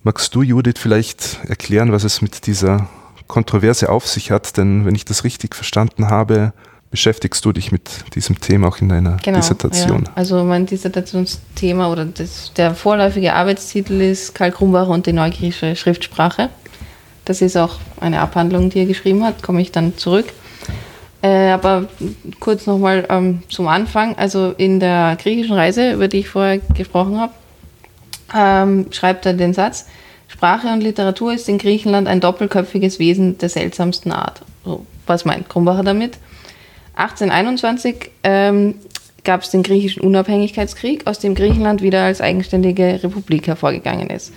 Magst 0.05 0.37
du, 0.37 0.43
Judith, 0.43 0.79
vielleicht 0.79 1.41
erklären, 1.49 1.91
was 1.91 2.05
es 2.05 2.23
mit 2.23 2.47
dieser 2.47 2.89
Kontroverse 3.27 3.89
auf 3.89 4.07
sich 4.07 4.31
hat? 4.31 4.57
Denn 4.57 4.87
wenn 4.87 4.95
ich 4.95 5.05
das 5.05 5.25
richtig 5.25 5.57
verstanden 5.57 6.07
habe, 6.11 6.53
beschäftigst 6.91 7.45
du 7.45 7.53
dich 7.53 7.71
mit 7.71 8.15
diesem 8.15 8.41
Thema 8.41 8.69
auch 8.69 8.79
in 8.79 8.89
deiner 8.89 9.17
genau, 9.23 9.39
Dissertation. 9.39 10.05
Ja. 10.07 10.13
Also 10.17 10.43
mein 10.45 10.67
Dissertationsthema 10.67 11.91
oder 11.91 12.05
das, 12.05 12.53
der 12.57 12.75
vorläufige 12.75 13.35
Arbeitstitel 13.35 14.01
ist 14.01 14.35
Karl 14.35 14.51
Krumbacher 14.51 14.91
und 14.91 15.07
die 15.07 15.13
neugriechische 15.13 15.77
Schriftsprache. 15.77 16.49
Das 17.25 17.43
ist 17.43 17.57
auch 17.57 17.79
eine 18.01 18.21
Abhandlung, 18.21 18.71
die 18.71 18.81
er 18.81 18.87
geschrieben 18.87 19.25
hat, 19.25 19.43
komme 19.43 19.61
ich 19.61 19.71
dann 19.71 19.97
zurück. 19.97 20.27
Äh, 21.23 21.51
aber 21.51 21.87
kurz 22.41 22.67
nochmal 22.67 23.07
ähm, 23.09 23.43
zum 23.49 23.69
Anfang. 23.69 24.17
Also 24.17 24.55
in 24.57 24.81
der 24.81 25.17
griechischen 25.21 25.55
Reise, 25.55 25.93
über 25.93 26.09
die 26.09 26.21
ich 26.21 26.29
vorher 26.29 26.59
gesprochen 26.59 27.21
habe, 27.21 27.33
ähm, 28.35 28.87
schreibt 28.91 29.27
er 29.27 29.35
den 29.35 29.55
Satz, 29.55 29.87
Sprache 30.29 30.69
und 30.69 30.81
Literatur 30.81 31.35
ist 31.35 31.49
in 31.49 31.59
Griechenland 31.59 32.09
ein 32.09 32.21
doppelköpfiges 32.21 32.99
Wesen 32.99 33.37
der 33.39 33.49
seltsamsten 33.49 34.13
Art. 34.13 34.43
So, 34.65 34.87
was 35.07 35.25
meint 35.25 35.49
Krumbacher 35.49 35.83
damit? 35.83 36.19
1821 37.01 38.11
ähm, 38.25 38.75
gab 39.25 39.43
es 39.43 39.51
den 39.51 39.63
griechischen 39.63 40.03
Unabhängigkeitskrieg, 40.03 41.07
aus 41.07 41.19
dem 41.19 41.35
Griechenland 41.35 41.83
wieder 41.83 42.05
als 42.05 42.21
eigenständige 42.21 43.01
Republik 43.03 43.47
hervorgegangen 43.47 44.11
ist 44.11 44.33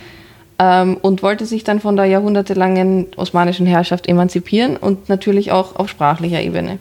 ähm, 0.60 0.98
und 1.02 1.24
wollte 1.24 1.46
sich 1.46 1.64
dann 1.64 1.80
von 1.80 1.96
der 1.96 2.06
jahrhundertelangen 2.06 3.08
osmanischen 3.18 3.66
Herrschaft 3.66 4.08
emanzipieren 4.08 4.78
und 4.78 5.10
natürlich 5.10 5.52
auch 5.52 5.76
auf 5.76 5.90
sprachlicher 5.90 6.42
Ebene. 6.42 6.80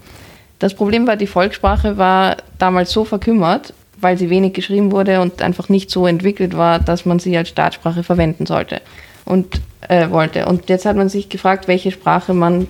Das 0.58 0.74
Problem 0.74 1.06
war, 1.06 1.16
die 1.16 1.26
Volkssprache 1.26 1.98
war 1.98 2.36
damals 2.58 2.92
so 2.92 3.04
verkümmert, 3.04 3.74
weil 4.00 4.16
sie 4.16 4.30
wenig 4.30 4.52
geschrieben 4.52 4.92
wurde 4.92 5.20
und 5.20 5.42
einfach 5.42 5.68
nicht 5.68 5.90
so 5.90 6.06
entwickelt 6.06 6.56
war, 6.56 6.78
dass 6.78 7.04
man 7.04 7.18
sie 7.18 7.36
als 7.36 7.48
Staatssprache 7.48 8.02
verwenden 8.02 8.46
sollte 8.46 8.80
und 9.24 9.60
äh, 9.88 10.10
wollte. 10.10 10.46
Und 10.46 10.68
jetzt 10.68 10.86
hat 10.86 10.96
man 10.96 11.08
sich 11.08 11.28
gefragt, 11.28 11.66
welche 11.66 11.90
Sprache 11.90 12.34
man 12.34 12.68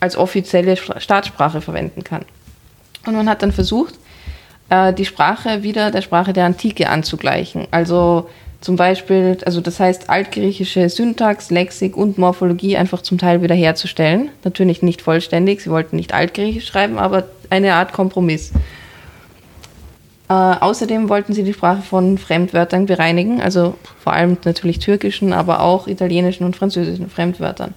als 0.00 0.16
offizielle 0.16 0.76
Staatssprache 0.76 1.60
verwenden 1.60 2.04
kann. 2.04 2.24
Und 3.06 3.14
man 3.14 3.28
hat 3.28 3.42
dann 3.42 3.52
versucht, 3.52 3.94
äh, 4.70 4.92
die 4.92 5.04
Sprache 5.04 5.62
wieder 5.62 5.90
der 5.90 6.02
Sprache 6.02 6.32
der 6.32 6.46
Antike 6.46 6.88
anzugleichen. 6.88 7.66
Also 7.70 8.28
Zum 8.64 8.76
Beispiel, 8.76 9.36
also 9.44 9.60
das 9.60 9.78
heißt, 9.78 10.08
altgriechische 10.08 10.88
Syntax, 10.88 11.50
Lexik 11.50 11.98
und 11.98 12.16
Morphologie 12.16 12.78
einfach 12.78 13.02
zum 13.02 13.18
Teil 13.18 13.42
wiederherzustellen. 13.42 14.30
Natürlich 14.42 14.80
nicht 14.80 15.02
vollständig, 15.02 15.60
sie 15.60 15.68
wollten 15.68 15.96
nicht 15.96 16.14
altgriechisch 16.14 16.66
schreiben, 16.66 16.96
aber 16.96 17.24
eine 17.50 17.74
Art 17.74 17.92
Kompromiss. 17.92 18.52
Äh, 20.30 20.32
außerdem 20.32 21.10
wollten 21.10 21.34
sie 21.34 21.42
die 21.42 21.52
Sprache 21.52 21.82
von 21.82 22.16
Fremdwörtern 22.16 22.86
bereinigen, 22.86 23.42
also 23.42 23.74
vor 24.02 24.14
allem 24.14 24.38
natürlich 24.46 24.78
türkischen, 24.78 25.34
aber 25.34 25.60
auch 25.60 25.86
italienischen 25.86 26.44
und 26.44 26.56
französischen 26.56 27.10
Fremdwörtern. 27.10 27.74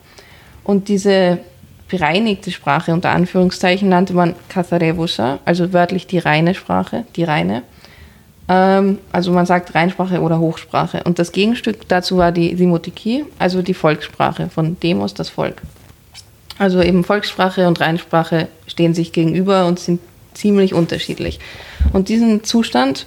Und 0.63 0.87
diese 0.87 1.39
bereinigte 1.87 2.51
Sprache 2.51 2.93
unter 2.93 3.11
Anführungszeichen 3.11 3.89
nannte 3.89 4.13
man 4.13 4.35
Katharevusa, 4.49 5.39
also 5.45 5.73
wörtlich 5.73 6.07
die 6.07 6.19
reine 6.19 6.53
Sprache, 6.53 7.05
die 7.15 7.23
reine. 7.23 7.63
Ähm, 8.49 8.99
also 9.11 9.31
man 9.31 9.45
sagt 9.45 9.75
Reinsprache 9.75 10.21
oder 10.21 10.39
Hochsprache. 10.39 11.03
Und 11.03 11.19
das 11.19 11.31
Gegenstück 11.31 11.87
dazu 11.87 12.17
war 12.17 12.31
die 12.31 12.55
Simotiki, 12.55 13.25
also 13.39 13.61
die 13.61 13.73
Volkssprache 13.73 14.49
von 14.49 14.79
Demos, 14.79 15.13
das 15.13 15.29
Volk. 15.29 15.61
Also 16.57 16.81
eben 16.81 17.03
Volkssprache 17.03 17.67
und 17.67 17.79
Reinsprache 17.79 18.47
stehen 18.65 18.93
sich 18.93 19.11
gegenüber 19.11 19.65
und 19.65 19.79
sind 19.79 19.99
ziemlich 20.33 20.73
unterschiedlich. 20.73 21.39
Und 21.93 22.09
diesen 22.09 22.43
Zustand, 22.43 23.05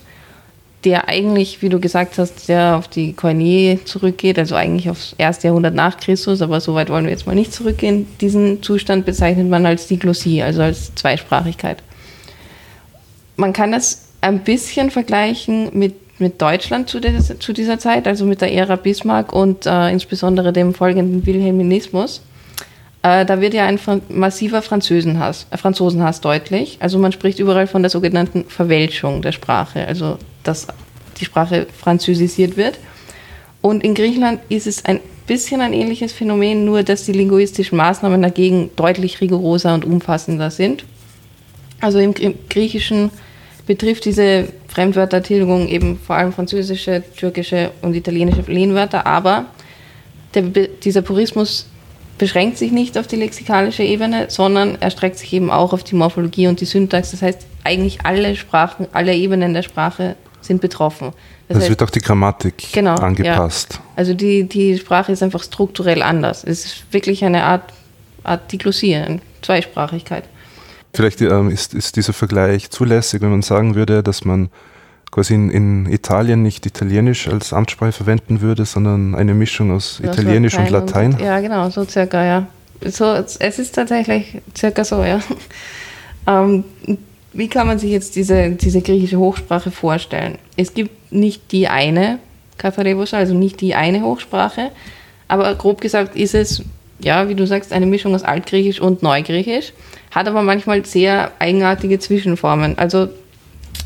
der 0.84 1.08
eigentlich, 1.08 1.60
wie 1.60 1.68
du 1.68 1.78
gesagt 1.78 2.16
hast, 2.16 2.40
sehr 2.40 2.76
auf 2.76 2.88
die 2.88 3.12
Koine 3.12 3.80
zurückgeht, 3.84 4.38
also 4.38 4.54
eigentlich 4.54 4.88
aufs 4.88 5.14
erste 5.18 5.48
Jahrhundert 5.48 5.74
nach 5.74 5.98
Christus, 5.98 6.40
aber 6.40 6.60
so 6.60 6.74
weit 6.74 6.88
wollen 6.88 7.04
wir 7.04 7.12
jetzt 7.12 7.26
mal 7.26 7.34
nicht 7.34 7.52
zurückgehen, 7.52 8.06
diesen 8.20 8.62
Zustand 8.62 9.04
bezeichnet 9.04 9.48
man 9.48 9.66
als 9.66 9.86
Diglossie, 9.88 10.42
also 10.42 10.62
als 10.62 10.94
Zweisprachigkeit. 10.94 11.82
Man 13.36 13.52
kann 13.52 13.72
das 13.72 14.08
ein 14.22 14.40
bisschen 14.40 14.90
vergleichen 14.90 15.68
mit, 15.72 16.20
mit 16.20 16.40
Deutschland 16.40 16.88
zu, 16.88 17.00
des, 17.00 17.38
zu 17.38 17.52
dieser 17.52 17.78
Zeit, 17.78 18.06
also 18.06 18.24
mit 18.24 18.40
der 18.40 18.52
Ära 18.52 18.76
Bismarck 18.76 19.32
und 19.34 19.66
äh, 19.66 19.90
insbesondere 19.90 20.52
dem 20.52 20.72
folgenden 20.72 21.26
Wilhelminismus. 21.26 22.22
Äh, 23.02 23.24
da 23.24 23.40
wird 23.40 23.54
ja 23.54 23.66
ein 23.66 23.78
massiver 24.08 24.62
Französenhass, 24.62 25.46
äh, 25.50 25.56
Franzosenhass 25.56 26.20
deutlich. 26.20 26.78
Also 26.80 26.98
man 26.98 27.12
spricht 27.12 27.38
überall 27.38 27.66
von 27.66 27.82
der 27.82 27.90
sogenannten 27.90 28.44
Verwelschung 28.44 29.22
der 29.22 29.32
Sprache, 29.32 29.86
also 29.86 30.18
dass 30.42 30.66
die 31.18 31.24
Sprache 31.24 31.66
französisiert 31.76 32.56
wird. 32.56 32.78
Und 33.60 33.84
in 33.84 33.94
Griechenland 33.94 34.40
ist 34.48 34.66
es 34.66 34.84
ein 34.84 35.00
bisschen 35.26 35.60
ein 35.60 35.72
ähnliches 35.72 36.12
Phänomen, 36.12 36.64
nur 36.64 36.82
dass 36.82 37.04
die 37.04 37.12
linguistischen 37.12 37.76
Maßnahmen 37.76 38.20
dagegen 38.22 38.70
deutlich 38.76 39.20
rigoroser 39.20 39.74
und 39.74 39.84
umfassender 39.84 40.50
sind. 40.50 40.84
Also 41.80 41.98
im 41.98 42.14
Griechischen 42.48 43.10
betrifft 43.66 44.04
diese 44.04 44.48
Fremdwörtertilgung 44.68 45.68
eben 45.68 45.98
vor 45.98 46.16
allem 46.16 46.32
französische, 46.32 47.02
türkische 47.16 47.70
und 47.82 47.94
italienische 47.94 48.42
Lehnwörter, 48.50 49.06
aber 49.06 49.46
der, 50.34 50.42
dieser 50.42 51.02
Purismus 51.02 51.66
beschränkt 52.18 52.58
sich 52.58 52.70
nicht 52.70 52.98
auf 52.98 53.06
die 53.06 53.16
lexikalische 53.16 53.82
Ebene, 53.82 54.26
sondern 54.28 54.80
erstreckt 54.80 55.18
sich 55.18 55.32
eben 55.32 55.50
auch 55.50 55.72
auf 55.72 55.84
die 55.84 55.94
Morphologie 55.94 56.48
und 56.48 56.60
die 56.60 56.66
Syntax. 56.66 57.12
Das 57.12 57.22
heißt, 57.22 57.46
eigentlich 57.64 58.04
alle 58.04 58.36
Sprachen, 58.36 58.86
alle 58.92 59.14
Ebenen 59.14 59.54
der 59.54 59.62
Sprache 59.62 60.16
sind 60.40 60.60
betroffen. 60.60 61.12
Das 61.48 61.56
es 61.56 61.62
heißt, 61.62 61.70
wird 61.70 61.82
auch 61.82 61.90
die 61.90 62.00
Grammatik 62.00 62.72
genau, 62.72 62.94
angepasst. 62.94 63.74
Ja. 63.74 63.80
Also 63.96 64.14
die, 64.14 64.44
die 64.44 64.78
Sprache 64.78 65.12
ist 65.12 65.22
einfach 65.22 65.42
strukturell 65.42 66.02
anders. 66.02 66.44
Es 66.44 66.64
ist 66.64 66.92
wirklich 66.92 67.24
eine 67.24 67.44
Art, 67.44 67.72
Art 68.22 68.50
Diglosie, 68.52 68.94
eine 68.94 69.20
Zweisprachigkeit. 69.42 70.24
Vielleicht 70.94 71.20
ähm, 71.20 71.50
ist, 71.50 71.74
ist 71.74 71.96
dieser 71.96 72.12
Vergleich 72.12 72.70
zulässig, 72.70 73.20
wenn 73.20 73.30
man 73.30 73.42
sagen 73.42 73.74
würde, 73.74 74.02
dass 74.02 74.24
man 74.24 74.50
quasi 75.10 75.34
in, 75.34 75.50
in, 75.50 75.86
Italien 75.86 76.42
nicht 76.42 76.66
Italienisch 76.66 77.28
als 77.28 77.52
Amtssprache 77.52 77.92
verwenden 77.92 78.40
würde, 78.40 78.64
sondern 78.64 79.14
eine 79.14 79.34
Mischung 79.34 79.72
aus 79.72 80.00
ja, 80.02 80.12
Italienisch 80.12 80.56
und 80.56 80.70
Latein. 80.70 81.14
Und, 81.14 81.20
ja, 81.20 81.40
genau, 81.40 81.68
so 81.70 81.84
circa, 81.84 82.24
ja. 82.24 82.46
So, 82.84 83.12
es 83.14 83.58
ist 83.58 83.74
tatsächlich 83.74 84.40
circa 84.56 84.84
so, 84.84 85.04
ja. 85.04 85.20
Ähm, 86.26 86.64
wie 87.32 87.48
kann 87.48 87.66
man 87.66 87.78
sich 87.78 87.90
jetzt 87.90 88.16
diese, 88.16 88.50
diese 88.50 88.80
griechische 88.80 89.18
Hochsprache 89.18 89.70
vorstellen? 89.70 90.38
Es 90.56 90.74
gibt 90.74 91.12
nicht 91.12 91.52
die 91.52 91.68
eine 91.68 92.18
Katharebus, 92.58 93.14
also 93.14 93.34
nicht 93.34 93.60
die 93.60 93.74
eine 93.74 94.02
Hochsprache, 94.02 94.70
aber 95.28 95.54
grob 95.54 95.80
gesagt 95.80 96.16
ist 96.16 96.34
es, 96.34 96.62
ja, 96.98 97.28
wie 97.28 97.34
du 97.34 97.46
sagst, 97.46 97.72
eine 97.72 97.86
Mischung 97.86 98.14
aus 98.14 98.24
Altgriechisch 98.24 98.80
und 98.80 99.02
Neugriechisch 99.02 99.72
hat 100.10 100.26
aber 100.26 100.42
manchmal 100.42 100.84
sehr 100.84 101.32
eigenartige 101.38 101.98
Zwischenformen. 101.98 102.76
Also 102.78 103.08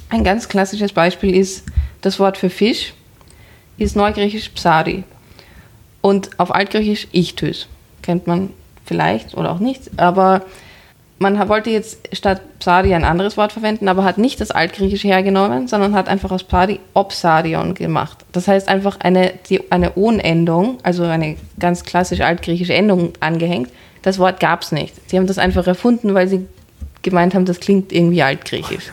ein 0.08 0.24
ganz 0.24 0.48
klassisches 0.48 0.92
Beispiel 0.92 1.36
ist 1.36 1.64
das 2.00 2.18
Wort 2.18 2.38
für 2.38 2.50
Fisch, 2.50 2.94
ist 3.76 3.94
neugriechisch 3.94 4.48
Psari 4.50 5.04
und 6.00 6.30
auf 6.38 6.54
altgriechisch 6.54 7.08
Ichthys. 7.12 7.66
Kennt 8.02 8.26
man 8.26 8.50
vielleicht 8.84 9.34
oder 9.34 9.52
auch 9.52 9.58
nicht, 9.58 9.90
aber 9.98 10.42
man 11.18 11.48
wollte 11.48 11.70
jetzt 11.70 12.08
statt 12.12 12.40
Psari 12.58 12.94
ein 12.94 13.04
anderes 13.04 13.36
Wort 13.36 13.52
verwenden, 13.52 13.88
aber 13.88 14.04
hat 14.04 14.18
nicht 14.18 14.40
das 14.40 14.50
Altgriechische 14.50 15.08
hergenommen, 15.08 15.68
sondern 15.68 15.94
hat 15.94 16.08
einfach 16.08 16.30
aus 16.32 16.44
Psari 16.44 16.80
Opsarion 16.92 17.74
gemacht. 17.74 18.18
Das 18.32 18.48
heißt 18.48 18.68
einfach 18.68 18.98
eine, 19.00 19.32
die, 19.48 19.70
eine 19.70 19.94
Ohnendung, 19.94 20.78
also 20.82 21.04
eine 21.04 21.36
ganz 21.58 21.84
klassische 21.84 22.26
altgriechische 22.26 22.74
Endung 22.74 23.12
angehängt, 23.20 23.70
das 24.02 24.18
Wort 24.18 24.40
gab 24.40 24.62
es 24.62 24.72
nicht. 24.72 24.94
Sie 25.08 25.16
haben 25.16 25.26
das 25.26 25.38
einfach 25.38 25.66
erfunden, 25.66 26.14
weil 26.14 26.28
sie 26.28 26.46
gemeint 27.02 27.34
haben, 27.34 27.44
das 27.44 27.60
klingt 27.60 27.92
irgendwie 27.92 28.22
altgriechisch. 28.22 28.92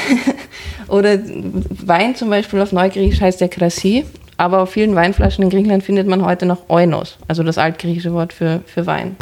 Oder 0.88 1.18
Wein 1.24 2.14
zum 2.14 2.30
Beispiel 2.30 2.60
auf 2.60 2.72
Neugriechisch 2.72 3.20
heißt 3.20 3.40
ja 3.40 3.48
Krasi, 3.48 4.04
aber 4.36 4.60
auf 4.60 4.70
vielen 4.70 4.94
Weinflaschen 4.94 5.42
in 5.42 5.50
Griechenland 5.50 5.82
findet 5.82 6.06
man 6.06 6.24
heute 6.24 6.46
noch 6.46 6.68
Oinos, 6.68 7.16
also 7.26 7.42
das 7.42 7.58
altgriechische 7.58 8.12
Wort 8.12 8.32
für, 8.32 8.60
für 8.66 8.86
Wein. 8.86 9.16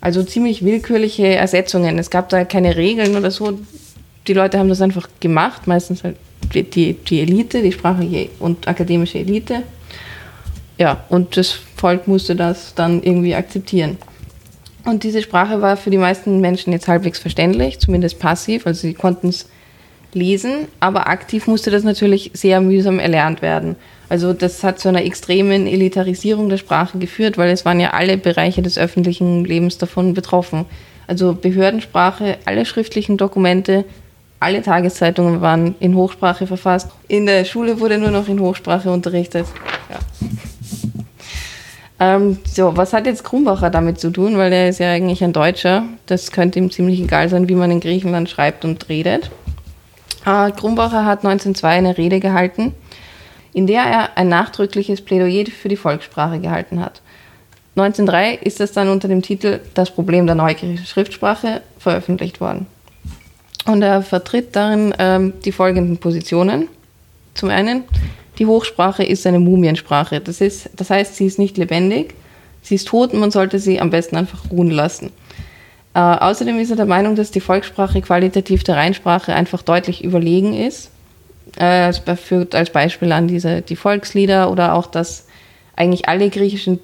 Also 0.00 0.22
ziemlich 0.22 0.64
willkürliche 0.64 1.26
Ersetzungen. 1.26 1.98
Es 1.98 2.10
gab 2.10 2.28
da 2.28 2.44
keine 2.44 2.76
Regeln 2.76 3.16
oder 3.16 3.30
so. 3.30 3.58
Die 4.26 4.32
Leute 4.32 4.58
haben 4.58 4.68
das 4.68 4.80
einfach 4.80 5.08
gemacht, 5.20 5.66
meistens 5.66 6.04
halt 6.04 6.16
die, 6.54 6.94
die 6.94 7.20
Elite, 7.20 7.62
die 7.62 7.72
sprachliche 7.72 8.30
und 8.38 8.68
akademische 8.68 9.18
Elite. 9.18 9.62
Ja, 10.78 11.04
und 11.08 11.36
das 11.36 11.50
Volk 11.50 12.06
musste 12.06 12.36
das 12.36 12.74
dann 12.74 13.02
irgendwie 13.02 13.34
akzeptieren. 13.34 13.98
Und 14.84 15.02
diese 15.02 15.22
Sprache 15.22 15.60
war 15.60 15.76
für 15.76 15.90
die 15.90 15.98
meisten 15.98 16.40
Menschen 16.40 16.72
jetzt 16.72 16.88
halbwegs 16.88 17.18
verständlich, 17.18 17.78
zumindest 17.78 18.18
passiv, 18.20 18.66
also 18.66 18.80
sie 18.80 18.94
konnten 18.94 19.28
es 19.28 19.48
lesen, 20.14 20.68
aber 20.80 21.08
aktiv 21.08 21.46
musste 21.46 21.70
das 21.70 21.82
natürlich 21.82 22.30
sehr 22.32 22.60
mühsam 22.60 22.98
erlernt 22.98 23.42
werden. 23.42 23.76
Also 24.08 24.32
das 24.32 24.64
hat 24.64 24.78
zu 24.78 24.88
einer 24.88 25.04
extremen 25.04 25.66
Elitarisierung 25.66 26.48
der 26.48 26.56
Sprache 26.56 26.98
geführt, 26.98 27.36
weil 27.36 27.50
es 27.50 27.64
waren 27.64 27.80
ja 27.80 27.90
alle 27.90 28.16
Bereiche 28.16 28.62
des 28.62 28.78
öffentlichen 28.78 29.44
Lebens 29.44 29.78
davon 29.78 30.14
betroffen. 30.14 30.64
Also 31.06 31.34
Behördensprache, 31.34 32.38
alle 32.44 32.64
schriftlichen 32.64 33.16
Dokumente, 33.16 33.84
alle 34.40 34.62
Tageszeitungen 34.62 35.40
waren 35.40 35.74
in 35.80 35.94
Hochsprache 35.94 36.46
verfasst. 36.46 36.90
In 37.08 37.26
der 37.26 37.44
Schule 37.44 37.80
wurde 37.80 37.98
nur 37.98 38.10
noch 38.10 38.28
in 38.28 38.40
Hochsprache 38.40 38.90
unterrichtet. 38.90 39.46
Ja. 39.90 39.98
Ähm, 42.00 42.38
so, 42.44 42.76
was 42.76 42.92
hat 42.92 43.06
jetzt 43.06 43.24
Krumbacher 43.24 43.70
damit 43.70 43.98
zu 43.98 44.10
tun? 44.10 44.38
Weil 44.38 44.52
er 44.52 44.68
ist 44.68 44.78
ja 44.78 44.92
eigentlich 44.92 45.24
ein 45.24 45.32
Deutscher. 45.32 45.84
Das 46.06 46.30
könnte 46.30 46.60
ihm 46.60 46.70
ziemlich 46.70 47.00
egal 47.00 47.28
sein, 47.28 47.48
wie 47.48 47.56
man 47.56 47.72
in 47.72 47.80
Griechenland 47.80 48.30
schreibt 48.30 48.64
und 48.64 48.88
redet. 48.88 49.30
Äh, 50.24 50.52
Krumbacher 50.52 51.04
hat 51.04 51.24
1902 51.24 51.68
eine 51.68 51.98
Rede 51.98 52.20
gehalten, 52.20 52.74
in 53.52 53.66
der 53.66 53.82
er 53.82 54.16
ein 54.16 54.28
nachdrückliches 54.28 55.00
Plädoyer 55.00 55.46
für 55.46 55.68
die 55.68 55.76
Volkssprache 55.76 56.38
gehalten 56.40 56.80
hat. 56.80 57.00
1903 57.76 58.34
ist 58.44 58.60
das 58.60 58.72
dann 58.72 58.88
unter 58.88 59.06
dem 59.06 59.22
Titel 59.22 59.60
Das 59.74 59.90
Problem 59.90 60.26
der 60.26 60.34
neugriechischen 60.34 60.84
Schriftsprache 60.84 61.62
veröffentlicht 61.78 62.40
worden. 62.40 62.66
Und 63.66 63.82
er 63.82 64.02
vertritt 64.02 64.56
darin 64.56 64.94
ähm, 64.98 65.34
die 65.44 65.52
folgenden 65.52 65.98
Positionen. 65.98 66.68
Zum 67.34 67.50
einen, 67.50 67.84
die 68.38 68.46
Hochsprache 68.46 69.04
ist 69.04 69.26
eine 69.26 69.38
Mumiensprache. 69.38 70.20
Das, 70.20 70.40
ist, 70.40 70.70
das 70.74 70.90
heißt, 70.90 71.16
sie 71.16 71.26
ist 71.26 71.38
nicht 71.38 71.56
lebendig, 71.56 72.14
sie 72.62 72.74
ist 72.74 72.88
tot 72.88 73.12
und 73.12 73.20
man 73.20 73.30
sollte 73.30 73.58
sie 73.58 73.80
am 73.80 73.90
besten 73.90 74.16
einfach 74.16 74.50
ruhen 74.50 74.70
lassen. 74.70 75.12
Äh, 75.94 76.00
außerdem 76.00 76.58
ist 76.58 76.70
er 76.70 76.76
der 76.76 76.86
Meinung, 76.86 77.14
dass 77.14 77.30
die 77.30 77.40
Volkssprache 77.40 78.00
qualitativ 78.02 78.64
der 78.64 78.76
Reinsprache 78.76 79.34
einfach 79.34 79.62
deutlich 79.62 80.02
überlegen 80.02 80.54
ist. 80.54 80.90
Äh, 81.56 81.92
er 82.04 82.16
führt 82.16 82.54
als 82.54 82.70
Beispiel 82.70 83.12
an 83.12 83.28
diese, 83.28 83.62
die 83.62 83.76
Volkslieder 83.76 84.50
oder 84.50 84.74
auch, 84.74 84.86
dass 84.86 85.26
eigentlich 85.76 86.08
alle 86.08 86.28
griechischen 86.30 86.80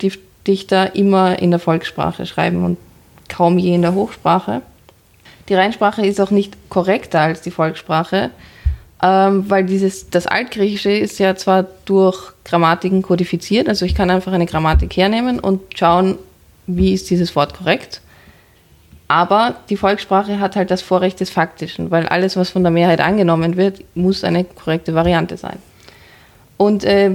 Dichter 0.46 0.94
immer 0.94 1.38
in 1.38 1.50
der 1.50 1.60
Volkssprache 1.60 2.26
schreiben 2.26 2.64
und 2.64 2.78
kaum 3.28 3.58
je 3.58 3.74
in 3.74 3.82
der 3.82 3.94
Hochsprache. 3.94 4.62
Die 5.48 5.54
Reinsprache 5.54 6.06
ist 6.06 6.20
auch 6.20 6.30
nicht 6.30 6.56
korrekter 6.70 7.20
als 7.20 7.42
die 7.42 7.50
Volkssprache, 7.50 8.30
ähm, 9.02 9.50
weil 9.50 9.64
dieses, 9.64 10.08
das 10.10 10.26
Altgriechische 10.26 10.92
ist 10.92 11.18
ja 11.18 11.36
zwar 11.36 11.66
durch 11.84 12.32
Grammatiken 12.44 13.02
kodifiziert, 13.02 13.68
also 13.68 13.84
ich 13.84 13.94
kann 13.94 14.10
einfach 14.10 14.32
eine 14.32 14.46
Grammatik 14.46 14.96
hernehmen 14.96 15.40
und 15.40 15.60
schauen, 15.74 16.18
wie 16.66 16.94
ist 16.94 17.10
dieses 17.10 17.36
Wort 17.36 17.54
korrekt. 17.54 18.00
Aber 19.14 19.54
die 19.70 19.76
Volkssprache 19.76 20.40
hat 20.40 20.56
halt 20.56 20.72
das 20.72 20.82
Vorrecht 20.82 21.20
des 21.20 21.30
Faktischen, 21.30 21.92
weil 21.92 22.04
alles, 22.06 22.36
was 22.36 22.50
von 22.50 22.64
der 22.64 22.72
Mehrheit 22.72 23.00
angenommen 23.00 23.56
wird, 23.56 23.84
muss 23.94 24.24
eine 24.24 24.42
korrekte 24.42 24.92
Variante 24.96 25.36
sein. 25.36 25.58
Und 26.56 26.82
äh, 26.82 27.12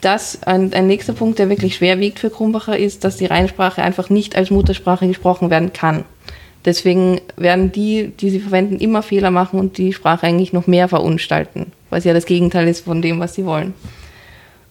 das, 0.00 0.42
ein, 0.42 0.72
ein 0.72 0.88
nächster 0.88 1.12
Punkt, 1.12 1.38
der 1.38 1.48
wirklich 1.48 1.76
schwer 1.76 2.00
wiegt 2.00 2.18
für 2.18 2.30
Krumbacher, 2.30 2.76
ist, 2.76 3.04
dass 3.04 3.16
die 3.16 3.26
Rheinsprache 3.26 3.80
einfach 3.80 4.10
nicht 4.10 4.34
als 4.34 4.50
Muttersprache 4.50 5.06
gesprochen 5.06 5.48
werden 5.48 5.72
kann. 5.72 6.04
Deswegen 6.64 7.20
werden 7.36 7.70
die, 7.70 8.08
die 8.08 8.30
sie 8.30 8.40
verwenden, 8.40 8.80
immer 8.80 9.04
Fehler 9.04 9.30
machen 9.30 9.60
und 9.60 9.78
die 9.78 9.92
Sprache 9.92 10.26
eigentlich 10.26 10.52
noch 10.52 10.66
mehr 10.66 10.88
verunstalten, 10.88 11.70
was 11.90 12.02
ja 12.02 12.12
das 12.12 12.26
Gegenteil 12.26 12.66
ist 12.66 12.84
von 12.86 13.02
dem, 13.02 13.20
was 13.20 13.36
sie 13.36 13.46
wollen. 13.46 13.72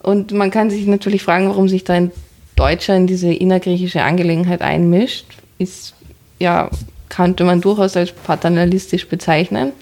Und 0.02 0.32
man 0.32 0.50
kann 0.50 0.68
sich 0.68 0.86
natürlich 0.86 1.22
fragen, 1.22 1.48
warum 1.48 1.70
sich 1.70 1.84
da 1.84 1.94
ein 1.94 2.12
Deutscher 2.54 2.94
in 2.94 3.06
diese 3.06 3.32
innergriechische 3.32 4.02
Angelegenheit 4.02 4.60
einmischt. 4.60 5.38
Ist 5.58 5.94
ja, 6.38 6.70
könnte 7.08 7.44
man 7.44 7.60
durchaus 7.60 7.96
als 7.96 8.12
paternalistisch 8.12 9.08
bezeichnen. 9.08 9.72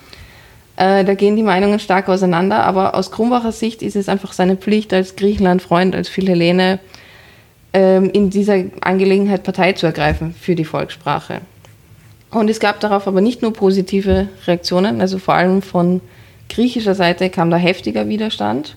Äh, 0.76 1.04
da 1.04 1.14
gehen 1.14 1.36
die 1.36 1.42
Meinungen 1.42 1.78
stark 1.78 2.08
auseinander, 2.08 2.64
aber 2.64 2.94
aus 2.94 3.10
Krumbacher 3.10 3.52
Sicht 3.52 3.82
ist 3.82 3.96
es 3.96 4.08
einfach 4.08 4.32
seine 4.32 4.56
Pflicht 4.56 4.92
als 4.92 5.16
Griechenland-Freund, 5.16 5.94
als 5.94 6.08
Philhellene, 6.08 6.80
ähm, 7.72 8.10
in 8.10 8.30
dieser 8.30 8.56
Angelegenheit 8.80 9.42
Partei 9.44 9.72
zu 9.72 9.86
ergreifen 9.86 10.34
für 10.38 10.54
die 10.54 10.64
Volkssprache. 10.64 11.40
Und 12.30 12.50
es 12.50 12.58
gab 12.58 12.80
darauf 12.80 13.06
aber 13.06 13.20
nicht 13.20 13.42
nur 13.42 13.52
positive 13.52 14.28
Reaktionen, 14.46 15.00
also 15.00 15.18
vor 15.18 15.34
allem 15.34 15.62
von 15.62 16.00
griechischer 16.48 16.96
Seite 16.96 17.30
kam 17.30 17.50
da 17.50 17.56
heftiger 17.56 18.08
Widerstand, 18.08 18.76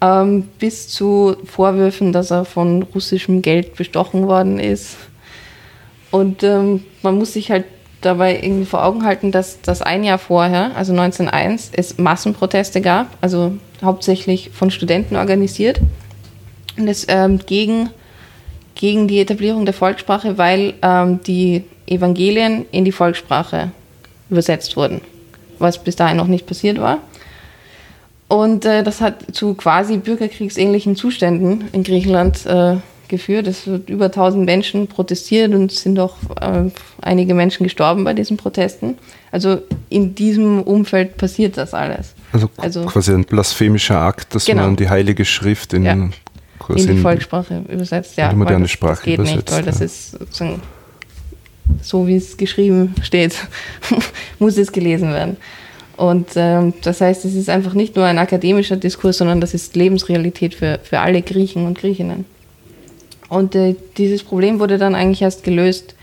ähm, 0.00 0.44
bis 0.60 0.88
zu 0.88 1.36
Vorwürfen, 1.44 2.12
dass 2.12 2.30
er 2.30 2.44
von 2.44 2.84
russischem 2.84 3.42
Geld 3.42 3.74
bestochen 3.74 4.28
worden 4.28 4.60
ist. 4.60 4.96
Und 6.10 6.42
ähm, 6.42 6.84
man 7.02 7.18
muss 7.18 7.34
sich 7.34 7.50
halt 7.50 7.64
dabei 8.00 8.36
irgendwie 8.36 8.64
vor 8.64 8.84
Augen 8.84 9.04
halten, 9.04 9.32
dass 9.32 9.60
das 9.60 9.82
ein 9.82 10.04
Jahr 10.04 10.18
vorher, 10.18 10.76
also 10.76 10.92
1901, 10.92 11.70
es 11.74 11.98
Massenproteste 11.98 12.80
gab, 12.80 13.08
also 13.20 13.52
hauptsächlich 13.82 14.50
von 14.52 14.70
Studenten 14.70 15.16
organisiert, 15.16 15.80
und 16.76 16.86
es 16.86 17.06
ähm, 17.08 17.40
gegen, 17.44 17.90
gegen 18.74 19.08
die 19.08 19.20
Etablierung 19.20 19.64
der 19.64 19.74
Volkssprache, 19.74 20.38
weil 20.38 20.74
ähm, 20.80 21.20
die 21.26 21.64
Evangelien 21.86 22.66
in 22.70 22.84
die 22.84 22.92
Volkssprache 22.92 23.72
übersetzt 24.30 24.76
wurden, 24.76 25.00
was 25.58 25.82
bis 25.82 25.96
dahin 25.96 26.16
noch 26.16 26.28
nicht 26.28 26.46
passiert 26.46 26.80
war. 26.80 26.98
Und 28.28 28.64
äh, 28.64 28.82
das 28.82 29.00
hat 29.00 29.34
zu 29.34 29.54
quasi 29.54 29.96
bürgerkriegsähnlichen 29.96 30.96
Zuständen 30.96 31.64
in 31.72 31.82
Griechenland 31.82 32.46
äh, 32.46 32.76
geführt. 33.08 33.46
Es 33.46 33.66
wird 33.66 33.90
über 33.90 34.06
1000 34.06 34.44
Menschen 34.44 34.86
protestiert 34.86 35.54
und 35.54 35.72
es 35.72 35.82
sind 35.82 35.98
auch 35.98 36.16
äh, 36.40 36.70
einige 37.00 37.34
Menschen 37.34 37.64
gestorben 37.64 38.04
bei 38.04 38.14
diesen 38.14 38.36
Protesten. 38.36 38.98
Also 39.30 39.62
in 39.88 40.14
diesem 40.14 40.62
Umfeld 40.62 41.16
passiert 41.16 41.56
das 41.56 41.74
alles. 41.74 42.14
Also, 42.32 42.48
also 42.56 42.84
quasi 42.84 43.12
ein 43.12 43.24
blasphemischer 43.24 43.98
Akt, 43.98 44.34
dass 44.34 44.44
genau. 44.44 44.62
man 44.62 44.76
die 44.76 44.88
Heilige 44.88 45.24
Schrift 45.24 45.72
in, 45.72 45.84
ja. 45.84 45.92
in 45.92 46.12
die 46.68 46.98
Volkssprache 46.98 47.64
übersetzt. 47.68 48.16
Ja, 48.16 48.26
in 48.26 48.30
die 48.30 48.36
moderne 48.36 48.68
Sprache 48.68 48.96
das 48.96 49.02
geht 49.02 49.14
übersetzt. 49.18 49.36
Nicht, 49.36 49.52
weil 49.52 49.60
ja. 49.60 49.66
das 49.66 49.80
ist 49.80 50.12
sozusagen 50.12 50.62
so, 51.82 52.06
wie 52.06 52.16
es 52.16 52.36
geschrieben 52.36 52.94
steht, 53.02 53.34
muss 54.38 54.56
es 54.56 54.72
gelesen 54.72 55.12
werden. 55.12 55.36
Und 55.96 56.28
ähm, 56.36 56.74
das 56.82 57.00
heißt, 57.00 57.24
es 57.24 57.34
ist 57.34 57.50
einfach 57.50 57.74
nicht 57.74 57.96
nur 57.96 58.04
ein 58.04 58.18
akademischer 58.18 58.76
Diskurs, 58.76 59.18
sondern 59.18 59.40
das 59.40 59.52
ist 59.52 59.74
Lebensrealität 59.74 60.54
für, 60.54 60.78
für 60.82 61.00
alle 61.00 61.22
Griechen 61.22 61.66
und 61.66 61.76
Griechinnen. 61.76 62.24
Und 63.28 63.54
äh, 63.54 63.76
dieses 63.96 64.22
Problem 64.22 64.60
wurde 64.60 64.78
dann 64.78 64.94
eigentlich 64.94 65.22
erst 65.22 65.44
gelöst 65.44 65.94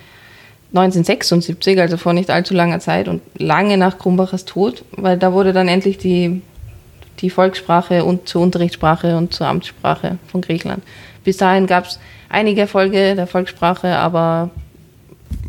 1976, 0.69 1.79
also 1.79 1.97
vor 1.97 2.13
nicht 2.13 2.29
allzu 2.29 2.53
langer 2.53 2.79
Zeit 2.79 3.07
und 3.07 3.21
lange 3.37 3.77
nach 3.77 3.97
Krumbachers 3.97 4.45
Tod, 4.45 4.83
weil 4.91 5.17
da 5.17 5.31
wurde 5.31 5.53
dann 5.53 5.67
endlich 5.67 5.97
die, 5.97 6.41
die 7.19 7.29
Volkssprache 7.29 8.03
und 8.03 8.27
zur 8.27 8.41
Unterrichtssprache 8.41 9.15
und 9.17 9.33
zur 9.33 9.47
Amtssprache 9.47 10.17
von 10.27 10.41
Griechenland. 10.41 10.83
Bis 11.23 11.37
dahin 11.37 11.65
gab 11.65 11.85
es 11.85 11.99
einige 12.29 12.61
Erfolge 12.61 13.15
der 13.15 13.25
Volkssprache, 13.25 13.97
aber 13.97 14.49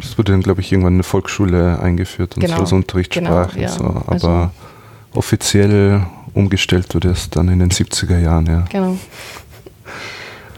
es 0.01 0.17
wurde 0.17 0.33
dann, 0.33 0.43
glaube 0.43 0.61
ich, 0.61 0.71
irgendwann 0.73 0.95
eine 0.95 1.03
Volksschule 1.03 1.79
eingeführt 1.81 2.37
und 2.37 2.43
genau, 2.43 2.57
so 2.57 2.63
als 2.63 2.73
Unterrichtssprache. 2.73 3.55
Genau, 3.55 3.63
ja. 3.63 3.69
so. 3.69 3.85
Aber 3.85 4.13
also, 4.13 4.51
offiziell 5.15 6.07
umgestellt 6.35 6.95
wurde 6.95 7.11
es 7.11 7.31
dann 7.31 7.49
in 7.49 7.59
den 7.59 7.71
70er 7.71 8.19
Jahren, 8.19 8.47
ja. 8.47 8.65
Genau. 8.71 8.99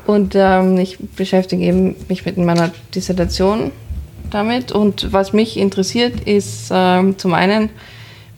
Und 0.08 0.34
ähm, 0.34 0.78
ich 0.78 0.98
beschäftige 0.98 1.62
eben 1.62 1.94
mich 2.08 2.24
mit 2.24 2.38
meiner 2.38 2.70
Dissertation 2.94 3.72
damit. 4.30 4.72
Und 4.72 5.12
was 5.12 5.34
mich 5.34 5.58
interessiert, 5.58 6.20
ist 6.26 6.70
ähm, 6.72 7.18
zum 7.18 7.34
einen, 7.34 7.68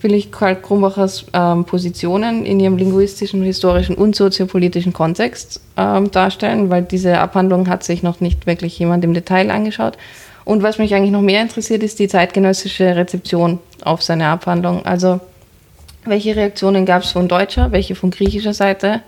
will 0.01 0.13
ich 0.13 0.33
Karl 0.33 0.57
Krumbachers 0.57 1.27
ähm, 1.33 1.67
Positionen 1.67 2.45
in 2.45 2.59
ihrem 2.59 2.77
linguistischen, 2.77 3.45
historischen 3.45 3.95
und 3.95 4.17
soziopolitischen 4.17 4.93
Kontext 4.93 5.61
ähm, 5.77 6.11
darstellen, 6.11 6.71
weil 6.71 6.83
diese 6.83 7.21
Abhandlung 7.21 7.69
hat 7.69 7.85
sich 7.85 8.03
noch 8.03 8.19
nicht 8.19 8.49
wirklich 8.49 8.77
jemand 8.77 9.05
im 9.05 9.15
Detail 9.15 9.49
angeschaut. 9.53 9.97
Und 10.45 10.65
was 10.65 10.79
mich 10.79 10.93
eigentlich 10.93 11.13
noch 11.13 11.23
mehr 11.23 11.41
interessiert, 11.41 11.85
ist 11.85 12.01
die 12.01 12.09
zeitgenössische 12.09 12.97
Rezeption 12.97 13.61
auf 13.85 14.03
seine 14.03 14.27
Abhandlung. 14.27 14.85
Also 14.85 15.21
welche 16.05 16.35
Reaktionen 16.35 16.85
gab 16.85 17.05
es 17.05 17.13
von 17.13 17.29
deutscher, 17.29 17.71
welche 17.71 17.95
von 17.95 18.11
griechischer 18.11 18.55
Seite? 18.55 19.03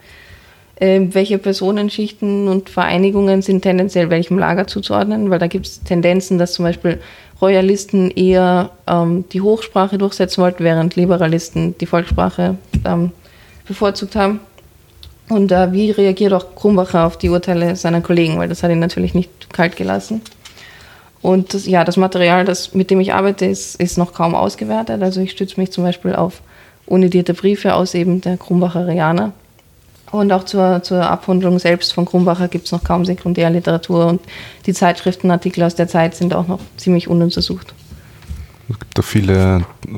Äh, 0.76 1.00
welche 1.10 1.38
Personenschichten 1.38 2.48
und 2.48 2.70
Vereinigungen 2.70 3.42
sind 3.42 3.62
tendenziell 3.62 4.10
welchem 4.10 4.38
Lager 4.38 4.66
zuzuordnen, 4.66 5.30
weil 5.30 5.38
da 5.38 5.46
gibt 5.46 5.66
es 5.66 5.82
Tendenzen, 5.82 6.38
dass 6.38 6.54
zum 6.54 6.64
Beispiel 6.64 6.98
Royalisten 7.40 8.10
eher 8.10 8.70
ähm, 8.86 9.24
die 9.32 9.40
Hochsprache 9.40 9.98
durchsetzen 9.98 10.42
wollten, 10.42 10.64
während 10.64 10.96
Liberalisten 10.96 11.76
die 11.78 11.86
Volkssprache 11.86 12.56
ähm, 12.84 13.10
bevorzugt 13.66 14.16
haben. 14.16 14.40
Und 15.28 15.50
äh, 15.50 15.72
wie 15.72 15.90
reagiert 15.90 16.32
auch 16.32 16.54
Krumbacher 16.54 17.06
auf 17.06 17.16
die 17.16 17.30
Urteile 17.30 17.74
seiner 17.76 18.00
Kollegen, 18.00 18.38
weil 18.38 18.48
das 18.48 18.62
hat 18.62 18.70
ihn 18.70 18.78
natürlich 18.78 19.14
nicht 19.14 19.52
kalt 19.52 19.76
gelassen. 19.76 20.20
Und 21.20 21.54
das, 21.54 21.66
ja, 21.66 21.84
das 21.84 21.96
Material, 21.96 22.44
das, 22.44 22.74
mit 22.74 22.90
dem 22.90 23.00
ich 23.00 23.12
arbeite, 23.12 23.46
ist, 23.46 23.80
ist 23.80 23.98
noch 23.98 24.12
kaum 24.12 24.34
ausgewertet. 24.34 25.02
Also 25.02 25.20
ich 25.20 25.30
stütze 25.30 25.60
mich 25.60 25.70
zum 25.70 25.84
Beispiel 25.84 26.14
auf 26.14 26.42
unidierte 26.86 27.34
Briefe 27.34 27.74
aus 27.74 27.94
eben 27.94 28.20
der 28.20 28.36
Krumbacherianer 28.36 29.32
und 30.12 30.30
auch 30.30 30.44
zur, 30.44 30.82
zur 30.82 31.08
Abhandlung 31.08 31.58
selbst 31.58 31.94
von 31.94 32.04
Krumbacher 32.04 32.48
gibt 32.48 32.66
es 32.66 32.72
noch 32.72 32.84
kaum 32.84 33.04
Sekundärliteratur 33.04 34.06
und 34.06 34.20
die 34.66 34.74
Zeitschriftenartikel 34.74 35.64
aus 35.64 35.74
der 35.74 35.88
Zeit 35.88 36.14
sind 36.14 36.34
auch 36.34 36.46
noch 36.46 36.60
ziemlich 36.76 37.08
ununtersucht. 37.08 37.74
Es 38.68 38.78
gibt 38.78 38.96
da 38.96 39.02
viele 39.02 39.64
äh, 39.86 39.90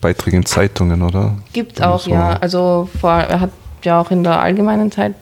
Beiträge 0.00 0.36
in 0.36 0.46
Zeitungen, 0.46 1.02
oder? 1.02 1.36
Gibt 1.52 1.82
auch, 1.82 2.00
so. 2.00 2.12
ja. 2.12 2.34
Also 2.34 2.88
vor, 3.00 3.12
er 3.12 3.40
hat 3.40 3.50
ja 3.84 4.00
auch 4.00 4.10
in 4.10 4.22
der 4.22 4.40
Allgemeinen 4.40 4.92
Zeit, 4.92 5.14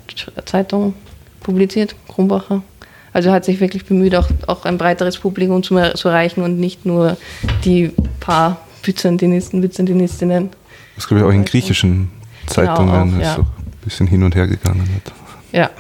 Zeitung 0.45 0.95
publiziert, 1.43 1.97
Krumbacher. 2.09 2.63
Also 3.15 3.31
er 3.31 3.37
hat 3.37 3.47
sich 3.47 3.61
wirklich 3.61 3.87
bemüht, 3.87 4.15
auch, 4.15 4.29
auch 4.47 4.67
ein 4.67 4.77
breiteres 4.77 5.19
Publikum 5.19 5.63
zu, 5.63 5.77
zu 5.95 6.09
erreichen 6.09 6.43
und 6.43 6.61
nicht 6.61 6.85
nur 6.85 7.17
die 7.65 7.93
paar 8.21 8.59
Byzantinisten, 8.83 9.63
Byzantinistinnen. 9.63 10.51
Das 10.97 11.09
glaube 11.09 11.23
ich 11.23 11.27
auch 11.27 11.33
in 11.33 11.47
griechischen 11.47 12.11
Zeitungen. 12.47 13.13
Genau, 13.13 13.33
auch, 13.33 13.39
ja 13.39 13.47
bisschen 13.85 14.07
hin 14.07 14.23
und 14.23 14.35
her 14.35 14.47
gegangen 14.47 14.89
hat. 14.95 15.13
Ja, 15.53 15.71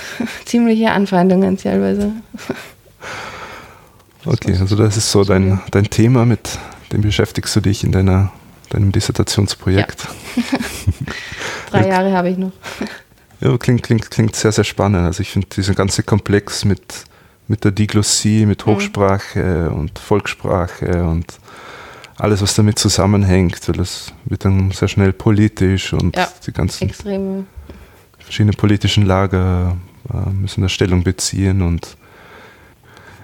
ziemliche 0.44 0.90
Anfeindungen 0.90 1.56
teilweise. 1.56 2.12
Okay, 4.24 4.56
also 4.58 4.76
das 4.76 4.96
ist 4.96 5.10
so 5.10 5.24
dein, 5.24 5.60
dein 5.70 5.88
Thema, 5.88 6.26
mit 6.26 6.58
dem 6.92 7.00
beschäftigst 7.00 7.54
du 7.56 7.60
dich 7.60 7.84
in 7.84 7.92
deiner, 7.92 8.30
deinem 8.68 8.92
Dissertationsprojekt. 8.92 10.06
Ja. 10.36 10.42
Drei 11.70 11.88
Jahre 11.88 12.12
habe 12.12 12.28
ich 12.28 12.36
noch. 12.36 12.52
Ja, 13.40 13.56
klingt, 13.56 13.84
klingt, 13.84 14.10
klingt 14.10 14.36
sehr, 14.36 14.52
sehr 14.52 14.64
spannend. 14.64 15.06
Also 15.06 15.22
ich 15.22 15.30
finde 15.30 15.46
diesen 15.48 15.74
ganzen 15.74 16.04
Komplex 16.04 16.64
mit, 16.64 16.82
mit 17.46 17.64
der 17.64 17.70
Diglossie, 17.70 18.44
mit 18.44 18.66
mhm. 18.66 18.72
Hochsprache 18.72 19.70
mhm. 19.70 19.78
und 19.78 19.98
Volkssprache 19.98 21.04
und 21.04 21.26
alles, 22.18 22.42
was 22.42 22.54
damit 22.54 22.78
zusammenhängt, 22.78 23.68
weil 23.68 23.76
das 23.76 24.12
wird 24.24 24.44
dann 24.44 24.72
sehr 24.72 24.88
schnell 24.88 25.12
politisch 25.12 25.92
und 25.92 26.16
ja, 26.16 26.28
die 26.46 26.52
ganzen 26.52 26.88
extreme. 26.88 27.46
verschiedenen 28.18 28.56
politischen 28.56 29.06
Lager 29.06 29.76
äh, 30.12 30.30
müssen 30.30 30.62
da 30.62 30.68
Stellung 30.68 31.04
beziehen 31.04 31.62
und 31.62 31.96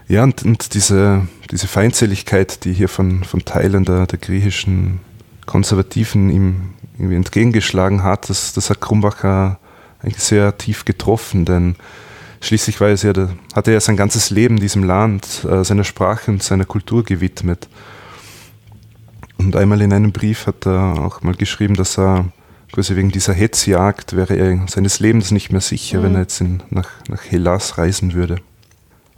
ja, 0.07 0.23
und, 0.23 0.45
und, 0.45 0.75
diese, 0.75 1.27
diese 1.51 1.67
Feindseligkeit, 1.67 2.65
die 2.65 2.75
hier 2.75 2.91
von, 2.91 3.25
von 3.25 3.45
Teilen 3.45 3.85
der, 3.85 4.07
der 4.07 4.19
griechischen 4.19 5.01
Konservativen 5.47 6.29
ihm 6.29 6.75
irgendwie 6.99 7.17
entgegengeschlagen 7.17 8.03
hat, 8.03 8.29
das, 8.29 8.53
das 8.53 8.69
hat 8.69 8.83
Krumbacher 8.83 9.59
eigentlich 10.03 10.23
sehr 10.23 10.59
tief 10.59 10.85
getroffen, 10.85 11.47
denn 11.47 11.77
schließlich 12.43 12.81
war 12.83 12.89
er 12.89 12.97
ja, 12.97 13.29
hat 13.55 13.67
er 13.67 13.73
ja 13.73 13.81
sein 13.81 13.97
ganzes 13.97 14.29
Leben 14.29 14.61
diesem 14.61 14.85
Land, 14.85 15.47
äh, 15.49 15.65
seiner 15.65 15.85
Sprache 15.85 16.31
und 16.31 16.43
seiner 16.43 16.67
Kultur 16.67 17.03
gewidmet. 17.03 17.69
Und 19.39 19.57
einmal 19.57 19.83
in 19.83 19.93
einem 19.93 20.13
Brief 20.13 20.47
hat 20.47 20.67
er 20.67 20.99
auch 21.01 21.23
mal 21.23 21.35
geschrieben, 21.35 21.75
dass 21.75 21.99
er 21.99 22.27
quasi 22.73 22.97
wegen 22.97 23.11
dieser 23.11 23.35
Hetzjagd 23.35 24.17
wäre 24.17 24.35
er 24.35 24.67
seines 24.69 25.01
Lebens 25.01 25.31
nicht 25.31 25.51
mehr 25.51 25.61
sicher, 25.61 25.99
mhm. 25.99 26.03
wenn 26.03 26.15
er 26.15 26.21
jetzt 26.23 26.41
in, 26.41 26.63
nach, 26.71 26.91
nach 27.09 27.23
Hellas 27.25 27.79
reisen 27.79 28.15
würde. 28.15 28.37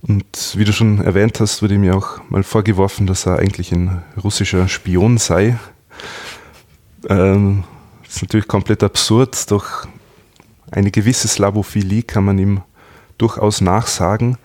Und 0.03 0.55
wie 0.55 0.65
du 0.65 0.73
schon 0.73 1.01
erwähnt 1.03 1.41
hast, 1.41 1.63
wurde 1.63 1.75
ihm 1.75 1.85
ja 1.85 1.95
auch 1.95 2.21
mal 2.29 2.43
vorgeworfen, 2.43 3.07
dass 3.07 3.27
er 3.27 3.39
eigentlich 3.39 3.73
ein 3.73 4.03
russischer 4.23 4.69
Spion 4.69 5.19
sei. 5.19 5.59
Ähm, 7.09 7.65
das 8.05 8.17
ist 8.17 8.23
natürlich 8.23 8.47
komplett 8.47 8.83
absurd, 8.83 9.51
doch 9.51 9.87
eine 10.71 10.91
gewisse 10.91 11.29
Slavophilie 11.29 12.03
kann 12.03 12.25
man 12.25 12.39
ihm 12.39 12.61
durchaus 13.19 13.61
nachsagen. 13.61 14.37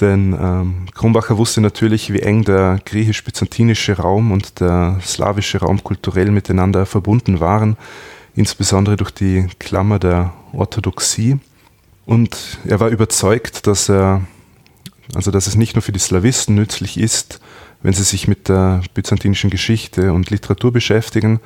Denn 0.00 0.32
ähm, 0.32 0.86
Krumbacher 0.92 1.38
wusste 1.38 1.60
natürlich, 1.60 2.12
wie 2.12 2.20
eng 2.20 2.44
der 2.44 2.80
griechisch-byzantinische 2.84 3.96
Raum 3.96 4.32
und 4.32 4.60
der 4.60 4.98
slawische 5.02 5.58
Raum 5.58 5.84
kulturell 5.84 6.30
miteinander 6.30 6.84
verbunden 6.84 7.38
waren, 7.40 7.76
insbesondere 8.34 8.96
durch 8.96 9.12
die 9.12 9.46
Klammer 9.60 9.98
der 10.00 10.32
Orthodoxie. 10.52 11.38
Und 12.06 12.58
er 12.66 12.80
war 12.80 12.88
überzeugt, 12.88 13.66
dass 13.66 13.88
er, 13.88 14.22
also 15.14 15.30
dass 15.30 15.46
es 15.46 15.54
nicht 15.54 15.76
nur 15.76 15.82
für 15.82 15.92
die 15.92 16.00
Slawisten 16.00 16.56
nützlich 16.56 16.98
ist, 16.98 17.40
wenn 17.82 17.92
sie 17.92 18.02
sich 18.02 18.26
mit 18.26 18.48
der 18.48 18.82
byzantinischen 18.94 19.50
Geschichte 19.50 20.12
und 20.12 20.30
Literatur 20.30 20.72
beschäftigen, 20.72 21.38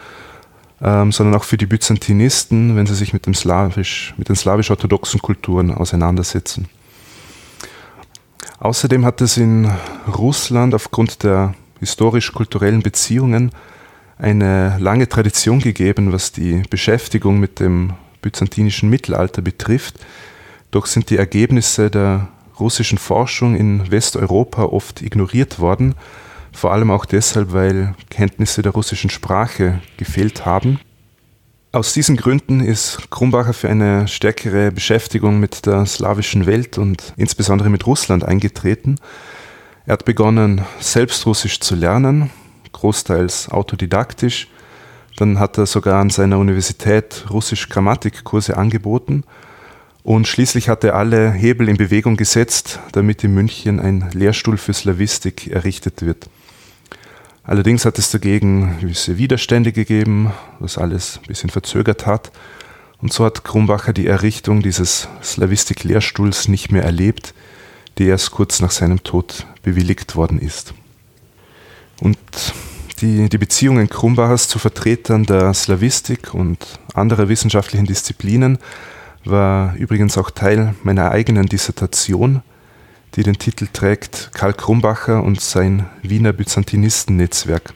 ähm, 0.80 1.12
sondern 1.12 1.38
auch 1.38 1.44
für 1.44 1.58
die 1.58 1.66
Byzantinisten, 1.66 2.76
wenn 2.76 2.86
sie 2.86 2.94
sich 2.94 3.12
mit, 3.12 3.26
dem 3.26 3.34
Slawisch, 3.34 4.14
mit 4.16 4.28
den 4.28 4.36
slawisch-orthodoxen 4.36 5.20
Kulturen 5.20 5.72
auseinandersetzen. 5.72 6.68
Außerdem 8.60 9.04
hat 9.04 9.20
es 9.20 9.36
in 9.36 9.70
Russland 10.16 10.74
aufgrund 10.74 11.22
der 11.22 11.54
historisch-kulturellen 11.78 12.82
Beziehungen 12.82 13.52
eine 14.18 14.76
lange 14.78 15.08
Tradition 15.08 15.60
gegeben, 15.60 16.12
was 16.12 16.32
die 16.32 16.62
Beschäftigung 16.68 17.38
mit 17.38 17.60
dem 17.60 17.92
byzantinischen 18.20 18.90
Mittelalter 18.90 19.42
betrifft. 19.42 20.00
Doch 20.72 20.86
sind 20.86 21.10
die 21.10 21.16
Ergebnisse 21.16 21.88
der 21.88 22.28
russischen 22.58 22.98
Forschung 22.98 23.54
in 23.54 23.90
Westeuropa 23.92 24.64
oft 24.64 25.02
ignoriert 25.02 25.60
worden, 25.60 25.94
vor 26.52 26.72
allem 26.72 26.90
auch 26.90 27.04
deshalb, 27.04 27.52
weil 27.52 27.94
Kenntnisse 28.10 28.62
der 28.62 28.72
russischen 28.72 29.10
Sprache 29.10 29.80
gefehlt 29.96 30.44
haben. 30.44 30.80
Aus 31.70 31.92
diesen 31.92 32.16
Gründen 32.16 32.60
ist 32.60 33.10
Krumbacher 33.10 33.52
für 33.52 33.68
eine 33.68 34.08
stärkere 34.08 34.72
Beschäftigung 34.72 35.38
mit 35.38 35.66
der 35.66 35.84
slawischen 35.84 36.46
Welt 36.46 36.78
und 36.78 37.12
insbesondere 37.18 37.68
mit 37.68 37.86
Russland 37.86 38.24
eingetreten. 38.24 38.96
Er 39.84 39.92
hat 39.92 40.06
begonnen, 40.06 40.62
selbst 40.80 41.26
Russisch 41.26 41.60
zu 41.60 41.74
lernen, 41.74 42.30
großteils 42.72 43.50
autodidaktisch. 43.50 44.48
Dann 45.18 45.38
hat 45.38 45.58
er 45.58 45.66
sogar 45.66 46.00
an 46.00 46.08
seiner 46.08 46.38
Universität 46.38 47.26
Russisch 47.28 47.68
Grammatikkurse 47.68 48.56
angeboten 48.56 49.24
und 50.02 50.26
schließlich 50.26 50.70
hat 50.70 50.84
er 50.84 50.94
alle 50.94 51.32
Hebel 51.32 51.68
in 51.68 51.76
Bewegung 51.76 52.16
gesetzt, 52.16 52.80
damit 52.92 53.22
in 53.24 53.34
München 53.34 53.78
ein 53.78 54.08
Lehrstuhl 54.14 54.56
für 54.56 54.72
Slawistik 54.72 55.48
errichtet 55.48 56.00
wird. 56.00 56.30
Allerdings 57.48 57.86
hat 57.86 57.98
es 57.98 58.10
dagegen 58.10 58.76
gewisse 58.78 59.16
Widerstände 59.16 59.72
gegeben, 59.72 60.34
was 60.58 60.76
alles 60.76 61.18
ein 61.22 61.28
bisschen 61.28 61.48
verzögert 61.48 62.04
hat. 62.04 62.30
Und 63.00 63.10
so 63.10 63.24
hat 63.24 63.42
Krumbacher 63.42 63.94
die 63.94 64.06
Errichtung 64.06 64.60
dieses 64.60 65.08
Slavistik-Lehrstuhls 65.22 66.48
nicht 66.48 66.70
mehr 66.72 66.82
erlebt, 66.84 67.32
die 67.96 68.04
erst 68.04 68.32
kurz 68.32 68.60
nach 68.60 68.70
seinem 68.70 69.02
Tod 69.02 69.46
bewilligt 69.62 70.14
worden 70.14 70.38
ist. 70.38 70.74
Und 72.02 72.18
die, 73.00 73.30
die 73.30 73.38
Beziehungen 73.38 73.88
Krumbachers 73.88 74.48
zu 74.48 74.58
Vertretern 74.58 75.24
der 75.24 75.54
Slavistik 75.54 76.34
und 76.34 76.78
anderer 76.92 77.30
wissenschaftlichen 77.30 77.86
Disziplinen 77.86 78.58
war 79.24 79.74
übrigens 79.76 80.18
auch 80.18 80.30
Teil 80.30 80.74
meiner 80.82 81.12
eigenen 81.12 81.46
Dissertation, 81.46 82.42
die 83.14 83.22
den 83.22 83.38
Titel 83.38 83.68
trägt 83.72 84.30
Karl 84.32 84.54
Krumbacher 84.54 85.22
und 85.22 85.40
sein 85.40 85.86
Wiener 86.02 86.32
Byzantinisten-Netzwerk. 86.32 87.74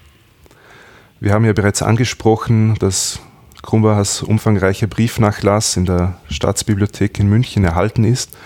Wir 1.21 1.33
haben 1.33 1.45
ja 1.45 1.53
bereits 1.53 1.83
angesprochen, 1.83 2.75
dass 2.79 3.21
Krumbachers 3.63 4.23
umfangreicher 4.23 4.89
Briefnachlass 4.89 5.77
in 5.77 5.87
der 5.87 6.19
Staatsbibliothek 6.29 7.19
in 7.21 7.29
München 7.29 7.65
erhalten 7.65 8.05
ist. 8.05 8.37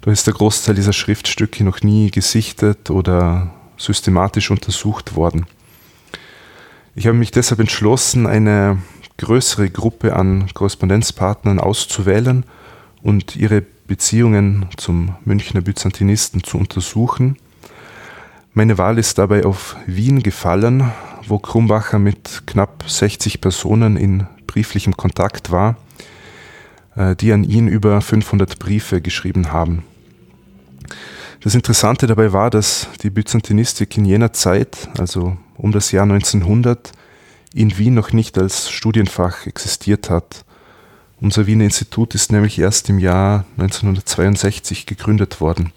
Da 0.00 0.10
ist 0.10 0.26
der 0.26 0.34
Großteil 0.34 0.74
dieser 0.74 0.92
Schriftstücke 0.92 1.64
noch 1.64 1.82
nie 1.82 2.10
gesichtet 2.10 2.90
oder 2.90 3.52
systematisch 3.76 4.50
untersucht 4.50 5.14
worden. 5.16 5.46
Ich 6.94 7.06
habe 7.06 7.16
mich 7.16 7.30
deshalb 7.30 7.60
entschlossen, 7.60 8.26
eine 8.26 8.78
größere 9.18 9.70
Gruppe 9.70 10.16
an 10.16 10.48
Korrespondenzpartnern 10.52 11.60
auszuwählen 11.60 12.44
und 13.02 13.36
ihre 13.36 13.64
Beziehungen 13.88 14.66
zum 14.76 15.16
Münchner 15.24 15.62
Byzantinisten 15.62 16.44
zu 16.44 16.58
untersuchen. 16.58 17.36
Meine 18.52 18.78
Wahl 18.78 18.98
ist 18.98 19.18
dabei 19.18 19.44
auf 19.44 19.76
Wien 19.86 20.22
gefallen, 20.22 20.92
wo 21.26 21.38
Krumbacher 21.38 21.98
mit 21.98 22.42
knapp 22.46 22.84
60 22.86 23.40
Personen 23.40 23.96
in 23.96 24.26
brieflichem 24.46 24.96
Kontakt 24.96 25.50
war, 25.50 25.76
äh, 26.96 27.16
die 27.16 27.32
an 27.32 27.44
ihn 27.44 27.66
über 27.66 28.00
500 28.00 28.58
Briefe 28.58 29.00
geschrieben 29.00 29.52
haben. 29.52 29.82
Das 31.40 31.54
Interessante 31.54 32.06
dabei 32.06 32.32
war, 32.32 32.50
dass 32.50 32.88
die 33.02 33.10
Byzantinistik 33.10 33.96
in 33.96 34.04
jener 34.04 34.32
Zeit, 34.32 34.88
also 34.98 35.36
um 35.56 35.72
das 35.72 35.92
Jahr 35.92 36.04
1900, 36.04 36.92
in 37.54 37.78
Wien 37.78 37.94
noch 37.94 38.12
nicht 38.12 38.36
als 38.38 38.70
Studienfach 38.70 39.46
existiert 39.46 40.10
hat. 40.10 40.44
Unser 41.20 41.48
Wiener 41.48 41.64
Institut 41.64 42.14
ist 42.14 42.30
nämlich 42.30 42.60
erst 42.60 42.88
im 42.88 43.00
Jahr 43.00 43.44
1962 43.56 44.86
gegründet 44.86 45.40
worden. 45.40 45.72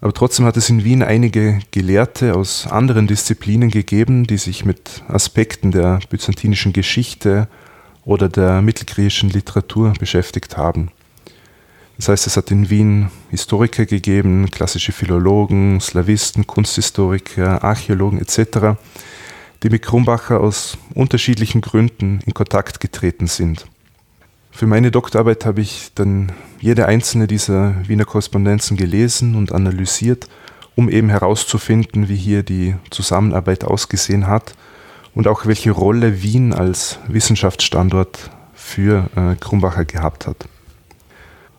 Aber 0.00 0.14
trotzdem 0.14 0.46
hat 0.46 0.56
es 0.56 0.70
in 0.70 0.84
Wien 0.84 1.02
einige 1.02 1.60
Gelehrte 1.70 2.34
aus 2.34 2.66
anderen 2.66 3.06
Disziplinen 3.06 3.70
gegeben, 3.70 4.26
die 4.26 4.38
sich 4.38 4.64
mit 4.64 5.02
Aspekten 5.06 5.70
der 5.70 6.00
byzantinischen 6.08 6.72
Geschichte 6.72 7.46
oder 8.04 8.30
der 8.30 8.62
mittelgriechischen 8.62 9.28
Literatur 9.28 9.92
beschäftigt 10.00 10.56
haben. 10.56 10.90
Das 11.98 12.08
heißt, 12.08 12.26
es 12.26 12.36
hat 12.38 12.50
in 12.50 12.70
Wien 12.70 13.10
Historiker 13.30 13.84
gegeben, 13.84 14.50
klassische 14.50 14.92
Philologen, 14.92 15.78
Slawisten, 15.78 16.46
Kunsthistoriker, 16.46 17.62
Archäologen 17.62 18.18
etc., 18.18 18.78
die 19.62 19.68
mit 19.68 19.82
Krumbacher 19.82 20.40
aus 20.40 20.78
unterschiedlichen 20.94 21.60
Gründen 21.60 22.20
in 22.26 22.34
Kontakt 22.34 22.80
getreten 22.80 23.26
sind. 23.26 23.66
Für 24.54 24.66
meine 24.66 24.90
Doktorarbeit 24.90 25.46
habe 25.46 25.62
ich 25.62 25.92
dann 25.94 26.30
jede 26.60 26.86
einzelne 26.86 27.26
dieser 27.26 27.74
Wiener 27.88 28.04
Korrespondenzen 28.04 28.76
gelesen 28.76 29.34
und 29.34 29.50
analysiert, 29.50 30.28
um 30.76 30.88
eben 30.88 31.08
herauszufinden, 31.08 32.08
wie 32.08 32.16
hier 32.16 32.42
die 32.42 32.76
Zusammenarbeit 32.90 33.64
ausgesehen 33.64 34.28
hat 34.28 34.54
und 35.14 35.26
auch 35.26 35.46
welche 35.46 35.72
Rolle 35.72 36.22
Wien 36.22 36.52
als 36.52 36.98
Wissenschaftsstandort 37.08 38.30
für 38.54 39.08
äh, 39.16 39.34
Krumbacher 39.36 39.86
gehabt 39.86 40.26
hat. 40.26 40.46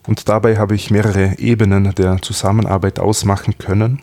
Und 0.06 0.30
dabei 0.30 0.58
habe 0.58 0.76
ich 0.76 0.92
mehrere 0.92 1.40
Ebenen 1.40 1.96
der 1.96 2.22
Zusammenarbeit 2.22 3.00
ausmachen 3.00 3.58
können. 3.58 4.02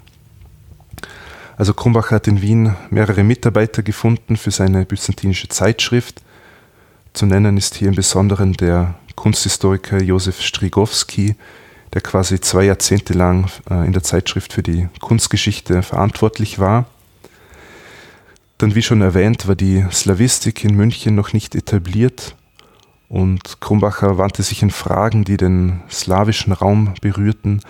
Also 1.56 1.74
Krumbacher 1.74 2.16
hat 2.16 2.26
in 2.26 2.42
Wien 2.42 2.74
mehrere 2.90 3.22
Mitarbeiter 3.22 3.82
gefunden 3.82 4.36
für 4.36 4.50
seine 4.50 4.84
byzantinische 4.84 5.48
Zeitschrift, 5.48 6.22
zu 7.12 7.26
nennen 7.26 7.56
ist 7.56 7.74
hier 7.74 7.88
im 7.88 7.94
Besonderen 7.94 8.52
der 8.54 8.94
Kunsthistoriker 9.16 10.02
Josef 10.02 10.40
Strigowski, 10.40 11.36
der 11.92 12.00
quasi 12.00 12.40
zwei 12.40 12.64
Jahrzehnte 12.64 13.12
lang 13.12 13.50
äh, 13.68 13.84
in 13.84 13.92
der 13.92 14.02
Zeitschrift 14.02 14.52
für 14.52 14.62
die 14.62 14.88
Kunstgeschichte 15.00 15.82
verantwortlich 15.82 16.58
war. 16.58 16.86
Dann, 18.58 18.74
wie 18.74 18.82
schon 18.82 19.02
erwähnt, 19.02 19.48
war 19.48 19.56
die 19.56 19.84
Slawistik 19.90 20.64
in 20.64 20.76
München 20.76 21.14
noch 21.14 21.32
nicht 21.32 21.54
etabliert 21.54 22.36
und 23.08 23.60
Krumbacher 23.60 24.18
wandte 24.18 24.42
sich 24.42 24.62
in 24.62 24.70
Fragen, 24.70 25.24
die 25.24 25.36
den 25.36 25.82
slawischen 25.90 26.52
Raum 26.52 26.94
berührten, 27.00 27.60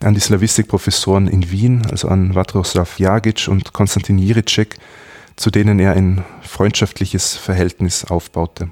an 0.00 0.14
die 0.14 0.20
Slawistikprofessoren 0.20 1.26
in 1.26 1.50
Wien, 1.50 1.86
also 1.90 2.08
an 2.08 2.34
Vatroslav 2.34 2.98
Jagic 2.98 3.48
und 3.48 3.72
Konstantin 3.72 4.18
Jiricek, 4.18 4.76
zu 5.36 5.50
denen 5.50 5.78
er 5.78 5.92
ein 5.92 6.24
freundschaftliches 6.42 7.36
Verhältnis 7.36 8.04
aufbaute. 8.04 8.70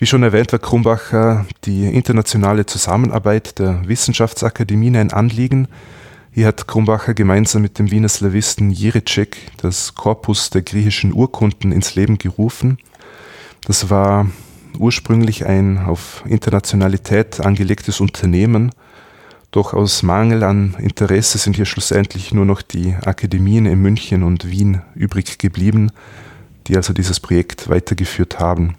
Wie 0.00 0.06
schon 0.06 0.22
erwähnt, 0.22 0.50
war 0.50 0.58
Krumbacher 0.58 1.44
die 1.66 1.84
internationale 1.84 2.64
Zusammenarbeit 2.64 3.58
der 3.58 3.86
Wissenschaftsakademien 3.86 4.96
ein 4.96 5.12
Anliegen. 5.12 5.68
Hier 6.32 6.46
hat 6.46 6.66
Krumbacher 6.66 7.12
gemeinsam 7.12 7.60
mit 7.60 7.78
dem 7.78 7.90
Wiener 7.90 8.08
Slawisten 8.08 8.70
Jiricek 8.70 9.36
das 9.58 9.94
Korpus 9.94 10.48
der 10.48 10.62
griechischen 10.62 11.12
Urkunden 11.12 11.70
ins 11.70 11.96
Leben 11.96 12.16
gerufen. 12.16 12.78
Das 13.66 13.90
war 13.90 14.26
ursprünglich 14.78 15.44
ein 15.44 15.76
auf 15.76 16.24
Internationalität 16.26 17.38
angelegtes 17.38 18.00
Unternehmen, 18.00 18.70
doch 19.50 19.74
aus 19.74 20.02
Mangel 20.02 20.44
an 20.44 20.76
Interesse 20.78 21.36
sind 21.36 21.56
hier 21.56 21.66
schlussendlich 21.66 22.32
nur 22.32 22.46
noch 22.46 22.62
die 22.62 22.94
Akademien 23.04 23.66
in 23.66 23.82
München 23.82 24.22
und 24.22 24.48
Wien 24.48 24.80
übrig 24.94 25.36
geblieben, 25.36 25.92
die 26.68 26.76
also 26.76 26.94
dieses 26.94 27.20
Projekt 27.20 27.68
weitergeführt 27.68 28.38
haben. 28.38 28.76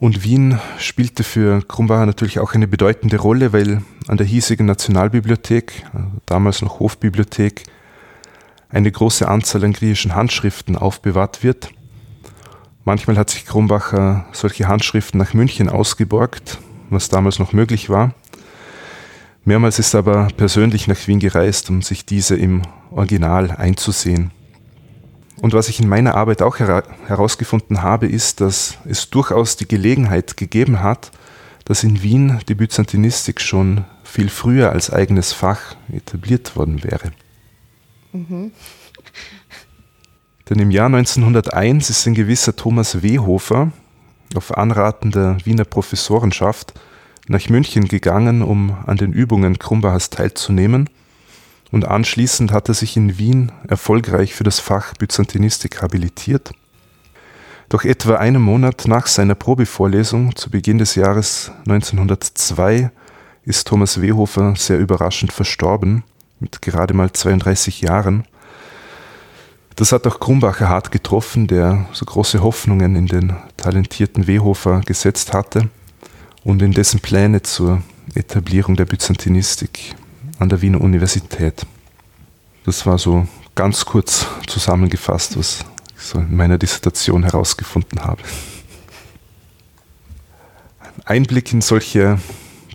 Und 0.00 0.24
Wien 0.24 0.58
spielte 0.78 1.22
für 1.22 1.60
Krumbacher 1.60 2.06
natürlich 2.06 2.38
auch 2.38 2.54
eine 2.54 2.66
bedeutende 2.66 3.18
Rolle, 3.18 3.52
weil 3.52 3.82
an 4.08 4.16
der 4.16 4.26
hiesigen 4.26 4.64
Nationalbibliothek, 4.64 5.84
damals 6.24 6.62
noch 6.62 6.80
Hofbibliothek, 6.80 7.64
eine 8.70 8.90
große 8.90 9.28
Anzahl 9.28 9.62
an 9.62 9.74
griechischen 9.74 10.14
Handschriften 10.14 10.76
aufbewahrt 10.76 11.42
wird. 11.42 11.68
Manchmal 12.86 13.18
hat 13.18 13.28
sich 13.28 13.44
Krumbacher 13.44 14.24
solche 14.32 14.68
Handschriften 14.68 15.18
nach 15.18 15.34
München 15.34 15.68
ausgeborgt, 15.68 16.58
was 16.88 17.10
damals 17.10 17.38
noch 17.38 17.52
möglich 17.52 17.90
war. 17.90 18.14
Mehrmals 19.44 19.78
ist 19.78 19.92
er 19.92 19.98
aber 19.98 20.28
persönlich 20.34 20.86
nach 20.86 21.06
Wien 21.08 21.18
gereist, 21.18 21.68
um 21.68 21.82
sich 21.82 22.06
diese 22.06 22.36
im 22.36 22.62
Original 22.90 23.50
einzusehen. 23.50 24.30
Und 25.40 25.54
was 25.54 25.68
ich 25.68 25.80
in 25.80 25.88
meiner 25.88 26.14
Arbeit 26.14 26.42
auch 26.42 26.58
hera 26.58 26.82
herausgefunden 27.06 27.82
habe, 27.82 28.06
ist, 28.06 28.40
dass 28.40 28.78
es 28.84 29.08
durchaus 29.10 29.56
die 29.56 29.66
Gelegenheit 29.66 30.36
gegeben 30.36 30.80
hat, 30.82 31.10
dass 31.64 31.82
in 31.82 32.02
Wien 32.02 32.40
die 32.48 32.54
Byzantinistik 32.54 33.40
schon 33.40 33.84
viel 34.04 34.28
früher 34.28 34.72
als 34.72 34.92
eigenes 34.92 35.32
Fach 35.32 35.76
etabliert 35.92 36.56
worden 36.56 36.82
wäre. 36.84 37.12
Mhm. 38.12 38.52
Denn 40.48 40.58
im 40.58 40.70
Jahr 40.70 40.86
1901 40.86 41.90
ist 41.90 42.06
ein 42.06 42.14
gewisser 42.14 42.56
Thomas 42.56 43.02
Wehofer 43.02 43.70
auf 44.34 44.56
Anraten 44.56 45.10
der 45.12 45.38
Wiener 45.44 45.64
Professorenschaft 45.64 46.74
nach 47.28 47.48
München 47.48 47.86
gegangen, 47.86 48.42
um 48.42 48.76
an 48.86 48.96
den 48.96 49.12
Übungen 49.12 49.58
Krumbachers 49.58 50.10
teilzunehmen 50.10 50.90
und 51.70 51.86
anschließend 51.86 52.52
hat 52.52 52.68
er 52.68 52.74
sich 52.74 52.96
in 52.96 53.18
Wien 53.18 53.52
erfolgreich 53.68 54.34
für 54.34 54.44
das 54.44 54.58
Fach 54.58 54.94
Byzantinistik 54.94 55.82
habilitiert. 55.82 56.52
Doch 57.68 57.84
etwa 57.84 58.16
einen 58.16 58.42
Monat 58.42 58.88
nach 58.88 59.06
seiner 59.06 59.36
Probevorlesung 59.36 60.34
zu 60.34 60.50
Beginn 60.50 60.78
des 60.78 60.96
Jahres 60.96 61.52
1902 61.68 62.90
ist 63.44 63.68
Thomas 63.68 64.00
Wehofer 64.00 64.54
sehr 64.56 64.78
überraschend 64.78 65.32
verstorben, 65.32 66.02
mit 66.40 66.62
gerade 66.62 66.94
mal 66.94 67.12
32 67.12 67.82
Jahren. 67.82 68.24
Das 69.76 69.92
hat 69.92 70.06
auch 70.06 70.18
Krumbacher 70.18 70.68
hart 70.68 70.90
getroffen, 70.90 71.46
der 71.46 71.86
so 71.92 72.04
große 72.04 72.42
Hoffnungen 72.42 72.96
in 72.96 73.06
den 73.06 73.36
talentierten 73.56 74.26
Wehofer 74.26 74.80
gesetzt 74.80 75.32
hatte 75.32 75.68
und 76.42 76.60
in 76.62 76.72
dessen 76.72 76.98
Pläne 76.98 77.42
zur 77.42 77.82
Etablierung 78.14 78.74
der 78.74 78.86
Byzantinistik 78.86 79.94
an 80.40 80.48
der 80.48 80.62
Wiener 80.62 80.80
Universität. 80.80 81.66
Das 82.64 82.86
war 82.86 82.98
so 82.98 83.28
ganz 83.54 83.84
kurz 83.84 84.26
zusammengefasst, 84.48 85.38
was 85.38 85.60
ich 85.96 86.02
so 86.02 86.18
in 86.18 86.34
meiner 86.34 86.58
Dissertation 86.58 87.22
herausgefunden 87.22 88.02
habe. 88.02 88.22
Einblick 91.04 91.52
in 91.52 91.60
solche 91.60 92.18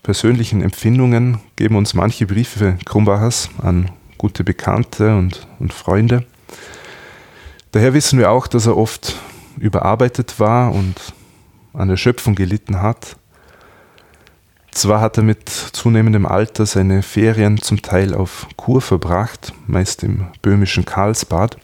persönlichen 0.04 0.62
Empfindungen 0.62 1.40
geben 1.56 1.76
uns 1.76 1.96
manche 1.96 2.28
Briefe 2.28 2.78
Krumbachers 2.86 3.50
an 3.58 3.90
gute 4.20 4.44
Bekannte 4.44 5.16
und, 5.16 5.48
und 5.60 5.74
Freunde. 5.74 6.26
Daher 7.72 7.94
wissen 7.96 8.20
wir 8.20 8.30
auch, 8.30 8.46
dass 8.46 8.68
er 8.68 8.78
oft 8.78 9.16
überarbeitet 9.58 10.40
war 10.40 10.72
und 10.72 10.96
an 11.74 11.90
Erschöpfung 11.90 12.36
gelitten 12.36 12.82
hat. 12.82 13.18
Zwar 14.76 15.00
hat 15.00 15.16
er 15.16 15.24
mit 15.24 15.48
zunehmendem 15.48 16.26
Alter 16.26 16.66
seine 16.66 17.02
Ferien 17.02 17.62
zum 17.62 17.82
Teil 17.82 18.14
auf 18.14 18.46
Kur 18.58 18.82
verbracht, 18.82 19.54
meist 19.68 20.04
im 20.04 20.28
böhmischen 20.42 20.84
Karlsbad, 20.84 21.58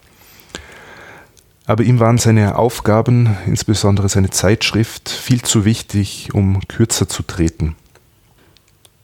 aber 1.66 1.84
ihm 1.84 2.00
waren 2.00 2.16
seine 2.16 2.56
Aufgaben, 2.56 3.36
insbesondere 3.46 4.08
seine 4.08 4.30
Zeitschrift, 4.30 5.10
viel 5.10 5.42
zu 5.42 5.66
wichtig, 5.66 6.30
um 6.32 6.66
kürzer 6.68 7.06
zu 7.06 7.22
treten. 7.22 7.76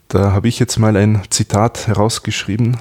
Da 0.08 0.32
habe 0.32 0.48
ich 0.48 0.58
jetzt 0.58 0.78
mal 0.78 0.96
ein 0.96 1.20
Zitat 1.28 1.86
herausgeschrieben. 1.86 2.78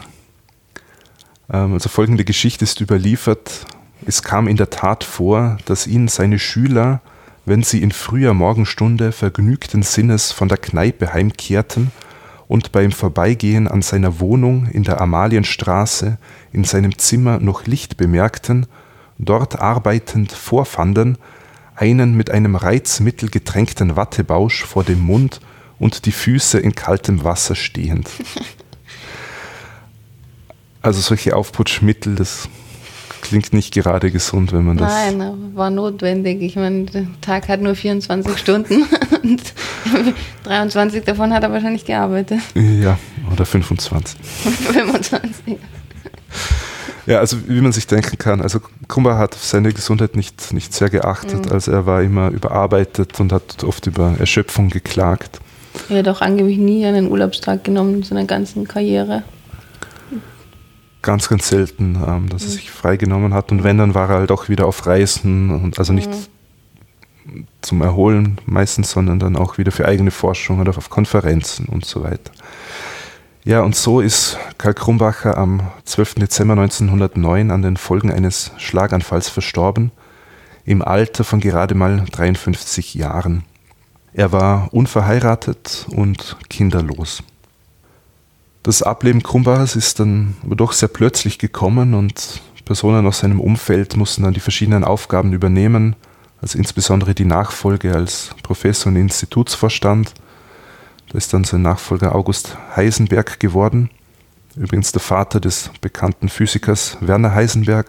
Ähm, 1.51 1.73
also 1.73 1.89
folgende 1.89 2.23
Geschichte 2.23 2.63
ist 2.63 2.79
überliefert. 2.79 3.65
Es 4.05 4.23
kam 4.23 4.47
in 4.47 4.55
der 4.55 4.69
Tat 4.69 5.03
vor, 5.03 5.57
dass 5.65 5.87
ihn 5.87 6.07
seine 6.07 6.39
Schüler 6.39 7.01
wenn 7.47 7.63
sie 7.63 7.81
in 7.81 7.93
früher 7.93 8.33
Morgenstunde 8.33 9.13
vergnügten 9.13 9.81
Sinnes 9.81 10.33
von 10.33 10.49
der 10.49 10.57
Kneipe 10.57 11.13
heimkehrten 11.13 11.91
und 12.49 12.73
beim 12.73 12.91
Vorbeigehen 12.91 13.69
an 13.69 13.81
seiner 13.81 14.19
Wohnung 14.19 14.67
in 14.67 14.83
der 14.83 14.99
Amalienstraße 14.99 16.17
in 16.51 16.65
seinem 16.65 16.97
Zimmer 16.97 17.39
noch 17.39 17.65
Licht 17.65 17.95
bemerkten, 17.95 18.65
dort 19.17 19.61
arbeitend 19.61 20.33
vorfanden, 20.33 21.17
einen 21.73 22.17
mit 22.17 22.31
einem 22.31 22.57
Reizmittel 22.57 23.29
getränkten 23.29 23.95
Wattebausch 23.95 24.65
vor 24.65 24.83
dem 24.83 24.99
Mund 24.99 25.39
und 25.79 26.05
die 26.05 26.11
Füße 26.11 26.59
in 26.59 26.75
kaltem 26.75 27.23
Wasser 27.23 27.55
stehend. 27.55 28.09
Also 30.79 31.01
solche 31.01 31.35
Aufputschmittel, 31.35 32.15
das 32.15 32.47
klingt 33.27 33.53
nicht 33.53 33.73
gerade 33.73 34.11
gesund, 34.11 34.53
wenn 34.53 34.65
man 34.65 34.77
das. 34.77 34.91
Nein, 34.91 35.51
war 35.53 35.69
notwendig. 35.69 36.41
Ich 36.41 36.55
meine, 36.55 36.85
der 36.85 37.07
Tag 37.21 37.47
hat 37.49 37.61
nur 37.61 37.75
24 37.75 38.37
Stunden 38.37 38.83
und 39.23 39.41
23 40.43 41.03
davon 41.03 41.33
hat 41.33 41.43
er 41.43 41.51
wahrscheinlich 41.51 41.85
gearbeitet. 41.85 42.39
Ja, 42.55 42.97
oder 43.31 43.45
25. 43.45 44.19
25. 44.19 45.57
Ja, 47.05 47.19
also 47.19 47.37
wie 47.47 47.61
man 47.61 47.71
sich 47.71 47.87
denken 47.87 48.17
kann, 48.17 48.41
also 48.41 48.59
Kumba 48.89 49.17
hat 49.17 49.33
auf 49.33 49.41
seine 49.41 49.71
Gesundheit 49.71 50.17
nicht, 50.17 50.51
nicht 50.51 50.73
sehr 50.73 50.89
geachtet. 50.89 51.45
Mhm. 51.45 51.51
Also 51.53 51.71
er 51.71 51.85
war 51.85 52.01
immer 52.01 52.31
überarbeitet 52.31 53.17
und 53.21 53.31
hat 53.31 53.63
oft 53.63 53.87
über 53.87 54.15
Erschöpfung 54.19 54.67
geklagt. 54.67 55.39
Er 55.87 55.99
hat 55.99 56.09
auch 56.09 56.19
angeblich 56.19 56.57
nie 56.57 56.85
einen 56.85 57.09
Urlaubstag 57.09 57.63
genommen 57.63 57.95
in 57.95 58.03
seiner 58.03 58.25
ganzen 58.25 58.67
Karriere 58.67 59.23
ganz, 61.07 61.29
ganz 61.29 61.47
selten, 61.47 61.95
ähm, 62.05 62.27
dass 62.29 62.43
mhm. 62.43 62.49
er 62.49 62.51
sich 62.51 62.69
freigenommen 62.69 63.33
hat. 63.33 63.51
Und 63.51 63.63
wenn, 63.63 63.77
dann 63.77 63.95
war 63.95 64.09
er 64.09 64.19
halt 64.19 64.31
auch 64.31 64.49
wieder 64.49 64.67
auf 64.67 64.85
Reisen 64.85 65.49
und 65.49 65.79
also 65.79 65.93
nicht 65.93 66.11
mhm. 67.25 67.47
zum 67.61 67.81
Erholen 67.81 68.39
meistens, 68.45 68.91
sondern 68.91 69.17
dann 69.17 69.37
auch 69.37 69.57
wieder 69.57 69.71
für 69.71 69.87
eigene 69.87 70.11
Forschung 70.11 70.59
oder 70.59 70.77
auf 70.77 70.89
Konferenzen 70.89 71.67
und 71.67 71.85
so 71.85 72.03
weiter. 72.03 72.31
Ja, 73.45 73.61
und 73.61 73.73
so 73.73 74.01
ist 74.01 74.37
Karl 74.57 74.73
Krumbacher 74.73 75.37
am 75.37 75.61
12. 75.85 76.15
Dezember 76.15 76.53
1909 76.53 77.51
an 77.51 77.61
den 77.61 77.77
Folgen 77.77 78.11
eines 78.11 78.51
Schlaganfalls 78.57 79.29
verstorben, 79.29 79.91
im 80.65 80.81
Alter 80.81 81.23
von 81.23 81.39
gerade 81.39 81.73
mal 81.73 82.03
53 82.11 82.95
Jahren. 82.95 83.45
Er 84.11 84.33
war 84.33 84.73
unverheiratet 84.73 85.85
und 85.89 86.35
kinderlos. 86.49 87.23
Das 88.67 88.83
Ableben 88.83 89.23
Krumbachers 89.23 89.77
ist 89.77 90.01
dann 90.01 90.35
aber 90.43 90.57
doch 90.57 90.73
sehr 90.73 90.89
plötzlich 90.89 91.39
gekommen 91.39 91.93
und 91.93 92.41
Personen 92.65 93.07
aus 93.07 93.19
seinem 93.19 93.39
Umfeld 93.39 93.95
mussten 93.95 94.23
dann 94.23 94.33
die 94.33 94.41
verschiedenen 94.41 94.83
Aufgaben 94.83 95.31
übernehmen, 95.31 95.95
also 96.41 96.57
insbesondere 96.57 97.15
die 97.15 97.23
Nachfolge 97.23 97.95
als 97.95 98.31
Professor 98.43 98.91
und 98.91 98.97
Institutsvorstand. 98.97 100.13
Da 101.07 101.17
ist 101.17 101.33
dann 101.33 101.45
sein 101.45 101.61
Nachfolger 101.61 102.13
August 102.13 102.57
Heisenberg 102.75 103.39
geworden, 103.39 103.89
übrigens 104.57 104.91
der 104.91 104.99
Vater 104.99 105.39
des 105.39 105.71
bekannten 105.79 106.27
Physikers 106.27 106.97
Werner 106.99 107.33
Heisenberg. 107.33 107.87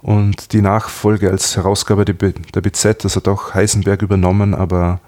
Und 0.00 0.52
die 0.52 0.62
Nachfolge 0.62 1.32
als 1.32 1.56
Herausgaber 1.56 2.04
der 2.04 2.12
BZ, 2.12 3.02
das 3.02 3.16
hat 3.16 3.26
auch 3.26 3.54
Heisenberg 3.54 4.02
übernommen, 4.02 4.54
aber 4.54 5.00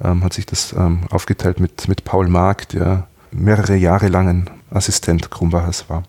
ähm, 0.00 0.22
hat 0.22 0.34
sich 0.34 0.46
das 0.46 0.72
ähm, 0.74 1.00
aufgeteilt 1.10 1.58
mit, 1.58 1.88
mit 1.88 2.04
Paul 2.04 2.28
Mark, 2.28 2.68
der 2.68 3.08
mehrere 3.32 3.76
Jahre 3.76 4.08
lang 4.08 4.28
ein 4.28 4.50
Assistent 4.70 5.30
Krumbachers 5.30 5.88
war. 5.88 6.04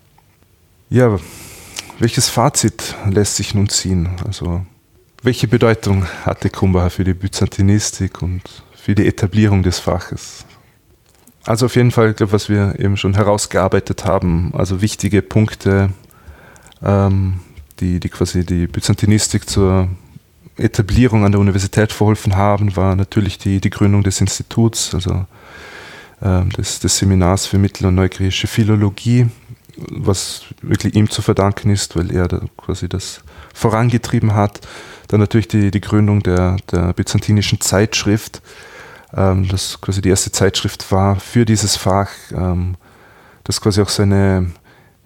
Ja, 0.90 1.20
welches 2.00 2.30
Fazit 2.30 2.96
lässt 3.10 3.36
sich 3.36 3.54
nun 3.54 3.70
ziehen? 3.70 4.10
Also, 4.26 4.66
welche 5.24 5.48
Bedeutung 5.48 6.06
hatte 6.26 6.50
Krumbacher 6.50 6.90
für 6.90 7.04
die 7.04 7.14
Byzantinistik 7.14 8.22
und 8.22 8.42
für 8.76 8.96
die 8.96 9.08
Etablierung 9.08 9.62
des 9.64 9.80
Faches? 9.80 10.46
Also 11.44 11.68
auf 11.68 11.76
jeden 11.76 11.92
Fall, 11.92 12.14
glaube 12.14 12.34
was 12.34 12.50
wir 12.50 12.80
eben 12.80 12.98
schon 12.98 13.16
herausgearbeitet 13.16 14.06
haben, 14.06 14.52
also 14.56 14.82
wichtige 14.82 15.22
Punkte, 15.22 15.90
ähm, 16.84 17.40
die, 17.80 18.00
die 18.00 18.10
quasi 18.10 18.46
die 18.46 18.68
Byzantinistik 18.68 19.50
zur 19.50 19.88
Etablierung 20.58 21.26
an 21.26 21.32
der 21.32 21.42
Universität 21.42 21.92
verholfen 21.92 22.36
haben, 22.36 22.76
war 22.76 22.96
natürlich 22.96 23.38
die, 23.38 23.60
die 23.60 23.70
Gründung 23.70 24.04
des 24.04 24.22
Instituts, 24.22 24.94
also 24.94 25.26
ähm, 26.22 26.50
des, 26.52 26.80
des 26.80 26.98
Seminars 26.98 27.46
für 27.46 27.58
Mittel- 27.58 27.88
und 27.88 27.96
Neugriechische 27.96 28.48
Philologie, 28.48 29.28
was 29.78 30.44
wirklich 30.62 30.96
ihm 30.96 31.10
zu 31.10 31.22
verdanken 31.22 31.70
ist, 31.70 31.96
weil 31.96 32.12
er 32.12 32.28
da 32.28 32.42
quasi 32.58 32.88
das 32.88 33.24
vorangetrieben 33.54 34.36
hat. 34.36 34.62
Dann 35.08 35.20
natürlich 35.20 35.48
die, 35.48 35.72
die 35.72 35.82
Gründung 35.82 36.22
der, 36.24 36.58
der 36.72 36.94
byzantinischen 36.94 37.60
Zeitschrift, 37.62 38.42
ähm, 39.16 39.48
das 39.48 39.80
quasi 39.82 40.02
die 40.02 40.10
erste 40.10 40.32
Zeitschrift 40.32 40.92
war 40.92 41.20
für 41.20 41.46
dieses 41.46 41.76
Fach, 41.76 42.10
ähm, 42.32 42.76
das 43.44 43.60
quasi 43.60 43.82
auch 43.82 43.90
seine 43.90 44.52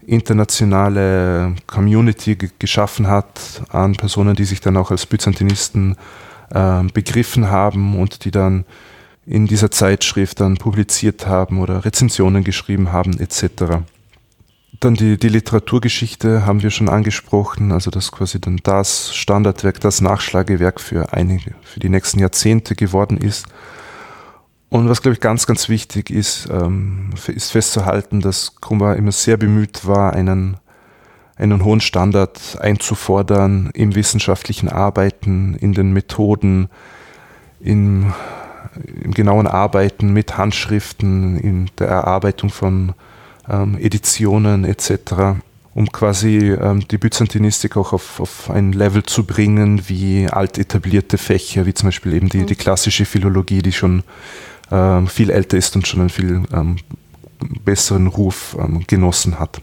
internationale 0.05 1.55
Community 1.66 2.38
geschaffen 2.59 3.07
hat 3.07 3.63
an 3.70 3.93
Personen, 3.93 4.36
die 4.36 4.45
sich 4.45 4.61
dann 4.61 4.78
auch 4.78 4.91
als 4.91 5.05
Byzantinisten 5.05 5.95
äh, 6.51 6.84
begriffen 6.93 7.49
haben 7.49 7.99
und 7.99 8.26
die 8.26 8.32
dann 8.32 8.66
in 9.26 9.47
dieser 9.47 9.71
Zeitschrift 9.71 10.39
dann 10.39 10.57
publiziert 10.57 11.26
haben 11.26 11.59
oder 11.59 11.84
Rezensionen 11.84 12.43
geschrieben 12.43 12.91
haben 12.91 13.19
etc. 13.19 13.84
Dann 14.80 14.93
die, 14.93 15.17
die 15.17 15.30
Literaturgeschichte 15.30 16.45
haben 16.45 16.61
wir 16.61 16.69
schon 16.69 16.89
angesprochen, 16.89 17.71
also 17.71 17.89
das 17.91 18.11
quasi 18.11 18.39
dann 18.39 18.59
das 18.63 19.15
Standardwerk, 19.15 19.80
das 19.80 20.01
Nachschlagewerk 20.01 20.80
für 20.80 21.13
einige, 21.13 21.55
für 21.63 21.80
die 21.80 21.89
nächsten 21.89 22.19
Jahrzehnte 22.19 22.76
geworden 22.76 23.17
ist. 23.17 23.45
Und 24.69 24.89
was, 24.89 25.01
glaube 25.01 25.13
ich, 25.13 25.21
ganz, 25.21 25.47
ganz 25.47 25.69
wichtig 25.69 26.09
ist, 26.09 26.49
ähm, 26.51 27.11
ist 27.28 27.51
festzuhalten, 27.51 28.19
dass 28.19 28.55
Krumbacher 28.59 28.97
immer 28.97 29.11
sehr 29.11 29.38
bemüht 29.38 29.88
war, 29.88 30.13
einen, 30.13 30.57
einen 31.38 31.63
hohen 31.63 31.82
Standard 31.82 32.57
einzufordern 32.59 33.69
im 33.73 33.95
wissenschaftlichen 33.95 34.67
Arbeiten, 34.67 35.55
in 35.55 35.73
den 35.73 35.93
Methoden, 35.93 36.69
im, 37.59 38.13
im 39.03 39.13
genauen 39.13 39.47
Arbeiten 39.47 40.11
mit 40.13 40.38
Handschriften, 40.38 41.38
in 41.38 41.69
der 41.80 41.88
Erarbeitung 41.88 42.49
von 42.49 42.93
ähm, 43.49 43.78
Editionen 43.78 44.65
etc 44.65 45.36
um 45.76 45.91
quasi 45.91 46.51
ähm, 46.51 46.88
die 46.88 46.97
Byzantinistik 46.97 47.76
auch 47.76 47.91
auf, 47.91 48.21
auf 48.21 48.49
ein 48.49 48.71
Level 48.71 49.03
zu 49.03 49.26
bringen, 49.26 49.89
wie 49.89 50.28
alt 50.28 50.57
etablierte 50.57 51.17
Fächer, 51.17 51.65
wie 51.65 51.73
zum 51.73 51.89
Beispiel 51.89 52.13
eben 52.13 52.30
die, 52.30 52.45
die 52.45 52.55
klassische 52.55 53.03
Philologie, 53.03 53.61
die 53.61 53.73
schon 53.73 54.03
ähm, 54.71 55.07
viel 55.07 55.30
älter 55.30 55.57
ist 55.57 55.76
und 55.76 55.86
schon 55.86 55.99
einen 55.99 56.09
viel 56.09 56.43
ähm, 56.53 56.78
besseren 57.65 58.07
Ruf 58.07 58.55
ähm, 58.57 58.86
genossen 58.88 59.38
hat. 59.38 59.61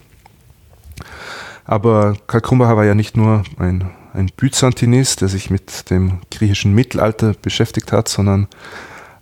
Aber 1.65 2.15
Karl 2.27 2.43
Krumbacher 2.43 2.77
war 2.77 2.85
ja 2.85 2.95
nicht 2.95 3.17
nur 3.17 3.43
ein, 3.59 3.91
ein 4.13 4.31
Byzantinist, 4.37 5.23
der 5.23 5.29
sich 5.29 5.49
mit 5.49 5.89
dem 5.89 6.19
griechischen 6.31 6.75
Mittelalter 6.75 7.33
beschäftigt 7.41 7.91
hat, 7.91 8.09
sondern 8.09 8.49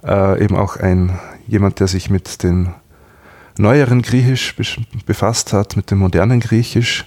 äh, 0.05 0.43
eben 0.43 0.57
auch 0.57 0.77
ein 0.77 1.19
jemand, 1.47 1.81
der 1.81 1.89
sich 1.89 2.11
mit 2.11 2.43
den 2.43 2.75
neueren 3.59 4.03
Griechisch 4.03 4.55
befasst 5.07 5.53
hat, 5.53 5.77
mit 5.77 5.91
dem 5.91 5.99
modernen 5.99 6.41
Griechisch. 6.41 7.05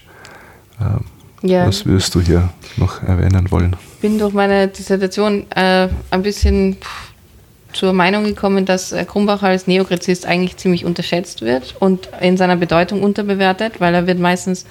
Äh, 0.79 1.47
ja. 1.47 1.67
Was 1.67 1.85
würdest 1.85 2.15
du 2.15 2.21
hier 2.21 2.49
noch 2.77 3.03
erwähnen 3.03 3.51
wollen? 3.51 3.75
Ich 3.95 4.01
bin 4.01 4.17
durch 4.17 4.33
meine 4.33 4.67
Dissertation 4.67 5.45
äh, 5.51 5.89
ein 6.09 6.23
bisschen 6.23 6.77
zur 7.73 7.91
Meinung 7.91 8.23
gekommen, 8.23 8.65
dass 8.65 8.91
äh, 8.91 9.03
Krumbacher 9.03 9.47
als 9.47 9.67
Neogräzist 9.67 10.25
eigentlich 10.25 10.57
ziemlich 10.57 10.85
unterschätzt 10.85 11.41
wird 11.41 11.75
und 11.79 12.09
in 12.21 12.37
seiner 12.37 12.55
Bedeutung 12.55 13.01
unterbewertet, 13.03 13.81
weil 13.81 13.93
er 13.93 14.07
wird 14.07 14.19
meistens, 14.19 14.65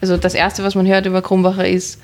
also 0.00 0.16
das 0.16 0.34
Erste, 0.34 0.62
was 0.62 0.74
man 0.74 0.86
hört 0.86 1.06
über 1.06 1.20
Krumbacher 1.20 1.68
ist, 1.68 2.00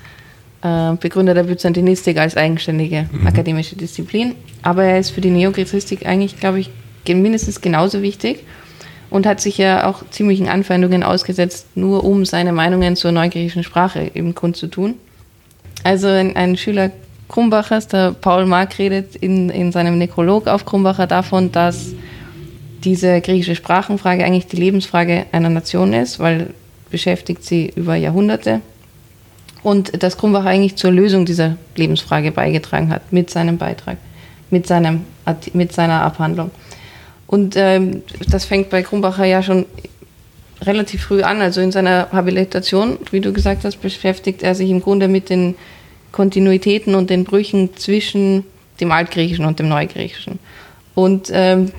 Begründer 0.99 1.33
der 1.33 1.43
Byzantinistik 1.43 2.17
als 2.17 2.37
eigenständige 2.37 3.09
mhm. 3.11 3.27
akademische 3.27 3.75
Disziplin. 3.75 4.35
Aber 4.61 4.83
er 4.83 4.99
ist 4.99 5.09
für 5.09 5.21
die 5.21 5.29
Neogräzistik 5.29 6.05
eigentlich, 6.05 6.39
glaube 6.39 6.59
ich, 6.59 6.69
mindestens 7.07 7.59
genauso 7.59 8.01
wichtig 8.01 8.45
und 9.09 9.25
hat 9.25 9.41
sich 9.41 9.57
ja 9.57 9.87
auch 9.89 10.03
ziemlichen 10.09 10.47
Anfeindungen 10.47 11.03
ausgesetzt, 11.03 11.67
nur 11.75 12.03
um 12.03 12.25
seine 12.25 12.53
Meinungen 12.53 12.95
zur 12.95 13.11
neugriechischen 13.11 13.63
Sprache 13.63 14.09
eben 14.13 14.35
kundzutun. 14.35 14.95
Also 15.83 16.07
ein, 16.07 16.35
ein 16.35 16.55
Schüler 16.55 16.91
Krumbachers, 17.27 17.87
der 17.87 18.11
Paul 18.11 18.45
Mark, 18.45 18.79
redet 18.79 19.15
in, 19.15 19.49
in 19.49 19.71
seinem 19.71 19.97
Nekrolog 19.97 20.47
auf 20.47 20.65
Krumbacher 20.65 21.07
davon, 21.07 21.51
dass 21.51 21.93
diese 22.83 23.21
griechische 23.21 23.55
Sprachenfrage 23.55 24.23
eigentlich 24.23 24.47
die 24.47 24.57
Lebensfrage 24.57 25.25
einer 25.31 25.49
Nation 25.49 25.93
ist, 25.93 26.19
weil 26.19 26.53
beschäftigt 26.89 27.43
sie 27.43 27.71
über 27.75 27.95
Jahrhunderte. 27.95 28.61
Und 29.63 30.03
dass 30.03 30.17
Krumbacher 30.17 30.49
eigentlich 30.49 30.75
zur 30.75 30.91
Lösung 30.91 31.25
dieser 31.25 31.57
Lebensfrage 31.75 32.31
beigetragen 32.31 32.89
hat 32.89 33.13
mit 33.13 33.29
seinem 33.29 33.57
Beitrag, 33.57 33.97
mit, 34.49 34.67
seinem, 34.67 35.05
mit 35.53 35.71
seiner 35.71 36.01
Abhandlung. 36.01 36.51
Und 37.27 37.55
ähm, 37.55 38.03
das 38.29 38.45
fängt 38.45 38.69
bei 38.69 38.83
Krumbacher 38.83 39.25
ja 39.25 39.41
schon 39.41 39.65
relativ 40.61 41.03
früh 41.03 41.23
an. 41.23 41.41
Also 41.41 41.61
in 41.61 41.71
seiner 41.71 42.09
Habilitation, 42.11 42.97
wie 43.11 43.21
du 43.21 43.31
gesagt 43.33 43.63
hast, 43.63 43.77
beschäftigt 43.77 44.43
er 44.43 44.53
sich 44.53 44.69
im 44.69 44.81
Grunde 44.81 45.07
mit 45.07 45.29
den 45.29 45.55
Kontinuitäten 46.11 46.93
und 46.93 47.09
den 47.09 47.23
Brüchen 47.23 47.75
zwischen 47.75 48.43
dem 48.79 48.91
Altgriechischen 48.91 49.45
und 49.45 49.59
dem 49.59 49.69
Neugriechischen. 49.69 50.39
Und 50.95 51.29
ähm, 51.33 51.71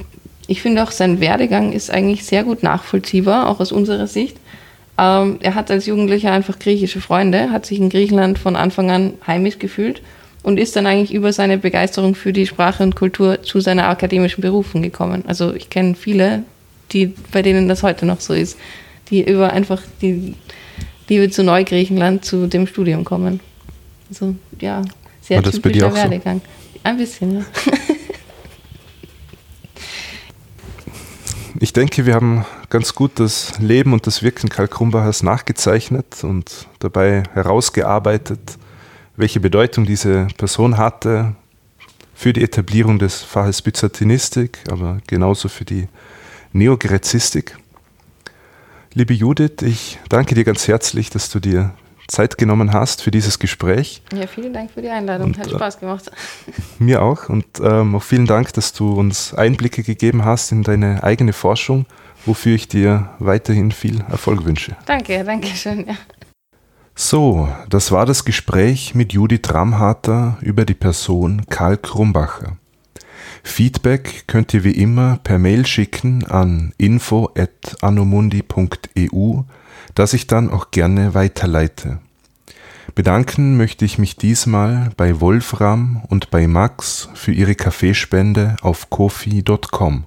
ich 0.47 0.61
finde 0.61 0.83
auch, 0.83 0.91
sein 0.91 1.21
Werdegang 1.21 1.73
ist 1.73 1.91
eigentlich 1.91 2.25
sehr 2.25 2.45
gut 2.45 2.63
nachvollziehbar, 2.63 3.49
auch 3.49 3.61
aus 3.61 3.73
unserer 3.73 4.07
Sicht. 4.07 4.37
Ähm, 4.97 5.39
er 5.41 5.55
hat 5.55 5.71
als 5.71 5.87
Jugendlicher 5.87 6.33
einfach 6.33 6.59
griechische 6.59 7.01
Freunde, 7.01 7.51
hat 7.51 7.67
sich 7.67 7.79
in 7.79 7.91
Griechenland 7.91 8.39
von 8.39 8.57
Anfang 8.57 8.91
an 8.91 9.15
heimisch 9.27 9.59
gefühlt 9.59 10.03
und 10.43 10.59
ist 10.59 10.77
dann 10.77 10.87
eigentlich 10.87 11.13
über 11.13 11.33
seine 11.33 11.59
Begeisterung 11.59 12.15
für 12.15 12.33
die 12.33 12.47
Sprache 12.47 12.83
und 12.83 12.95
Kultur 12.95 13.43
zu 13.43 13.61
seiner 13.61 13.89
akademischen 13.89 14.41
Berufung 14.41 14.83
gekommen. 14.83 15.25
Also 15.27 15.53
ich 15.55 15.71
kenne 15.71 15.95
viele, 15.95 16.45
die, 16.93 17.15
bei 17.33 17.43
denen 17.43 17.67
das 17.69 17.83
heute 17.83 18.07
noch 18.07 18.21
so 18.21 18.35
ist, 18.35 18.57
die 19.11 19.29
über 19.29 19.53
einfach 19.53 19.83
die 20.01 20.35
Liebe 21.09 21.31
zu 21.31 21.43
Neugriechenland 21.43 22.25
zu 22.25 22.47
dem 22.47 22.67
Studium 22.67 23.05
kommen. 23.05 23.41
Also 24.11 24.37
ja, 24.61 24.83
sehr 25.21 25.43
War 25.45 25.51
typischer 25.51 25.95
Werdegang. 25.95 26.41
So? 26.45 26.81
Ein 26.85 26.97
bisschen, 26.99 27.39
ja. 27.39 27.45
Ich 31.61 31.73
denke, 31.73 32.05
wir 32.05 32.15
haben 32.15 32.45
ganz 32.75 32.93
gut 32.93 33.21
das 33.21 33.57
Leben 33.61 33.93
und 33.93 34.05
das 34.09 34.25
Wirken 34.25 34.49
Karl 34.49 34.67
Krumbachers 34.67 35.23
nachgezeichnet 35.23 36.25
und 36.25 36.67
dabei 36.81 37.23
herausgearbeitet, 37.33 38.59
welche 39.15 39.39
Bedeutung 39.39 39.87
diese 39.87 40.27
Person 40.39 40.77
hatte 40.77 41.37
für 42.17 42.33
die 42.33 42.43
Etablierung 42.43 42.99
des 42.99 43.23
Faches 43.23 43.63
Byzantinistik, 43.63 44.59
aber 44.73 44.99
genauso 45.07 45.49
für 45.49 45.65
die 45.65 45.87
Neogräzistik. 46.53 47.57
Liebe 48.93 49.15
Judith, 49.15 49.63
ich 49.63 50.01
danke 50.09 50.35
dir 50.35 50.43
ganz 50.43 50.67
herzlich, 50.67 51.11
dass 51.11 51.31
du 51.31 51.39
dir 51.39 51.75
Zeit 52.09 52.39
genommen 52.39 52.73
hast 52.73 53.03
für 53.03 53.13
dieses 53.13 53.39
Gespräch. 53.39 54.03
Ja, 54.13 54.27
vielen 54.27 54.53
Dank 54.53 54.73
für 54.73 54.83
die 54.83 54.89
Einladung. 54.89 55.29
Und, 55.29 55.39
Hat 55.39 55.47
äh, 55.47 55.51
Spaß 55.51 55.79
gemacht. 55.79 56.11
Mir 56.81 57.03
auch. 57.03 57.29
Und 57.29 57.47
ähm, 57.63 57.95
auch 57.95 58.03
vielen 58.03 58.27
Dank, 58.27 58.53
dass 58.55 58.73
du 58.73 58.95
uns 58.95 59.33
Einblicke 59.33 59.85
gegeben 59.85 60.25
hast 60.25 60.51
in 60.51 60.65
deine 60.65 61.05
eigene 61.05 61.33
Forschung, 61.33 61.87
wofür 62.27 62.55
ich 62.55 62.69
dir 62.69 63.09
weiterhin 63.19 63.73
viel 63.73 64.05
Erfolg 64.11 64.45
wünsche. 64.45 64.77
Danke, 64.87 65.25
danke 65.25 65.49
schön. 65.49 65.87
Ja. 65.87 65.97
So, 66.95 67.49
das 67.69 67.91
war 67.91 68.07
das 68.07 68.25
Gespräch 68.25 68.95
mit 68.95 69.13
Judith 69.13 69.53
Ramharter 69.53 70.39
über 70.41 70.65
die 70.65 70.75
Person 70.75 71.43
Karl 71.51 71.77
Krumbacher. 71.77 72.57
Feedback 73.43 74.29
könnt 74.29 74.55
ihr 74.55 74.63
wie 74.65 74.71
immer 74.71 75.19
per 75.23 75.41
Mail 75.41 75.67
schicken 75.67 76.25
an 76.25 76.73
info@anomundi.eu, 76.79 79.43
das 79.95 80.15
ich 80.15 80.27
dann 80.27 80.49
auch 80.51 80.71
gerne 80.71 81.13
weiterleite. 81.15 81.99
Bedanken 82.95 83.57
möchte 83.57 83.85
ich 83.85 83.99
mich 83.99 84.17
diesmal 84.17 84.91
bei 84.97 85.21
Wolfram 85.21 86.05
und 86.09 86.31
bei 86.31 86.47
Max 86.47 87.09
für 87.15 87.33
ihre 87.33 87.57
Kaffeespende 87.57 88.57
auf 88.63 88.89
kofi.com. 88.89 90.05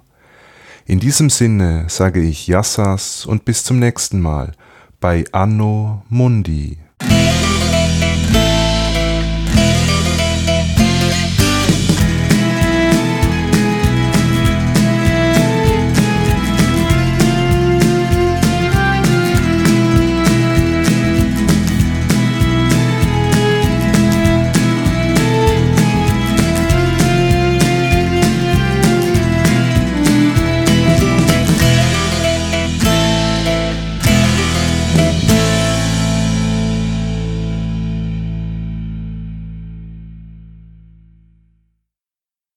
In 0.90 1.02
diesem 1.02 1.30
Sinne 1.30 1.84
sage 1.90 2.22
ich 2.22 2.48
Yassas 2.48 3.26
und 3.26 3.44
bis 3.44 3.66
zum 3.66 3.78
nächsten 3.78 4.22
Mal 4.22 4.54
bei 5.02 5.26
Anno 5.34 6.04
Mundi. 6.08 6.78